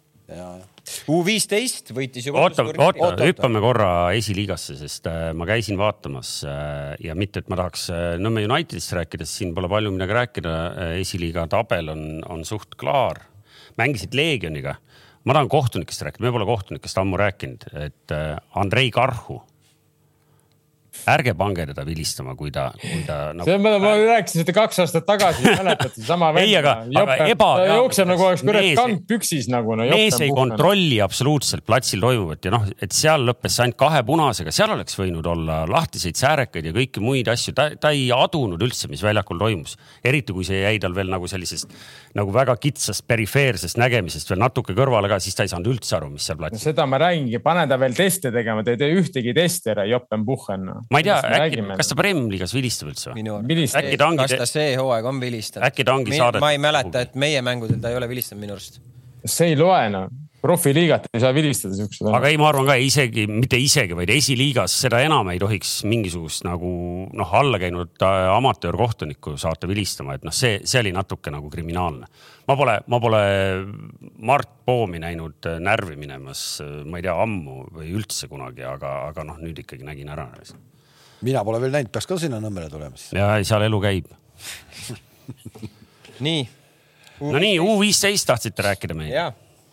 U 1.08 1.22
viisteist 1.24 1.94
võitis 1.96 2.26
juba. 2.28 2.42
oota, 2.44 2.66
oota, 2.68 3.24
hüppame 3.24 3.62
korra 3.64 3.92
esiliigasse, 4.18 4.76
sest 4.76 5.08
äh, 5.08 5.30
ma 5.38 5.48
käisin 5.48 5.80
vaatamas 5.80 6.32
äh, 6.44 6.98
ja 7.06 7.16
mitte, 7.16 7.40
et 7.40 7.52
ma 7.52 7.56
tahaks 7.62 7.86
äh, 7.96 8.08
Nõmme 8.20 8.44
Unitedist 8.44 8.92
rääkida, 8.98 9.24
sest 9.24 9.40
siin 9.40 9.54
pole 9.56 9.72
palju 9.72 9.94
midagi 9.96 10.18
rääkida. 10.18 10.56
esiliiga 11.00 11.48
tabel 11.52 11.94
on, 11.94 12.04
on 12.28 12.44
suht 12.48 12.76
klaar. 12.76 13.24
mängisid 13.80 14.18
Leegioniga. 14.20 14.76
ma 15.24 15.38
tahan 15.38 15.48
kohtunikest 15.52 16.04
rääkida, 16.04 16.28
me 16.28 16.36
pole 16.36 16.50
kohtunikest 16.50 17.00
ammu 17.00 17.20
rääkinud, 17.24 17.70
et 17.86 18.18
Andrei 18.56 18.92
Karhu 18.92 19.40
ärge 21.08 21.34
pange 21.38 21.66
teda 21.70 21.86
vilistama, 21.88 22.36
kui 22.40 22.52
ta, 22.54 22.68
kui 22.82 23.04
ta 23.08 23.18
nagu.... 23.36 23.48
see, 23.48 23.60
ma, 23.62 23.74
ma 23.82 23.94
rääkisin 24.00 24.44
seda 24.44 24.56
kaks 24.58 24.82
aastat 24.84 25.06
tagasi, 25.08 25.46
mäletate, 25.48 25.94
seesama 25.96 26.32
vend. 26.36 26.44
ei, 26.48 26.56
aga, 26.60 26.74
aga 27.02 27.18
eba. 27.32 27.50
ta 27.62 27.78
jookseb 27.78 28.10
nagu 28.12 28.26
oleks 28.28 28.44
kurat 28.48 28.70
kang 28.80 29.02
püksis 29.10 29.50
nagu 29.52 29.78
no,. 29.78 29.88
mees 29.92 30.20
ei 30.24 30.34
kontrolli 30.36 31.00
absoluutselt 31.04 31.66
platsil 31.68 32.04
toimuvat 32.04 32.48
ja 32.48 32.54
noh, 32.56 32.68
et 32.82 32.96
seal 32.96 33.28
lõppes 33.28 33.58
see 33.58 33.68
ainult 33.68 33.80
kahe 33.80 34.04
punasega, 34.08 34.54
seal 34.56 34.74
oleks 34.76 34.98
võinud 35.00 35.28
olla 35.32 35.62
lahtiseid 35.70 36.20
säärekaid 36.20 36.70
ja 36.70 36.76
kõiki 36.76 37.04
muid 37.04 37.32
asju, 37.32 37.56
ta, 37.58 37.70
ta 37.80 37.94
ei 37.96 38.08
adunud 38.14 38.62
üldse, 38.64 38.90
mis 38.92 39.04
väljakul 39.06 39.40
toimus. 39.42 39.78
eriti 40.06 40.36
kui 40.36 40.48
see 40.48 40.64
jäi 40.64 40.78
tal 40.84 40.96
veel 40.98 41.12
nagu 41.14 41.30
sellisest 41.30 41.72
nagu 42.18 42.34
väga 42.34 42.56
kitsast 42.62 43.06
perifeersest 43.08 43.80
nägemisest 43.80 44.30
veel 44.32 44.42
natuke 44.42 44.76
kõrvale 44.78 45.10
ka, 45.12 45.20
siis 45.24 45.38
ta 45.38 45.46
ei 45.46 45.52
saanud 45.52 45.72
üldse 45.76 45.98
aru, 45.98 46.12
mis 46.14 46.26
seal 46.28 46.40
platsil 46.40 46.60
no,. 46.60 46.66
seda 46.72 46.88
ma 46.90 47.00
räägingi, 47.02 47.42
pane 47.44 47.68
ta 47.70 47.80
veel 47.80 47.96
teste 47.98 48.32
tegema, 48.34 48.66
ta 48.66 48.74
ei 48.74 48.82
tee 48.82 48.92
ühtegi 48.98 49.36
testi 49.38 49.74
ära, 49.74 49.86
Joppen-Puhhen 49.90 50.66
no 50.68 50.82
ma 50.92 51.02
ei 51.02 51.08
tea, 51.08 51.18
äkki, 51.40 51.64
kas 51.80 51.92
ta 51.92 51.98
Premium-liigas 52.00 52.54
vilistab 52.56 52.92
üldse 52.92 53.14
või? 53.14 53.26
äkki 53.68 53.98
ta 54.00 54.12
ongi. 54.12 54.24
kas 54.24 54.38
ta 54.44 54.50
see 54.50 54.76
hooaeg 54.80 55.10
on 55.10 55.24
vilistanud? 55.24 55.68
äkki 55.70 55.88
ta 55.88 55.98
ongi 55.98 56.16
saadetud? 56.16 56.44
ma 56.44 56.54
ei 56.56 56.62
mäleta, 56.62 57.08
et 57.08 57.18
meie 57.20 57.44
mängudel 57.46 57.82
ta 57.84 57.92
ei 57.92 58.00
ole 58.00 58.10
vilistanud 58.12 58.46
minu 58.46 58.58
arust. 58.58 58.82
see 59.26 59.54
ei 59.54 59.60
loe 59.60 59.84
noh 59.94 60.08
profiliigat 60.42 61.08
ei 61.14 61.22
saa 61.22 61.34
vilistada 61.34 61.76
siuksed. 61.76 62.08
aga 62.14 62.30
ei, 62.30 62.38
ma 62.40 62.50
arvan 62.52 62.68
ka 62.70 62.78
isegi, 62.82 63.26
mitte 63.30 63.58
isegi, 63.60 63.96
vaid 63.98 64.12
esiliigas 64.14 64.76
seda 64.84 65.02
enam 65.04 65.32
ei 65.34 65.42
tohiks 65.42 65.80
mingisugust 65.90 66.46
nagu 66.48 66.70
noh, 67.18 67.34
alla 67.40 67.60
käinud 67.62 67.98
äh, 68.06 68.30
amatöörkohtunikku 68.36 69.38
saata 69.42 69.70
vilistama, 69.70 70.18
et 70.18 70.28
noh, 70.28 70.36
see, 70.36 70.60
see 70.64 70.82
oli 70.84 70.94
natuke 70.96 71.34
nagu 71.34 71.50
kriminaalne. 71.54 72.10
ma 72.48 72.56
pole, 72.56 72.78
ma 72.88 73.02
pole 73.04 73.22
Mart 74.30 74.54
Poomi 74.66 75.02
näinud 75.04 75.50
äh, 75.50 75.60
närvi 75.64 75.98
minemas, 76.00 76.46
äh, 76.64 76.80
ma 76.86 77.02
ei 77.02 77.08
tea, 77.08 77.18
ammu 77.26 77.68
või 77.74 77.92
üldse 77.98 78.30
kunagi, 78.32 78.66
aga, 78.68 78.94
aga 79.10 79.28
noh, 79.28 79.42
nüüd 79.42 79.66
ikkagi 79.66 79.88
nägin 79.88 80.14
ära. 80.14 80.30
Mina 81.26 81.44
pole 81.46 81.62
veel 81.62 81.74
näinud, 81.74 81.92
peaks 81.94 82.08
ka 82.10 82.18
sinna 82.22 82.40
Nõmmele 82.44 82.70
tulema 82.70 82.98
siis. 82.98 83.14
ja 83.18 83.32
seal 83.48 83.66
elu 83.68 83.80
käib 83.82 84.10
nii. 86.28 86.44
no 87.22 87.42
nii, 87.42 87.58
U 87.62 87.78
viisteist 87.82 88.28
tahtsite 88.30 88.66
rääkida 88.66 88.98
meile? 88.98 89.30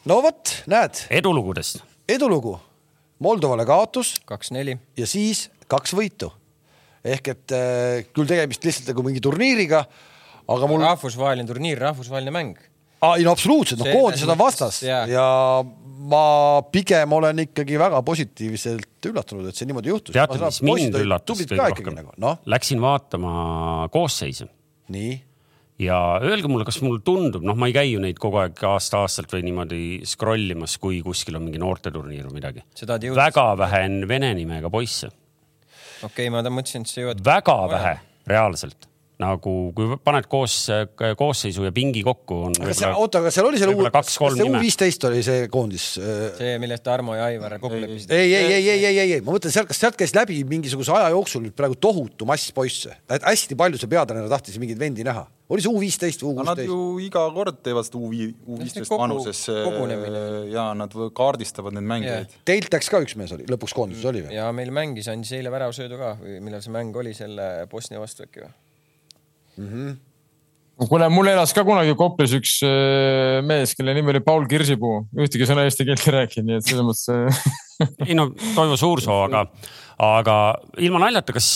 no 0.08 0.20
vot, 0.24 0.54
näed. 0.70 1.04
edulugudest. 1.10 1.82
edulugu. 2.08 2.56
Moldovale 3.24 3.66
kaotus. 3.68 4.16
kaks-neli. 4.28 4.78
ja 4.96 5.06
siis 5.06 5.48
kaks 5.68 5.94
võitu. 5.96 6.32
ehk 7.04 7.32
et 7.34 7.56
äh, 7.56 8.04
küll 8.16 8.28
tegemist 8.28 8.64
lihtsalt 8.64 8.92
nagu 8.92 9.04
mingi 9.06 9.22
turniiriga, 9.24 9.84
aga 10.48 10.70
mul. 10.70 10.84
rahvusvaheline 10.84 11.48
turniir, 11.48 11.80
rahvusvaheline 11.80 12.34
mäng. 12.34 12.60
ei 13.14 13.24
no 13.24 13.36
absoluutselt, 13.36 13.84
noh 13.84 13.92
koondised 13.92 14.28
on 14.28 14.40
vastas 14.40 14.82
ja. 14.82 15.04
ja 15.08 15.28
ma 16.04 16.62
pigem 16.72 17.12
olen 17.16 17.44
ikkagi 17.46 17.78
väga 17.80 18.00
positiivselt 18.06 19.08
üllatunud, 19.10 19.48
et 19.48 19.58
see 19.58 19.68
niimoodi 19.68 19.92
juhtus. 19.92 20.14
teate, 20.16 20.40
mis 20.40 20.62
mind 20.66 20.98
üllatas 21.00 21.44
kõige 21.44 21.60
rohkem 21.60 22.10
no?? 22.22 22.36
Läksin 22.50 22.82
vaatama 22.84 23.88
koosseisu. 23.94 24.48
nii 24.94 25.14
ja 25.82 25.98
öelge 26.22 26.48
mulle, 26.50 26.66
kas 26.68 26.78
mulle 26.84 27.02
tundub, 27.06 27.42
noh, 27.46 27.56
ma 27.58 27.66
ei 27.70 27.74
käi 27.74 27.90
ju 27.90 28.02
neid 28.02 28.18
kogu 28.22 28.38
aeg 28.44 28.60
aasta-aastalt 28.68 29.32
või 29.34 29.42
niimoodi 29.48 29.82
scroll 30.06 30.54
imas, 30.54 30.76
kui 30.82 31.00
kuskil 31.04 31.38
on 31.40 31.48
mingi 31.48 31.60
noorteturniir 31.62 32.28
või 32.28 32.38
midagi. 32.38 32.64
väga 33.16 33.46
vähe 33.58 33.84
on 33.88 34.00
vene 34.08 34.34
nimega 34.38 34.70
poisse. 34.70 35.10
okei 36.02 36.28
okay,, 36.28 36.32
ma 36.32 36.44
mõtlesin, 36.46 36.86
et 36.86 36.92
sa 36.92 37.00
jõuad. 37.00 37.24
väga 37.26 37.60
vähe, 37.74 37.94
reaalselt 38.30 38.93
nagu 39.22 39.52
kui 39.76 39.96
paned 40.02 40.26
koos 40.30 40.56
koosseisu 41.18 41.66
ja 41.68 41.72
pingi 41.74 42.02
kokku 42.06 42.38
on. 42.48 42.56
oota, 42.96 43.20
aga 43.22 43.30
seal 43.34 43.46
oli 43.46 43.60
seal 43.60 43.70
U, 43.74 43.84
kas 43.86 44.16
see 44.16 44.46
U 44.48 44.56
viisteist 44.58 45.06
oli 45.06 45.22
see 45.26 45.46
koondis? 45.52 45.92
Äh? 46.02 46.24
see, 46.38 46.56
millest 46.62 46.82
Tarmo 46.86 47.14
ja 47.14 47.28
Aivar 47.28 47.58
kokku 47.62 47.78
leppisid. 47.78 48.10
ei, 48.10 48.34
ei, 48.34 48.50
ei, 48.56 48.68
ei, 48.68 48.84
ei, 48.88 48.98
ei, 48.98 49.12
ei, 49.18 49.22
ma 49.24 49.36
mõtlen 49.36 49.54
sealt, 49.54 49.70
kas 49.70 49.80
sealt 49.84 49.98
käis 50.00 50.16
läbi 50.16 50.40
mingisuguse 50.50 50.96
aja 50.96 51.12
jooksul 51.14 51.44
nüüd 51.46 51.54
praegu 51.58 51.78
tohutu 51.78 52.26
mass 52.26 52.50
poisse, 52.56 52.96
hästi 53.14 53.58
palju 53.58 53.78
see 53.78 53.92
peatreener 53.94 54.30
tahtis 54.32 54.58
mingeid 54.62 54.82
vendi 54.82 55.06
näha 55.06 55.28
oli 55.54 55.62
see 55.62 55.70
U 55.70 55.78
viisteist 55.78 56.24
või 56.24 56.32
U 56.32 56.34
kuusteist? 56.40 56.64
Nad 56.64 56.72
ju 56.72 56.80
iga 57.04 57.24
kord 57.36 57.62
teevad 57.64 57.86
seda 57.86 58.00
U 58.00 58.10
viisteist 58.10 58.94
vanuses 58.98 59.44
ja 60.50 60.66
nad 60.78 60.98
kaardistavad 61.16 61.76
neid 61.76 61.88
mängijaid 61.90 62.34
yeah.. 62.34 62.44
Teilt 62.48 62.74
läks 62.74 62.90
ka 62.90 63.02
üks 63.04 63.14
mees 63.20 63.34
oli, 63.36 63.46
lõpuks 63.52 63.76
koondises 63.76 64.10
oli 64.10 64.24
või? 64.24 64.34
ja 64.34 64.50
meil 64.56 64.74
mängis, 64.74 65.10
andis 65.12 65.34
eile 65.36 65.52
väravsöödu 65.54 66.00
ka 66.00 66.14
või 66.20 66.40
millal 66.44 66.64
see 66.64 66.74
mäng 66.74 66.96
oli 66.98 67.14
selle 67.16 67.68
Bosnia 67.70 68.02
vastu 68.02 68.26
äkki 68.26 68.46
või? 68.46 68.54
Mm. 69.56 69.68
-hmm 69.68 69.94
kuule, 70.82 71.08
mul 71.12 71.30
elas 71.30 71.54
ka 71.54 71.62
kunagi 71.66 71.94
Koplis 71.98 72.34
üks 72.38 72.56
äh, 72.66 73.38
mees, 73.46 73.74
kelle 73.78 73.94
nimi 73.96 74.10
oli 74.14 74.22
Paul 74.24 74.46
Kirsipuu, 74.50 75.04
ühtegi 75.22 75.46
sõna 75.48 75.66
eesti 75.68 75.86
keelt 75.86 76.06
ei 76.08 76.14
rääkinud, 76.16 76.48
nii 76.48 76.58
et 76.58 76.68
selles 76.68 76.86
mõttes 76.86 77.06
äh, 77.14 77.52
ei 78.08 78.16
no 78.18 78.28
Toivo 78.56 78.78
Suursoo, 78.80 79.20
aga, 79.28 79.44
aga 80.02 80.38
ilma 80.82 81.04
naljata, 81.06 81.36
kas, 81.36 81.50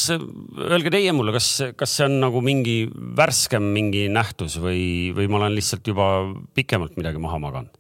öelge 0.69 0.93
teie 0.95 1.15
mulle, 1.17 1.35
kas, 1.35 1.51
kas 1.79 1.99
see 1.99 2.07
on 2.07 2.21
nagu 2.23 2.43
mingi 2.45 2.85
värskem 3.19 3.73
mingi 3.75 4.07
nähtus 4.13 4.61
või, 4.63 5.11
või 5.17 5.29
ma 5.31 5.43
olen 5.43 5.59
lihtsalt 5.59 5.91
juba 5.91 6.09
pikemalt 6.55 6.99
midagi 7.01 7.23
maha 7.23 7.43
maganud? 7.43 7.75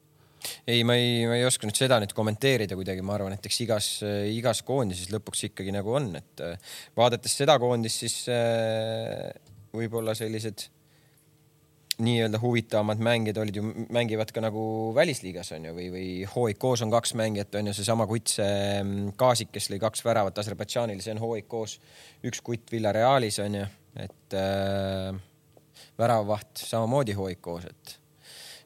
ei, 0.70 0.82
ma 0.86 0.94
ei, 0.96 1.26
ma 1.28 1.36
ei 1.36 1.44
oska 1.46 1.66
nüüd 1.68 1.78
seda 1.78 1.98
nüüd 2.00 2.12
kommenteerida 2.16 2.76
kuidagi, 2.78 3.02
ma 3.04 3.14
arvan, 3.14 3.34
et 3.36 3.46
eks 3.46 3.58
igas, 3.62 3.88
igas 4.32 4.62
koondises 4.66 5.10
lõpuks 5.12 5.48
ikkagi 5.50 5.74
nagu 5.74 5.92
on, 5.98 6.12
et 6.18 6.42
vaadates 6.98 7.34
seda 7.42 7.58
koondist, 7.60 8.06
siis 8.06 8.22
võib-olla 9.74 10.14
sellised 10.16 10.68
nii-öelda 11.98 12.38
huvitavamad 12.38 13.00
mängijad 13.02 13.40
olid 13.42 13.56
ju, 13.58 13.64
mängivad 13.90 14.30
ka 14.34 14.42
nagu 14.42 14.62
välisliigas 14.94 15.50
on 15.56 15.66
ju, 15.66 15.74
või, 15.74 15.88
või 15.90 16.10
HIK-s 16.30 16.84
on 16.86 16.92
kaks 16.94 17.14
mängijat 17.18 17.58
on 17.58 17.70
ju, 17.70 17.74
seesama 17.74 18.06
kutt, 18.06 18.30
see 18.38 18.52
mm, 18.82 19.14
Kaasik, 19.18 19.50
kes 19.54 19.66
lõi 19.72 19.80
kaks 19.82 20.04
väravat 20.06 20.38
Aserbaidžaanil, 20.38 21.02
see 21.02 21.16
on 21.16 21.22
HIK-s. 21.24 21.78
üks 22.30 22.42
kutt 22.46 22.70
Villarealis 22.70 23.40
on 23.42 23.58
ju, 23.58 23.64
et 23.98 24.38
äh, 24.38 25.10
väravavaht 25.98 26.62
samamoodi 26.62 27.18
HIK-s, 27.18 27.66
et 27.72 27.96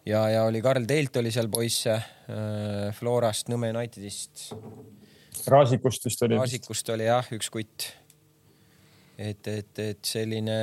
ja, 0.05 0.27
ja 0.29 0.45
oli 0.45 0.61
Karl 0.63 0.85
Teilt 0.89 1.17
oli 1.17 1.33
seal 1.33 1.49
poisse 1.53 1.97
äh, 1.97 2.93
Florast, 2.99 3.49
Nõmme 3.49 3.73
Unitedist. 3.73 4.51
Raasikust 5.49 6.05
vist 6.05 6.23
oli. 6.29 6.37
Raasikust 6.37 6.93
oli 6.93 7.09
jah, 7.09 7.33
üks 7.33 7.49
kutt 7.51 7.89
et, 9.19 9.47
et, 9.49 9.79
et 9.79 10.05
selline 10.07 10.59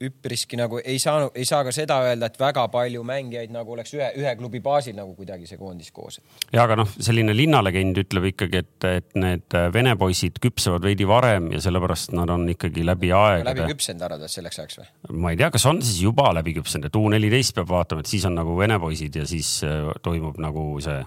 üpriski 0.00 0.56
nagu 0.56 0.78
ei 0.80 0.96
saanud, 1.00 1.34
ei 1.36 1.44
saa 1.44 1.60
ka 1.66 1.72
seda 1.74 1.98
öelda, 2.06 2.30
et 2.30 2.38
väga 2.40 2.62
palju 2.72 3.02
mängijaid 3.04 3.52
nagu 3.52 3.74
oleks 3.74 3.92
ühe, 3.96 4.06
ühe 4.16 4.32
klubi 4.38 4.62
baasil 4.64 4.96
nagu 4.96 5.12
kuidagi 5.16 5.48
see 5.48 5.60
koondis 5.60 5.90
koos. 5.92 6.20
ja 6.54 6.64
aga 6.64 6.78
noh, 6.80 6.88
selline 6.96 7.34
linnalegend 7.36 8.00
ütleb 8.00 8.30
ikkagi, 8.30 8.62
et, 8.64 8.86
et 8.88 9.18
need 9.20 9.58
vene 9.74 9.92
poisid 10.00 10.40
küpsevad 10.40 10.88
veidi 10.88 11.08
varem 11.08 11.50
ja 11.52 11.60
sellepärast 11.60 12.14
nad 12.16 12.32
on 12.32 12.48
ikkagi 12.54 12.84
läbi 12.86 13.12
aegade. 13.12 13.52
läbi 13.52 13.74
küpsenud 13.74 14.06
arvad 14.08 14.24
selleks 14.32 14.62
ajaks 14.62 14.80
või? 14.80 14.88
ma 15.20 15.34
ei 15.34 15.40
tea, 15.42 15.52
kas 15.52 15.68
on 15.68 15.82
siis 15.84 16.00
juba 16.06 16.30
läbi 16.36 16.56
küpsenud, 16.56 16.88
et 16.88 17.00
U 17.00 17.04
neliteist 17.12 17.58
peab 17.60 17.68
vaatama, 17.68 18.00
et 18.00 18.14
siis 18.14 18.24
on 18.28 18.38
nagu 18.40 18.56
vene 18.56 18.80
poisid 18.80 19.20
ja 19.20 19.28
siis 19.28 19.58
äh, 19.68 19.92
toimub 20.00 20.40
nagu 20.40 20.70
see 20.80 21.02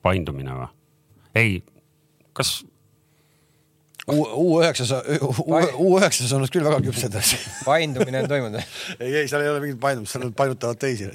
paindumine 0.00 0.56
või? 0.62 0.72
ei, 1.36 1.60
kas 2.32 2.62
U9-s, 4.14 4.92
U9-s 5.20 6.34
on 6.36 6.44
nad 6.44 6.52
küll 6.52 6.66
väga 6.66 6.80
küpsed. 6.84 7.16
paindumine 7.66 8.24
on 8.24 8.30
toimunud 8.30 8.60
ei, 9.02 9.14
ei, 9.22 9.28
seal 9.30 9.44
ei 9.44 9.52
ole 9.52 9.62
mingit 9.64 9.80
paindumist, 9.82 10.16
seal 10.16 10.34
painutavad 10.36 10.80
teisi 10.80 11.08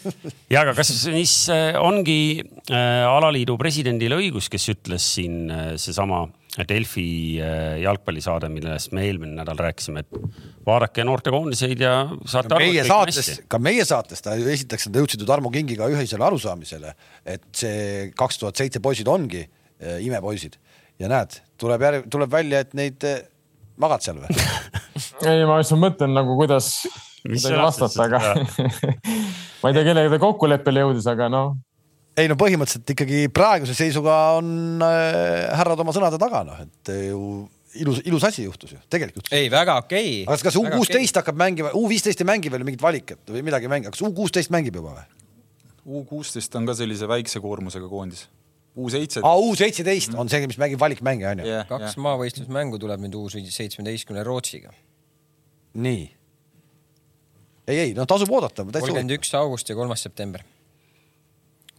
ja 0.52 0.64
aga 0.64 0.74
kas 0.78 0.92
siis 1.04 1.36
äh, 1.54 1.78
ongi 1.80 2.20
äh, 2.40 3.06
alaliidu 3.08 3.56
presidendil 3.60 4.18
õigus, 4.18 4.50
kes 4.52 4.70
ütles 4.74 5.06
siin 5.16 5.42
äh, 5.50 5.72
seesama 5.80 6.26
Delfi 6.68 7.38
äh, 7.38 7.78
jalgpallisaade, 7.84 8.48
millest 8.50 8.90
me 8.96 9.04
eelmine 9.06 9.36
nädal 9.38 9.58
rääkisime, 9.60 10.02
et 10.02 10.40
vaadake 10.66 11.04
noortekoondiseid 11.06 11.84
ja 11.84 11.92
saate 12.26 12.56
aru. 12.56 12.66
meie 12.66 12.84
saates, 12.88 13.30
ka 13.48 13.60
meie 13.62 13.84
saates 13.86 14.24
ta 14.24 14.34
esiteks 14.34 14.88
nad 14.88 14.98
jõudsid 14.98 15.22
ju 15.22 15.28
Tarmo 15.30 15.52
Kingiga 15.54 15.86
ühisele 15.92 16.26
arusaamisele, 16.26 16.96
et 17.22 17.46
see 17.54 18.10
kaks 18.18 18.42
tuhat 18.42 18.58
seitse 18.58 18.82
poisid 18.82 19.08
ongi 19.10 19.44
äh, 19.44 20.00
imepoisid 20.02 20.58
ja 21.00 21.10
näed, 21.10 21.38
tuleb 21.60 21.86
järg, 21.86 22.08
tuleb 22.12 22.32
välja, 22.32 22.64
et 22.64 22.74
neid 22.78 23.06
eh, 23.08 23.22
magad 23.80 24.04
seal 24.04 24.20
või 24.20 24.34
ei, 25.30 25.44
ma 25.48 25.60
just 25.60 25.76
mõtlen 25.80 26.12
nagu, 26.16 26.36
kuidas 26.38 26.72
kuidagi 27.24 27.60
vastata, 27.60 28.06
aga 28.06 28.20
ma 29.62 29.70
ei 29.70 29.76
tea, 29.76 29.86
kellega 29.86 30.12
ta 30.14 30.20
kokkuleppele 30.22 30.84
jõudis, 30.84 31.08
aga 31.10 31.30
noh. 31.32 31.54
ei 32.20 32.28
no 32.30 32.36
põhimõtteliselt 32.40 32.92
ikkagi 32.96 33.24
praeguse 33.34 33.76
seisuga 33.76 34.18
on 34.40 34.82
äh, 34.84 35.48
härrad 35.60 35.80
oma 35.84 35.96
sõnade 35.96 36.20
taga, 36.20 36.44
noh, 36.48 36.60
et 36.66 36.92
ju 37.08 37.22
ilus, 37.80 38.02
ilus 38.04 38.26
asi 38.26 38.44
juhtus 38.44 38.74
ju, 38.74 38.82
tegelikult. 38.92 39.30
ei, 39.32 39.48
väga 39.52 39.78
okei 39.84 40.10
okay.. 40.24 40.26
aga 40.26 40.50
kas 40.50 40.58
U 40.60 40.66
kuusteist 40.68 41.22
hakkab 41.22 41.38
mängima, 41.40 41.72
U 41.78 41.86
viisteist 41.90 42.20
ei 42.20 42.28
mängi 42.28 42.52
veel 42.52 42.66
mingit 42.66 42.82
valiket 42.84 43.22
või 43.30 43.44
midagi 43.46 43.68
ei 43.70 43.72
mängi, 43.72 43.92
kas 43.94 44.04
U 44.04 44.12
kuusteist 44.16 44.52
mängib 44.52 44.76
juba 44.80 44.98
või? 44.98 45.08
U 45.90 46.04
kuusteist 46.04 46.54
on 46.58 46.68
ka 46.68 46.76
sellise 46.76 47.08
väikse 47.08 47.40
koormusega 47.40 47.88
koondis 47.88 48.26
U 48.76 48.90
seitse. 48.90 49.20
aa, 49.26 49.36
U 49.36 49.54
seitseteist 49.58 50.14
on 50.18 50.30
see, 50.30 50.46
mis 50.46 50.58
mängib 50.60 50.80
valikmänge, 50.80 51.26
on 51.28 51.42
ju 51.42 51.48
yeah,? 51.48 51.66
kaks 51.68 51.88
yeah. 51.88 51.98
maavõistlusmängu 52.06 52.78
tuleb 52.82 53.02
nüüd 53.02 53.16
U 53.18 53.24
seitsmeteistkümne 53.30 54.22
Rootsiga. 54.26 54.72
nii. 55.74 56.04
ei, 57.66 57.78
ei, 57.78 57.94
no 57.98 58.06
tasub 58.06 58.30
oodata. 58.30 58.64
kolmkümmend 58.64 59.16
üks 59.18 59.34
august 59.38 59.68
ja 59.68 59.78
kolmas 59.78 60.02
september. 60.06 60.44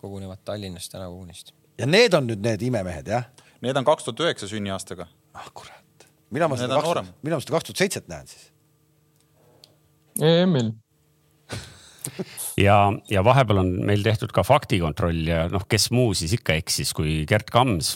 kogunevad 0.01 0.43
Tallinnas 0.45 0.89
tänavu 0.89 1.21
unist. 1.21 1.53
ja 1.77 1.87
need 1.87 2.13
on 2.13 2.27
nüüd 2.27 2.43
need 2.43 2.67
imemehed, 2.67 3.07
jah? 3.07 3.29
Need 3.61 3.77
on 3.77 3.87
kaks 3.87 4.03
tuhat 4.03 4.25
üheksa 4.27 4.51
sünniaastaga. 4.51 5.07
ah 5.33 5.49
kurat. 5.53 6.07
mina 6.29 6.51
ma 6.51 6.59
seda 6.59 6.81
kaks, 6.81 7.15
mina 7.23 7.39
ma 7.39 7.41
seda 7.45 7.55
kaks 7.55 7.71
tuhat 7.71 7.85
seitset 7.85 8.11
näen 8.11 8.27
siis. 8.27 8.51
EM-il 10.19 10.73
ja, 12.57 12.77
ja 13.09 13.23
vahepeal 13.23 13.63
on 13.63 13.73
meil 13.87 14.03
tehtud 14.03 14.33
ka 14.35 14.43
faktikontroll 14.43 15.27
ja 15.27 15.45
noh, 15.51 15.67
kes 15.69 15.91
muu 15.95 16.15
siis 16.17 16.35
ikka 16.39 16.57
eksis 16.59 16.95
kui 16.97 17.21
Gerd 17.29 17.51
Kams 17.51 17.95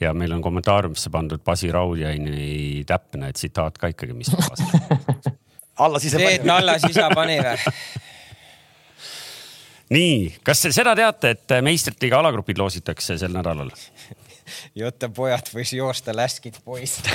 ja 0.00 0.14
meil 0.14 0.32
on 0.32 0.42
kommentaariumisse 0.42 1.10
pandud 1.10 1.42
Basi 1.44 1.72
Raudjani 1.72 2.84
täpne 2.86 3.32
tsitaat 3.32 3.78
ka 3.78 3.90
ikkagi, 3.94 4.16
mis 4.16 4.30
Allas 5.78 6.04
ise 6.04 6.18
pani. 6.18 6.38
Teet 6.38 6.50
Allas 6.50 6.84
ise 6.88 7.02
pani 7.14 7.38
või? 7.38 7.72
nii, 9.94 10.16
kas 10.44 10.64
te 10.64 10.72
seda 10.74 10.94
teate, 10.98 11.34
et 11.36 11.54
meistritiga 11.64 12.18
alagrupid 12.20 12.58
loositakse 12.60 13.18
sel 13.20 13.32
nädalal? 13.34 13.70
Jotta 14.80 15.10
pojad 15.12 15.50
võis 15.52 15.74
joosta 15.76 16.14
läskid 16.16 16.56
poiss 16.64 17.02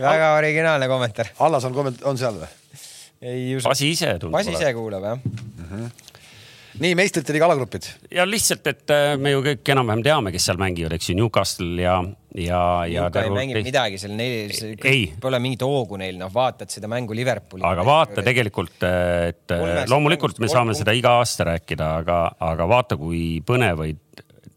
väga 0.00 0.34
originaalne 0.38 0.88
kommentaar. 0.88 1.34
Allas 1.44 1.66
on 1.68 1.76
kommentaar, 1.76 2.08
on 2.10 2.20
seal 2.20 2.38
või? 2.40 2.50
Ei 3.24 3.54
usu. 3.56 3.68
Pasi 3.68 3.92
ise 3.94 4.16
tundub. 4.18 4.36
Pasi 4.38 4.54
ise 4.54 4.74
kuulab 4.76 5.08
jah 5.10 5.20
mm. 5.20 5.70
-hmm 5.70 6.10
nii 6.82 6.94
meistrite 6.98 7.34
liiga 7.34 7.46
alagrupid. 7.46 7.86
ja 8.10 8.24
lihtsalt, 8.26 8.66
et 8.66 8.90
äh, 8.90 9.14
me 9.20 9.30
ju 9.34 9.42
kõik 9.44 9.70
enam-vähem 9.74 10.02
teame, 10.06 10.32
kes 10.34 10.48
seal 10.48 10.58
mängivad, 10.58 10.94
eks 10.96 11.10
ju, 11.10 11.16
Newcastle 11.18 11.82
ja, 11.82 11.94
ja, 12.34 12.62
ja. 12.90 13.04
ei 13.22 13.30
mängi 13.34 13.62
midagi 13.62 14.00
seal, 14.02 14.16
neil 14.18 14.50
pole 15.22 15.40
mingit 15.42 15.62
hoogu 15.66 15.98
neil, 16.00 16.18
noh, 16.18 16.32
vaatad 16.34 16.72
seda 16.74 16.90
mängu 16.90 17.14
Liverpooli. 17.14 17.62
aga 17.68 17.86
vaata 17.86 18.26
tegelikult, 18.26 18.74
äh, 18.88 19.28
et 19.30 19.46
Kolmest 19.54 19.92
loomulikult 19.92 20.42
me 20.42 20.50
saame 20.50 20.74
seda 20.78 20.96
iga 20.96 21.14
aasta 21.20 21.46
rääkida, 21.52 21.90
aga, 22.02 22.20
aga 22.50 22.68
vaata, 22.70 22.98
kui 22.98 23.38
põnevaid 23.46 24.02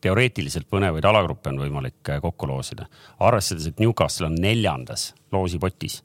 teoreetiliselt 0.02 0.68
põnevaid 0.70 1.06
alagruppe 1.10 1.54
on 1.54 1.62
võimalik 1.62 2.14
äh, 2.16 2.22
kokku 2.24 2.50
loosida. 2.50 2.90
arvestades, 3.30 3.70
et 3.70 3.82
Newcastle 3.84 4.32
on 4.32 4.42
neljandas 4.42 5.12
loosipotis 5.34 6.02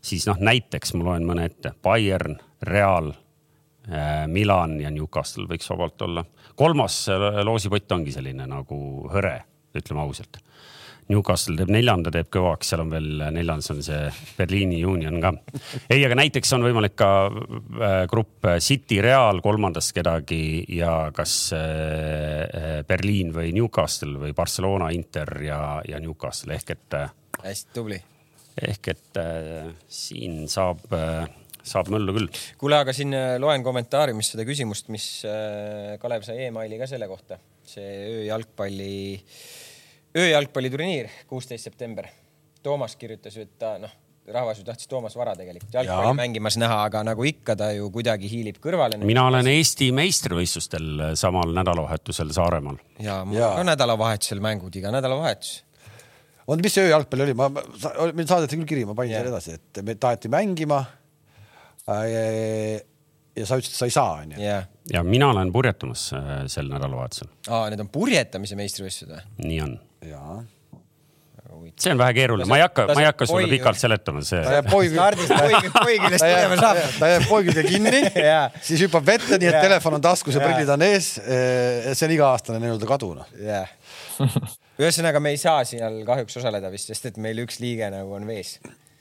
siis 0.00 0.26
noh, 0.28 0.38
näiteks 0.40 0.94
ma 0.96 1.10
loen 1.10 1.26
mõne 1.28 1.46
ette, 1.48 1.72
Bayern, 1.82 2.38
Real, 2.66 3.12
äh, 3.88 4.26
Milan 4.30 4.78
ja 4.82 4.92
Newcastle 4.94 5.48
võiks 5.50 5.70
vabalt 5.70 6.02
olla. 6.06 6.24
kolmas 6.56 7.06
äh, 7.12 7.30
loosipott 7.44 7.92
ongi 7.92 8.12
selline 8.14 8.46
nagu 8.46 9.08
hõre, 9.12 9.40
ütleme 9.76 10.04
ausalt. 10.04 10.40
Newcastle 11.08 11.56
teeb 11.56 11.70
neljanda, 11.72 12.10
teeb 12.12 12.26
kõvaks, 12.28 12.68
seal 12.68 12.82
on 12.82 12.90
veel 12.92 13.22
neljandas 13.32 13.70
on 13.72 13.78
see 13.80 14.10
Berliini 14.36 14.82
Union 14.84 15.16
ka. 15.22 15.30
ei, 15.88 16.02
aga 16.04 16.18
näiteks 16.20 16.52
on 16.52 16.66
võimalik 16.66 16.98
ka 17.00 17.08
äh, 17.30 18.02
grupp 18.10 18.50
City 18.60 19.00
Real 19.00 19.40
kolmandast 19.44 19.94
kedagi 19.96 20.66
ja 20.76 21.08
kas 21.16 21.38
Berliin 22.88 23.32
või 23.32 23.54
Newcastle 23.56 24.20
või 24.20 24.36
Barcelona, 24.36 24.92
Inter 24.92 25.32
ja, 25.46 25.62
ja 25.88 26.02
Newcastle 26.02 26.60
ehk 26.60 26.76
et. 26.76 27.00
hästi 27.40 27.72
tubli 27.72 28.02
ehk 28.62 28.94
et 28.94 29.20
äh, 29.20 29.68
siin 29.88 30.46
saab 30.50 30.84
äh, 30.96 31.28
saab 31.68 31.90
möllu 31.92 32.14
küll. 32.16 32.28
kuule, 32.60 32.80
aga 32.82 32.94
siin 32.96 33.14
äh, 33.16 33.36
loen 33.42 33.64
kommentaariumis 33.66 34.32
seda 34.34 34.46
küsimust, 34.48 34.90
mis 34.94 35.06
äh, 35.28 35.96
Kalev 36.02 36.26
sai 36.26 36.48
emaili 36.48 36.80
ka 36.80 36.88
selle 36.90 37.08
kohta, 37.10 37.38
see 37.68 37.86
ööjalgpalli, 38.22 38.90
ööjalgpalliturniir, 40.18 41.12
kuusteist 41.30 41.68
september. 41.68 42.08
Toomas 42.62 42.96
kirjutas 42.98 43.36
ju, 43.36 43.44
et 43.46 43.54
ta 43.60 43.76
noh, 43.80 43.92
rahvas 44.34 44.58
ju 44.60 44.64
tahtis 44.66 44.88
Toomas 44.90 45.14
Vara 45.16 45.34
tegelikult 45.38 45.72
jalgpalli 45.72 46.10
ja. 46.10 46.16
mängimas 46.16 46.58
näha, 46.60 46.80
aga 46.88 47.04
nagu 47.06 47.24
ikka 47.28 47.56
ta 47.56 47.70
ju 47.76 47.88
kuidagi 47.94 48.28
hiilib 48.30 48.58
kõrvale. 48.64 48.98
mina 49.00 49.28
olen 49.30 49.48
Eesti 49.52 49.90
meistrivõistlustel 49.96 51.14
samal 51.18 51.54
nädalavahetusel 51.56 52.34
Saaremaal. 52.36 52.80
ja 53.04 53.22
mul 53.24 53.40
on 53.40 53.62
ka 53.62 53.70
nädalavahetusel 53.72 54.42
mängud, 54.44 54.76
iga 54.76 54.92
nädalavahetus 54.92 55.62
oota, 56.48 56.64
mis 56.64 56.76
see 56.76 56.86
ööjalgpall 56.88 57.24
oli, 57.26 57.36
ma, 57.38 57.48
meil 57.52 58.28
saadeti 58.28 58.58
küll 58.58 58.68
kiri, 58.68 58.84
ma 58.88 58.96
panin 58.98 59.14
yeah. 59.14 59.24
selle 59.24 59.34
edasi, 59.36 59.56
et 59.58 59.82
me 59.84 59.96
taheti 60.00 60.30
mängima 60.32 60.82
äh,. 61.88 62.78
ja 63.38 63.46
sa 63.46 63.58
ütlesid, 63.60 63.74
et 63.74 63.80
sa 63.80 63.88
ei 63.88 63.94
saa, 63.94 64.20
onju. 64.24 64.52
ja 64.92 65.02
mina 65.06 65.32
olen 65.34 65.52
purjetamas 65.54 66.08
äh, 66.16 66.30
sel 66.50 66.70
nädalavahetusel. 66.72 67.32
aa, 67.48 67.66
need 67.72 67.82
on 67.84 67.90
purjetamise 67.92 68.56
meistrivõistlused 68.58 69.12
või? 69.12 69.26
nii 69.44 69.60
on. 69.66 69.74
see 71.78 71.92
on 71.92 72.00
vähe 72.00 72.14
keeruline, 72.16 72.48
ma 72.48 72.58
ei 72.58 72.64
hakka, 72.64 72.86
ma 72.94 73.02
ei 73.02 73.08
hakka 73.10 73.28
sulle 73.28 73.50
pikalt 73.50 73.80
seletama, 73.80 74.22
see. 74.26 74.40
ta 74.44 74.56
jääb 74.56 74.70
poigi, 74.72 74.96
poigidest 75.76 76.24
minema 76.24 76.60
saab. 76.62 76.80
ta 76.96 77.10
jääb 77.12 77.26
poigiga 77.28 77.66
kinni 77.66 78.00
siis 78.70 78.86
hüppab 78.86 79.04
vette, 79.12 79.36
nii 79.36 79.52
et 79.52 79.60
telefon 79.68 79.98
on 80.00 80.06
taskus 80.08 80.38
ja 80.38 80.46
prillid 80.46 80.72
on 80.72 80.86
ees. 80.88 81.12
Äh, 81.20 81.92
see 81.92 82.08
on 82.08 82.16
iga-aastane 82.16 82.62
nii-öelda 82.64 82.88
kadu, 82.88 83.12
noh. 83.20 83.36
ühesõnaga, 84.78 85.22
me 85.22 85.34
ei 85.34 85.40
saa 85.40 85.64
seal 85.68 86.02
kahjuks 86.08 86.38
osaleda 86.40 86.70
vist, 86.72 86.92
sest 86.92 87.10
et 87.10 87.18
meil 87.22 87.42
üks 87.44 87.60
liige 87.62 87.90
nagu 87.94 88.14
on 88.18 88.28
vees. 88.28 88.58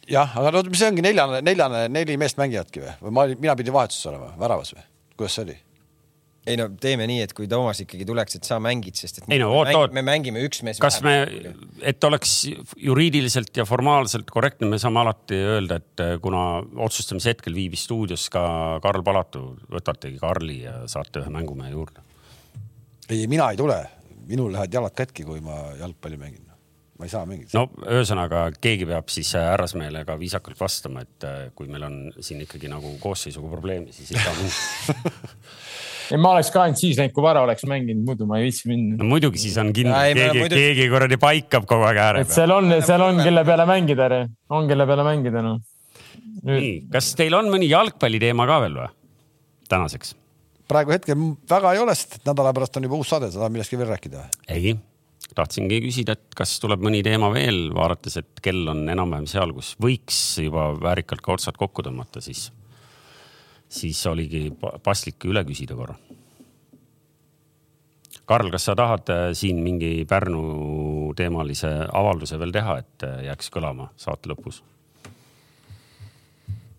jah, 0.09 0.34
aga 0.39 0.55
no 0.55 0.65
see 0.71 0.89
ongi 0.89 1.05
neljane, 1.05 1.43
neljane, 1.45 1.86
neli 1.93 2.17
meest 2.19 2.39
mängivadki 2.41 2.84
või, 2.84 2.97
või 3.05 3.15
ma, 3.19 3.30
mina 3.38 3.55
pidin 3.59 3.75
vahetuses 3.75 4.11
olema, 4.11 4.34
väravas 4.39 4.73
või, 4.75 4.86
kuidas 5.15 5.38
see 5.38 5.47
oli? 5.47 5.57
ei 6.47 6.55
no 6.55 6.69
teeme 6.80 7.03
nii, 7.09 7.19
et 7.25 7.34
kui 7.36 7.47
Toomas 7.51 7.82
ikkagi 7.84 8.05
tuleks, 8.07 8.38
et 8.39 8.47
sa 8.47 8.55
mängid, 8.63 8.95
sest 8.95 9.19
et 9.19 9.25
ei 9.36 9.41
no 9.41 9.49
oot, 9.51 9.67
oot. 9.75 9.93
me 9.95 10.03
mängime 10.05 10.41
üks 10.47 10.61
mees. 10.63 10.80
kas 10.82 11.01
me, 11.05 11.17
et 11.84 12.03
oleks 12.07 12.38
juriidiliselt 12.80 13.59
ja 13.59 13.65
formaalselt 13.67 14.32
korrektne, 14.32 14.69
me 14.71 14.80
saame 14.82 15.01
alati 15.03 15.41
öelda, 15.43 15.82
et 15.82 16.05
eh, 16.05 16.13
kuna 16.23 16.45
otsustamise 16.88 17.36
hetkel 17.36 17.57
viibis 17.57 17.84
stuudios 17.88 18.30
ka 18.34 18.45
Karl 18.84 19.03
Palatu, 19.05 19.43
võtategi 19.75 20.21
Karli 20.23 20.61
ja 20.63 20.80
saate 20.89 21.25
ühe 21.25 21.34
mängumehe 21.36 21.73
juurde. 21.75 22.05
ei, 23.09 23.28
mina 23.28 23.51
ei 23.51 23.59
tule 23.59 23.82
minul 24.28 24.51
lähevad 24.53 24.73
jalad 24.80 24.95
katki, 24.97 25.25
kui 25.28 25.41
ma 25.43 25.57
jalgpalli 25.80 26.19
mängin. 26.19 26.43
ma 26.97 27.05
ei 27.05 27.11
saa 27.13 27.25
mängida. 27.30 27.53
no 27.53 27.67
ühesõnaga, 27.86 28.47
keegi 28.61 28.88
peab 28.89 29.11
siis 29.13 29.36
härrasmehele 29.38 30.01
ka 30.05 30.15
viisakalt 30.17 30.59
vastama, 30.59 31.03
et 31.05 31.28
äh, 31.28 31.36
kui 31.55 31.69
meil 31.69 31.86
on 31.86 31.97
siin 32.19 32.41
ikkagi 32.41 32.71
nagu 32.71 32.95
koosseisuga 33.03 33.51
probleeme, 33.51 33.93
siis 33.93 34.15
ei 34.15 34.23
saa 34.23 34.34
ei, 36.11 36.17
ma 36.17 36.34
oleks 36.34 36.49
ka 36.53 36.63
ainult 36.65 36.82
siis 36.82 36.97
läinud, 36.97 37.13
kui 37.13 37.25
Vara 37.25 37.45
oleks 37.45 37.67
mänginud, 37.69 38.01
muidu 38.07 38.25
ma 38.30 38.41
ei 38.41 38.49
viitsi 38.49 38.71
minna. 38.71 38.97
no 38.97 39.11
muidugi, 39.13 39.43
siis 39.45 39.57
on 39.61 39.69
kindel, 39.78 39.93
keegi 40.17 40.41
muidu..., 40.41 40.61
keegi 40.63 40.91
kuradi 40.91 41.21
paikab 41.21 41.69
kogu 41.69 41.86
aeg 41.86 42.01
ääre 42.01 42.23
peal. 42.23 42.32
et 42.32 42.38
seal 42.39 42.57
on, 42.57 42.78
seal 42.89 43.07
on, 43.11 43.25
kelle 43.30 43.45
peale 43.45 43.69
mängida, 43.69 44.11
on 44.57 44.69
kelle 44.71 44.89
peale 44.89 45.05
mängida 45.07 45.45
noh 45.45 45.61
nii, 46.47 46.71
kas 46.93 47.11
teil 47.17 47.36
on 47.38 47.49
mõni 47.51 47.69
jalgpalliteema 47.71 48.47
ka 48.49 48.61
veel 48.65 48.80
või? 48.82 48.89
tänaseks? 49.71 50.15
Praegu 50.68 50.93
hetkel 50.95 51.18
väga 51.49 51.74
ei 51.74 51.82
ole, 51.82 51.95
sest 51.95 52.20
nädala 52.28 52.53
pärast 52.55 52.78
on 52.78 52.88
juba 52.88 52.99
uus 52.99 53.09
saade, 53.13 53.32
sa 53.32 53.41
tahad 53.41 53.55
millestki 53.55 53.80
veel 53.80 53.91
rääkida 53.93 54.26
ei, 54.53 54.76
tahtsingi 55.38 55.80
küsida, 55.86 56.18
et 56.18 56.38
kas 56.38 56.57
tuleb 56.63 56.84
mõni 56.84 57.01
teema 57.05 57.30
veel, 57.34 57.68
vaadates, 57.76 58.20
et 58.22 58.43
kell 58.43 58.68
on 58.72 58.86
enam-vähem 58.91 59.28
seal, 59.30 59.53
kus 59.55 59.74
võiks 59.84 60.20
juba 60.43 60.70
väärikalt 60.82 61.24
ka 61.26 61.36
otsad 61.38 61.59
kokku 61.59 61.86
tõmmata, 61.88 62.24
siis, 62.24 62.47
siis 63.70 64.03
oligi 64.09 64.49
paslik 64.84 65.28
üle 65.30 65.45
küsida 65.47 65.78
korra. 65.80 65.97
Karl, 68.28 68.49
kas 68.51 68.65
sa 68.68 68.74
tahad 68.76 69.07
äh, 69.13 69.30
siin 69.39 69.61
mingi 69.63 70.01
Pärnu 70.07 71.13
teemalise 71.15 71.70
avalduse 71.95 72.36
veel 72.41 72.51
teha, 72.51 72.82
et 72.82 73.05
äh, 73.07 73.22
jääks 73.30 73.47
kõlama 73.53 73.88
saate 73.95 74.28
lõpus? 74.34 74.59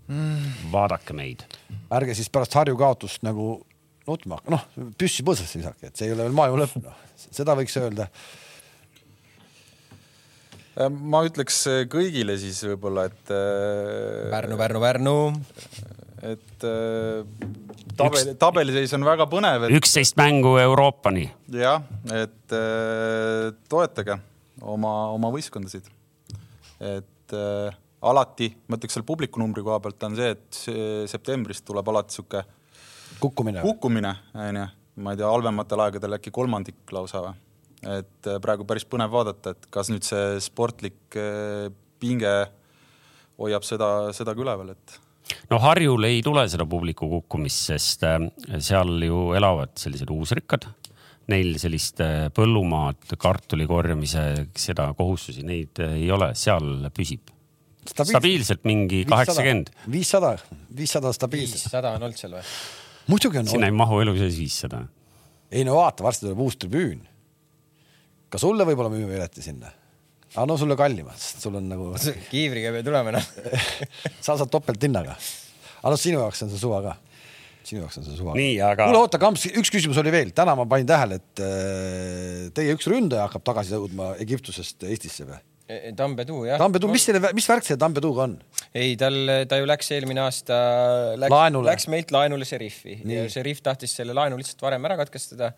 mm.. 0.08 0.68
vaadake 0.72 1.16
meid. 1.16 1.44
ärge 1.92 2.14
siis 2.14 2.30
pärast 2.32 2.56
Harju 2.56 2.76
kaotust 2.76 3.24
nagu 3.26 3.48
nutma 4.08 4.40
hakka, 4.40 4.56
noh 4.56 4.92
püssi 4.98 5.24
põõsasse 5.26 5.60
visake, 5.60 5.90
et 5.90 5.96
see 5.96 6.08
ei 6.08 6.16
ole 6.16 6.26
veel 6.26 6.36
maailma 6.36 6.64
lõpp, 6.64 6.80
noh 6.82 7.04
seda 7.26 7.56
võiks 7.58 7.76
öelda. 7.80 8.08
Äh, 10.78 10.88
ma 10.88 11.24
ütleks 11.26 11.62
äh, 11.70 11.82
kõigile 11.90 12.38
siis 12.40 12.60
võib-olla, 12.66 13.08
et. 13.10 13.34
Äh, 13.34 14.28
Pärnu, 14.34 14.58
Pärnu, 14.60 14.82
Pärnu. 14.84 15.16
et 16.28 16.64
tabeli, 17.98 18.32
tabeliseis 18.38 18.94
on 18.96 19.04
väga 19.06 19.28
põnev 19.30 19.68
et.... 19.68 19.74
üksteist 19.78 20.16
mängu 20.18 20.56
Euroopani. 20.58 21.28
jah, 21.54 21.84
et 22.10 22.56
toetage 23.70 24.16
oma, 24.66 24.94
oma 25.14 25.30
võistkondasid. 25.30 25.86
et 26.82 27.36
äh, 27.38 27.78
alati, 28.02 28.50
ma 28.66 28.78
ütleks 28.78 28.98
selle 28.98 29.06
publiku 29.06 29.42
numbri 29.42 29.62
koha 29.66 29.78
pealt 29.82 30.08
on 30.10 30.18
see, 30.18 30.34
et 30.34 31.10
septembrist 31.10 31.64
tuleb 31.66 31.86
alati 31.90 32.18
sihuke 32.18 32.42
kukkumine, 33.20 33.62
kukkumine, 33.64 34.14
onju, 34.34 34.64
ma 35.02 35.14
ei 35.14 35.20
tea, 35.20 35.28
halvematel 35.30 35.84
aegadel 35.86 36.18
äkki 36.18 36.32
kolmandik 36.34 36.94
lausa 36.94 37.22
või. 37.26 37.34
et 37.98 38.30
äh, 38.30 38.40
praegu 38.42 38.66
päris 38.68 38.86
põnev 38.88 39.12
vaadata, 39.14 39.54
et 39.54 39.68
kas 39.74 39.90
nüüd 39.92 40.06
see 40.06 40.38
sportlik 40.42 41.18
äh, 41.18 41.68
pinge 42.02 42.34
hoiab 43.38 43.66
seda, 43.66 44.10
seda 44.16 44.34
ka 44.34 44.44
üleval, 44.44 44.74
et 44.74 44.98
no 45.52 45.60
Harjul 45.62 46.08
ei 46.08 46.20
tule 46.26 46.46
seda 46.50 46.66
publiku 46.68 47.10
kukkumist, 47.10 47.70
sest 47.72 48.04
äh, 48.08 48.20
seal 48.58 48.96
ju 49.06 49.30
elavad 49.38 49.76
sellised 49.78 50.10
uusrikkad. 50.14 50.70
Neil 51.28 51.58
sellist 51.60 51.98
põllumaad, 52.32 53.10
kartuli 53.20 53.66
korjamise, 53.68 54.22
seda 54.56 54.86
kohustusi, 54.96 55.42
neid 55.44 55.76
ei 55.84 56.06
ole, 56.08 56.30
seal 56.32 56.88
püsib 56.96 57.34
stabiilselt, 57.88 58.16
stabiilselt 58.16 58.64
mingi 58.68 59.04
kaheksakümmend. 59.08 59.70
viissada, 59.90 60.36
viissada 60.76 61.12
stabiilselt. 61.12 61.64
viissada 61.64 61.94
on 61.96 62.08
olnud 62.08 62.20
seal 62.20 62.36
või? 62.36 62.44
Muidugi 63.08 63.40
on. 63.40 63.50
sinna 63.50 63.70
ei 63.70 63.74
mahu 63.74 64.00
elu 64.04 64.16
sees 64.20 64.38
viissada. 64.40 64.84
ei 65.50 65.64
no 65.66 65.78
vaata, 65.80 66.06
varsti 66.06 66.26
tuleb 66.28 66.44
uus 66.44 66.58
tribüün. 66.60 67.02
ka 68.28 68.40
sulle 68.40 68.66
võib-olla 68.68 68.92
müüme 68.92 69.10
pileti 69.16 69.44
sinna. 69.44 69.72
aga 70.34 70.46
no 70.48 70.58
sulle 70.60 70.76
kallima, 70.78 71.16
sest 71.16 71.44
sul 71.44 71.58
on 71.60 71.68
nagu. 71.72 71.90
kiivriga 72.30 72.72
ei 72.72 72.78
pea 72.78 72.88
tulema 72.90 73.14
enam 73.14 73.28
sa 74.24 74.36
saad 74.36 74.48
topelthinnaga. 74.52 75.18
aga 75.82 75.94
noh, 75.94 76.00
sinu 76.00 76.22
jaoks 76.22 76.46
on 76.46 76.54
see 76.54 76.64
suva 76.64 76.82
ka 76.86 76.96
sinu 77.68 77.82
jaoks 77.82 78.00
on 78.00 78.06
see 78.06 78.16
suva. 78.16 78.34
nii, 78.38 78.56
aga. 78.64 78.88
kuule, 78.88 79.02
oota, 79.04 79.20
Kamps, 79.20 79.46
üks 79.50 79.72
küsimus 79.72 79.98
oli 80.00 80.12
veel. 80.14 80.32
täna 80.36 80.56
ma 80.58 80.66
panin 80.70 80.88
tähele, 80.88 81.20
et 81.20 81.44
äh, 81.44 82.48
teie 82.56 82.76
üks 82.76 82.88
ründaja 82.90 83.28
hakkab 83.28 83.44
tagasi 83.50 83.76
jõudma 83.76 84.14
Egiptusest 84.24 84.86
Eestisse 84.88 85.28
või? 85.28 85.40
E, 85.68 85.90
e, 85.90 85.92
Tambedu 85.92 86.46
jah. 86.48 86.56
Tambedu, 86.56 86.88
mis 86.88 87.02
selle, 87.04 87.20
mis 87.36 87.44
värk 87.44 87.66
selle 87.66 87.80
Tambeduga 87.80 88.24
on? 88.24 88.38
ei, 88.72 88.94
tal, 89.00 89.16
ta 89.50 89.58
ju 89.60 89.66
läks 89.68 89.90
eelmine 89.92 90.22
aasta, 90.24 90.56
läks, 91.20 91.58
läks 91.66 91.86
meilt 91.92 92.12
laenule 92.14 92.46
Šerifi 92.48 92.94
ja 93.04 93.26
Šerif 93.28 93.60
tahtis 93.64 93.92
selle 93.98 94.14
laenu 94.16 94.38
lihtsalt 94.40 94.64
varem 94.64 94.86
ära 94.88 94.96
katkestada 94.96 95.50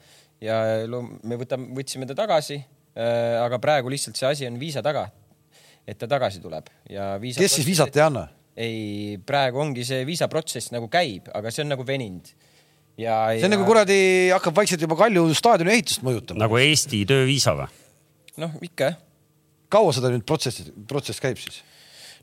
ja 0.43 0.57
me 0.91 1.39
võtame, 1.39 1.69
võtsime 1.77 2.09
ta 2.11 2.17
tagasi. 2.19 2.59
Äh, 2.91 3.37
aga 3.39 3.61
praegu 3.63 3.93
lihtsalt 3.93 4.19
see 4.19 4.27
asi 4.27 4.49
on 4.49 4.57
viisa 4.59 4.83
taga, 4.83 5.05
et 5.87 5.95
ta 6.01 6.09
tagasi 6.11 6.43
tuleb 6.43 6.67
ja 6.91 7.13
viisa. 7.23 7.39
kes 7.39 7.61
siis 7.61 7.69
viisat 7.69 7.95
ei 7.95 8.03
anna? 8.03 8.25
ei, 8.59 8.81
praegu 9.23 9.63
ongi 9.63 9.85
see 9.87 10.03
viisaprotsess 10.09 10.73
nagu 10.75 10.89
käib, 10.91 11.29
aga 11.39 11.53
see 11.55 11.63
on 11.63 11.71
nagu 11.71 11.87
veninud 11.87 12.33
ja, 12.99 13.29
see 13.31 13.47
on 13.47 13.47
ja... 13.47 13.53
nagu 13.55 13.69
kuradi, 13.69 14.01
hakkab 14.35 14.59
vaikselt 14.59 14.83
juba 14.83 14.99
Kalju 14.99 15.29
staadioni 15.39 15.77
ehitust 15.77 16.03
mõjutama. 16.03 16.43
nagu 16.43 16.59
Eesti 16.59 17.05
tööviisa 17.07 17.55
või? 17.61 17.71
noh, 18.43 18.59
ikka 18.67 18.91
jah 18.91 18.99
kaua 19.71 19.93
seda 19.97 20.11
nüüd 20.13 20.27
protsess, 20.27 20.71
protsess 20.91 21.23
käib 21.23 21.39
siis? 21.41 21.63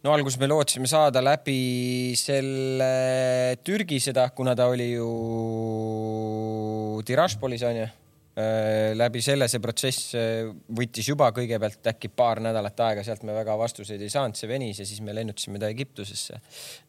no 0.04 0.14
alguses 0.14 0.39
me 0.39 0.50
lootsime 0.52 0.89
saada 0.89 1.24
läbi 1.24 2.14
selle 2.20 3.58
Türgi 3.66 4.00
seda, 4.04 4.30
kuna 4.36 4.56
ta 4.56 4.70
oli 4.72 4.91
ju 4.93 5.08
Tiražpolis 7.08 7.64
onju 7.66 7.88
läbi 8.98 9.22
selle 9.26 9.48
see 9.50 9.62
protsess 9.64 10.12
äh, 10.18 10.50
võttis 10.78 11.08
juba 11.10 11.32
kõigepealt 11.34 11.90
äkki 11.90 12.12
paar 12.14 12.42
nädalat 12.44 12.80
aega, 12.86 13.06
sealt 13.06 13.24
me 13.26 13.34
väga 13.34 13.56
vastuseid 13.58 14.02
ei 14.04 14.12
saanud, 14.14 14.38
see 14.38 14.50
venis 14.50 14.82
ja 14.84 14.86
siis 14.86 15.02
me 15.06 15.16
lennutasime 15.18 15.58
ta 15.62 15.70
Egiptusesse. 15.74 16.38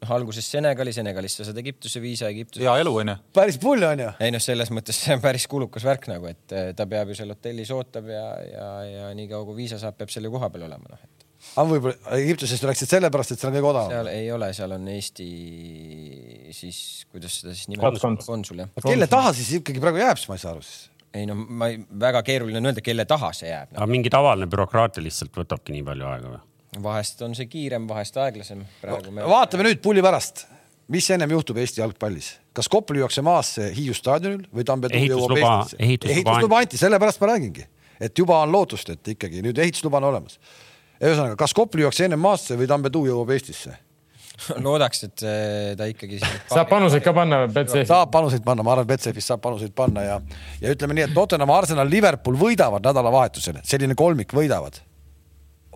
noh, 0.03 0.11
alguses 0.19 0.51
Senegali, 0.51 0.93
Senegalist 0.93 1.41
sa 1.41 1.49
saad 1.49 1.61
Egiptuse 1.63 2.03
viisa, 2.05 2.29
Egiptus. 2.29 2.61
hea 2.61 2.75
elu 2.83 2.93
onju. 3.03 3.17
päris 3.37 3.57
pull 3.63 3.87
onju. 3.89 4.11
ei 4.21 4.35
noh, 4.35 4.45
selles 4.45 4.73
mõttes 4.75 4.99
see 5.05 5.17
on 5.17 5.25
päris 5.25 5.47
kulukas 5.49 5.87
värk 5.89 6.11
nagu, 6.13 6.29
et 6.29 6.53
äh, 6.53 6.75
ta 6.77 6.89
peab 6.91 7.15
ju 7.15 7.17
seal 7.23 7.33
hotellis 7.33 7.73
ootab 7.73 8.13
ja, 8.13 8.27
ja, 8.45 8.69
ja 8.89 9.09
niikaua 9.17 9.49
kui 9.49 9.63
viisa 9.63 9.81
saab, 9.81 9.97
peab 9.97 10.13
seal 10.13 10.29
ju 10.29 10.35
kohapeal 10.37 10.69
olema, 10.69 10.93
noh 10.93 11.01
et 11.01 11.27
aga 11.55 11.67
võib-olla 11.71 12.19
Egiptusest 12.19 12.65
läksid 12.67 12.93
sellepärast, 12.93 13.33
et 13.33 13.41
seal 13.41 13.53
on 13.53 13.57
kõige 13.57 13.71
odavam? 13.71 13.95
seal 13.95 14.13
ei 14.13 14.29
ole, 14.35 14.53
seal 14.57 14.77
on 14.77 14.85
Eesti 14.99 15.31
siis, 16.61 16.85
kuidas 17.09 17.41
seda 17.41 17.57
siis 17.57 17.73
nimetada, 17.73 18.15
konsul 18.27 18.65
jah. 18.67 18.77
kelle 18.85 19.09
taha 19.09 19.33
siis 19.39 19.55
ikkagi 19.63 19.81
praegu 19.81 20.05
jääb, 20.05 20.21
siis 20.21 20.29
ma 20.29 20.37
ei 20.37 20.45
saa 20.45 20.53
aru 20.53 20.67
siis 20.67 20.98
ei 21.15 21.27
no 21.29 21.35
ma 21.35 21.71
ei, 21.73 21.81
väga 22.01 22.23
keeruline 22.27 22.61
on 22.61 22.71
öelda, 22.71 22.85
kelle 22.85 23.05
taha 23.09 23.33
see 23.37 23.49
jääb 23.51 23.73
no.. 23.73 23.81
aga 23.81 23.89
mingi 23.91 24.13
tavaline 24.13 24.49
bürokraatia 24.51 25.05
lihtsalt 25.05 25.35
võtabki 25.37 25.75
nii 25.77 25.87
palju 25.87 26.09
aega 26.11 26.35
või? 26.35 26.45
vahest 26.85 27.23
on 27.25 27.35
see 27.39 27.49
kiirem, 27.49 27.89
vahest 27.89 28.17
aeglasem. 28.21 28.63
praegu 28.83 29.13
me... 29.15 29.25
vaatame 29.29 29.69
nüüd 29.69 29.81
pulli 29.85 30.05
pärast, 30.05 30.45
mis 30.93 31.09
ennem 31.15 31.33
juhtub 31.33 31.59
Eesti 31.63 31.83
jalgpallis, 31.83 32.31
kas 32.57 32.69
kopp 32.73 32.93
lüüakse 32.97 33.25
maasse 33.25 33.71
Hiiu 33.77 33.97
staadionil 33.97 34.47
või 34.55 34.67
Tambetu 34.69 35.01
jõuab 35.01 35.37
Eestisse? 35.39 35.81
ehitusluba 35.81 36.63
anti, 36.63 36.81
sellepärast 36.81 37.25
ma 37.25 37.33
räägingi, 37.33 37.67
et 38.01 38.25
juba 38.25 38.43
on 38.45 38.53
lootust, 38.53 38.93
et 38.95 39.15
ikkagi 39.17 39.43
nüüd 39.45 39.59
ehitusluba 39.65 40.03
on 40.03 40.11
olemas. 40.13 40.39
ühesõnaga, 41.01 41.37
kas 41.41 41.57
kopp 41.57 41.77
lüüakse 41.79 42.09
ennem 42.09 42.21
maasse 42.21 42.59
või 42.59 42.69
Tambetu 42.71 43.07
jõuab 43.09 43.33
Eestisse? 43.37 43.79
loodaks, 44.66 45.05
et 45.09 45.24
ta 45.78 45.89
ikkagi. 45.91 46.20
saab 46.55 46.68
panuseid 46.70 47.05
ka 47.05 47.14
panna 47.16 47.45
Betsafe? 47.51 47.86
saab 47.89 48.12
panuseid 48.14 48.45
panna, 48.47 48.66
ma 48.66 48.74
arvan, 48.74 48.89
et 48.89 48.93
Betsafe'is 48.95 49.30
saab 49.32 49.43
panuseid 49.45 49.74
panna 49.76 50.05
ja, 50.07 50.18
ja 50.62 50.74
ütleme 50.74 50.97
nii, 50.99 51.09
et 51.09 51.16
Tottenham, 51.16 51.53
Arsenal, 51.55 51.89
Liverpool 51.91 52.39
võidavad 52.39 52.84
nädalavahetusel, 52.86 53.62
selline 53.66 53.97
kolmik 53.99 54.34
võidavad. 54.36 54.82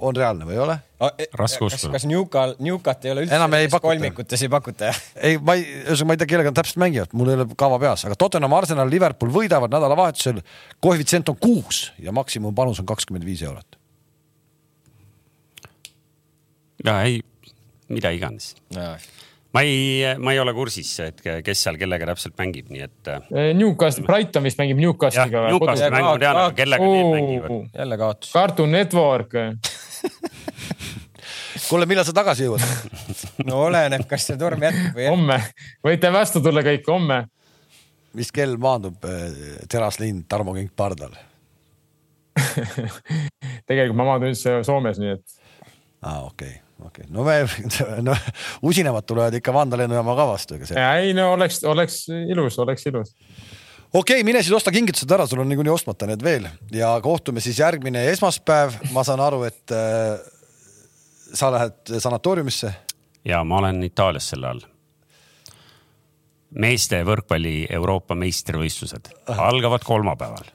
on 0.02 0.16
reaalne 0.16 0.46
või 0.46 0.56
ei 0.56 0.58
ole? 0.58 0.74
E, 1.18 1.26
raske 1.38 1.62
uskuda. 1.64 1.92
kas 1.94 2.06
Newcal, 2.10 2.56
Newcat 2.62 3.04
ei 3.06 3.12
ole 3.12 3.22
üldse 3.24 3.36
enam 3.38 3.54
ei 3.54 3.68
kolmikutes 3.70 4.42
ei 4.42 4.50
pakuta? 4.50 4.92
ei, 5.26 5.38
ma 5.38 5.54
ei, 5.58 5.66
ühesõnaga 5.84 6.08
ma 6.08 6.16
ei 6.16 6.22
tea, 6.22 6.30
kellega 6.32 6.50
nad 6.50 6.58
täpselt 6.58 6.80
mängivad, 6.82 7.14
mul 7.18 7.30
ei 7.30 7.38
ole 7.38 7.46
kava 7.58 7.78
peas, 7.82 8.06
aga 8.08 8.18
Tottenham, 8.18 8.54
Arsenal, 8.58 8.90
Liverpool 8.90 9.30
võidavad 9.34 9.70
nädalavahetusel. 9.74 10.42
koefitsient 10.82 11.30
on 11.30 11.38
kuus 11.42 11.84
ja 12.02 12.14
maksimumpanus 12.14 12.82
on 12.82 12.88
kakskümmend 12.90 13.26
viis 13.26 13.42
eurot. 13.46 13.78
ja 16.82 17.02
ei 17.06 17.20
mida 17.88 18.12
iganes. 18.14 18.54
ma 19.52 19.60
ei, 19.66 20.04
ma 20.18 20.32
ei 20.32 20.40
ole 20.40 20.54
kursis, 20.56 20.92
et 21.04 21.20
kes 21.22 21.64
seal 21.66 21.76
kellega 21.80 22.06
täpselt 22.12 22.36
mängib, 22.40 22.70
nii 22.72 22.86
et. 22.86 23.12
Eh, 23.12 23.50
Newcastle, 23.58 24.06
Brighton 24.06 24.46
vist 24.46 24.60
mängib 24.60 24.80
Newcastle'iga. 24.80 25.48
Newcastle 25.50 25.90
mängib, 25.92 26.08
ma 26.08 26.18
tean, 26.22 26.40
aga 26.44 26.56
kellega 26.62 26.88
oh, 26.88 26.96
need 26.96 27.12
mängivad. 27.18 27.58
jälle 27.82 28.00
kaotus. 28.04 28.32
Cartoon 28.32 28.72
Network 28.78 29.36
kuule, 31.68 31.86
millal 31.88 32.06
sa 32.06 32.14
tagasi 32.16 32.46
jõuad 32.46 32.64
no 33.48 33.62
oleneb, 33.66 34.04
kas 34.08 34.26
see 34.28 34.38
torm 34.40 34.62
jätkub 34.64 34.98
või. 34.98 35.06
homme, 35.10 35.38
võite 35.84 36.10
vastu 36.14 36.42
tulla 36.44 36.64
kõik 36.66 36.88
homme. 36.90 37.22
mis 38.18 38.32
kell 38.34 38.58
maandub 38.60 39.04
äh, 39.08 39.28
teraslind 39.70 40.26
Tarmo 40.28 40.54
Kink 40.56 40.74
pardal 40.76 41.14
tegelikult 43.68 43.98
ma 43.98 44.08
maandun 44.12 44.32
üldse 44.32 44.60
Soomes, 44.66 45.00
nii 45.02 45.16
et. 45.16 45.40
aa 46.02 46.18
ah,, 46.18 46.20
okei 46.28 46.56
okay 46.58 46.61
okei 46.86 47.04
okay., 47.04 47.14
no 47.14 47.24
me, 47.24 47.38
no 48.08 48.16
usinemad 48.68 49.06
tulevad 49.08 49.34
ikka 49.38 49.54
Vanda 49.54 49.78
lennujaama 49.80 50.16
ka 50.18 50.26
vastu, 50.28 50.58
ega 50.58 50.68
see. 50.68 50.84
ei 51.02 51.14
no 51.16 51.32
oleks, 51.36 51.62
oleks 51.68 52.04
ilus, 52.12 52.58
oleks 52.62 52.86
ilus. 52.90 53.14
okei 53.92 54.20
okay,, 54.20 54.26
mine 54.26 54.42
siis 54.42 54.56
osta 54.56 54.74
kingitused 54.74 55.10
ära, 55.10 55.26
sul 55.26 55.42
on 55.44 55.50
niikuinii 55.52 55.74
ostmata 55.74 56.08
need 56.10 56.24
veel 56.24 56.48
ja 56.74 56.94
kohtume 57.04 57.44
siis 57.44 57.60
järgmine 57.62 58.04
esmaspäev. 58.12 58.78
ma 58.92 59.04
saan 59.06 59.22
aru, 59.24 59.42
et 59.48 59.74
äh, 59.76 60.20
sa 61.32 61.52
lähed 61.54 61.96
sanatooriumisse. 61.98 62.74
ja 63.24 63.44
ma 63.44 63.62
olen 63.62 63.82
Itaalias 63.84 64.30
selle 64.34 64.52
all. 64.52 64.64
meeste 66.50 67.02
võrkpalli 67.08 67.66
Euroopa 67.70 68.14
meistrivõistlused 68.18 69.12
algavad 69.38 69.84
kolmapäeval. 69.86 70.48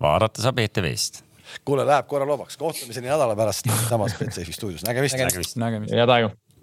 vaadata 0.00 0.42
saab 0.42 0.64
ETV-st 0.64 1.29
kuule, 1.64 1.86
läheb 1.88 2.06
korra 2.10 2.28
lobaks, 2.28 2.56
kohtumiseni 2.60 3.10
nädala 3.10 3.36
pärast 3.36 3.68
samas 3.88 4.16
Betsafe 4.18 4.52
stuudios, 4.52 4.84
nägemist. 4.88 5.18
nägemist, 5.18 5.56
nägemist. 5.60 5.94
head 5.94 6.16
aegu 6.18 6.34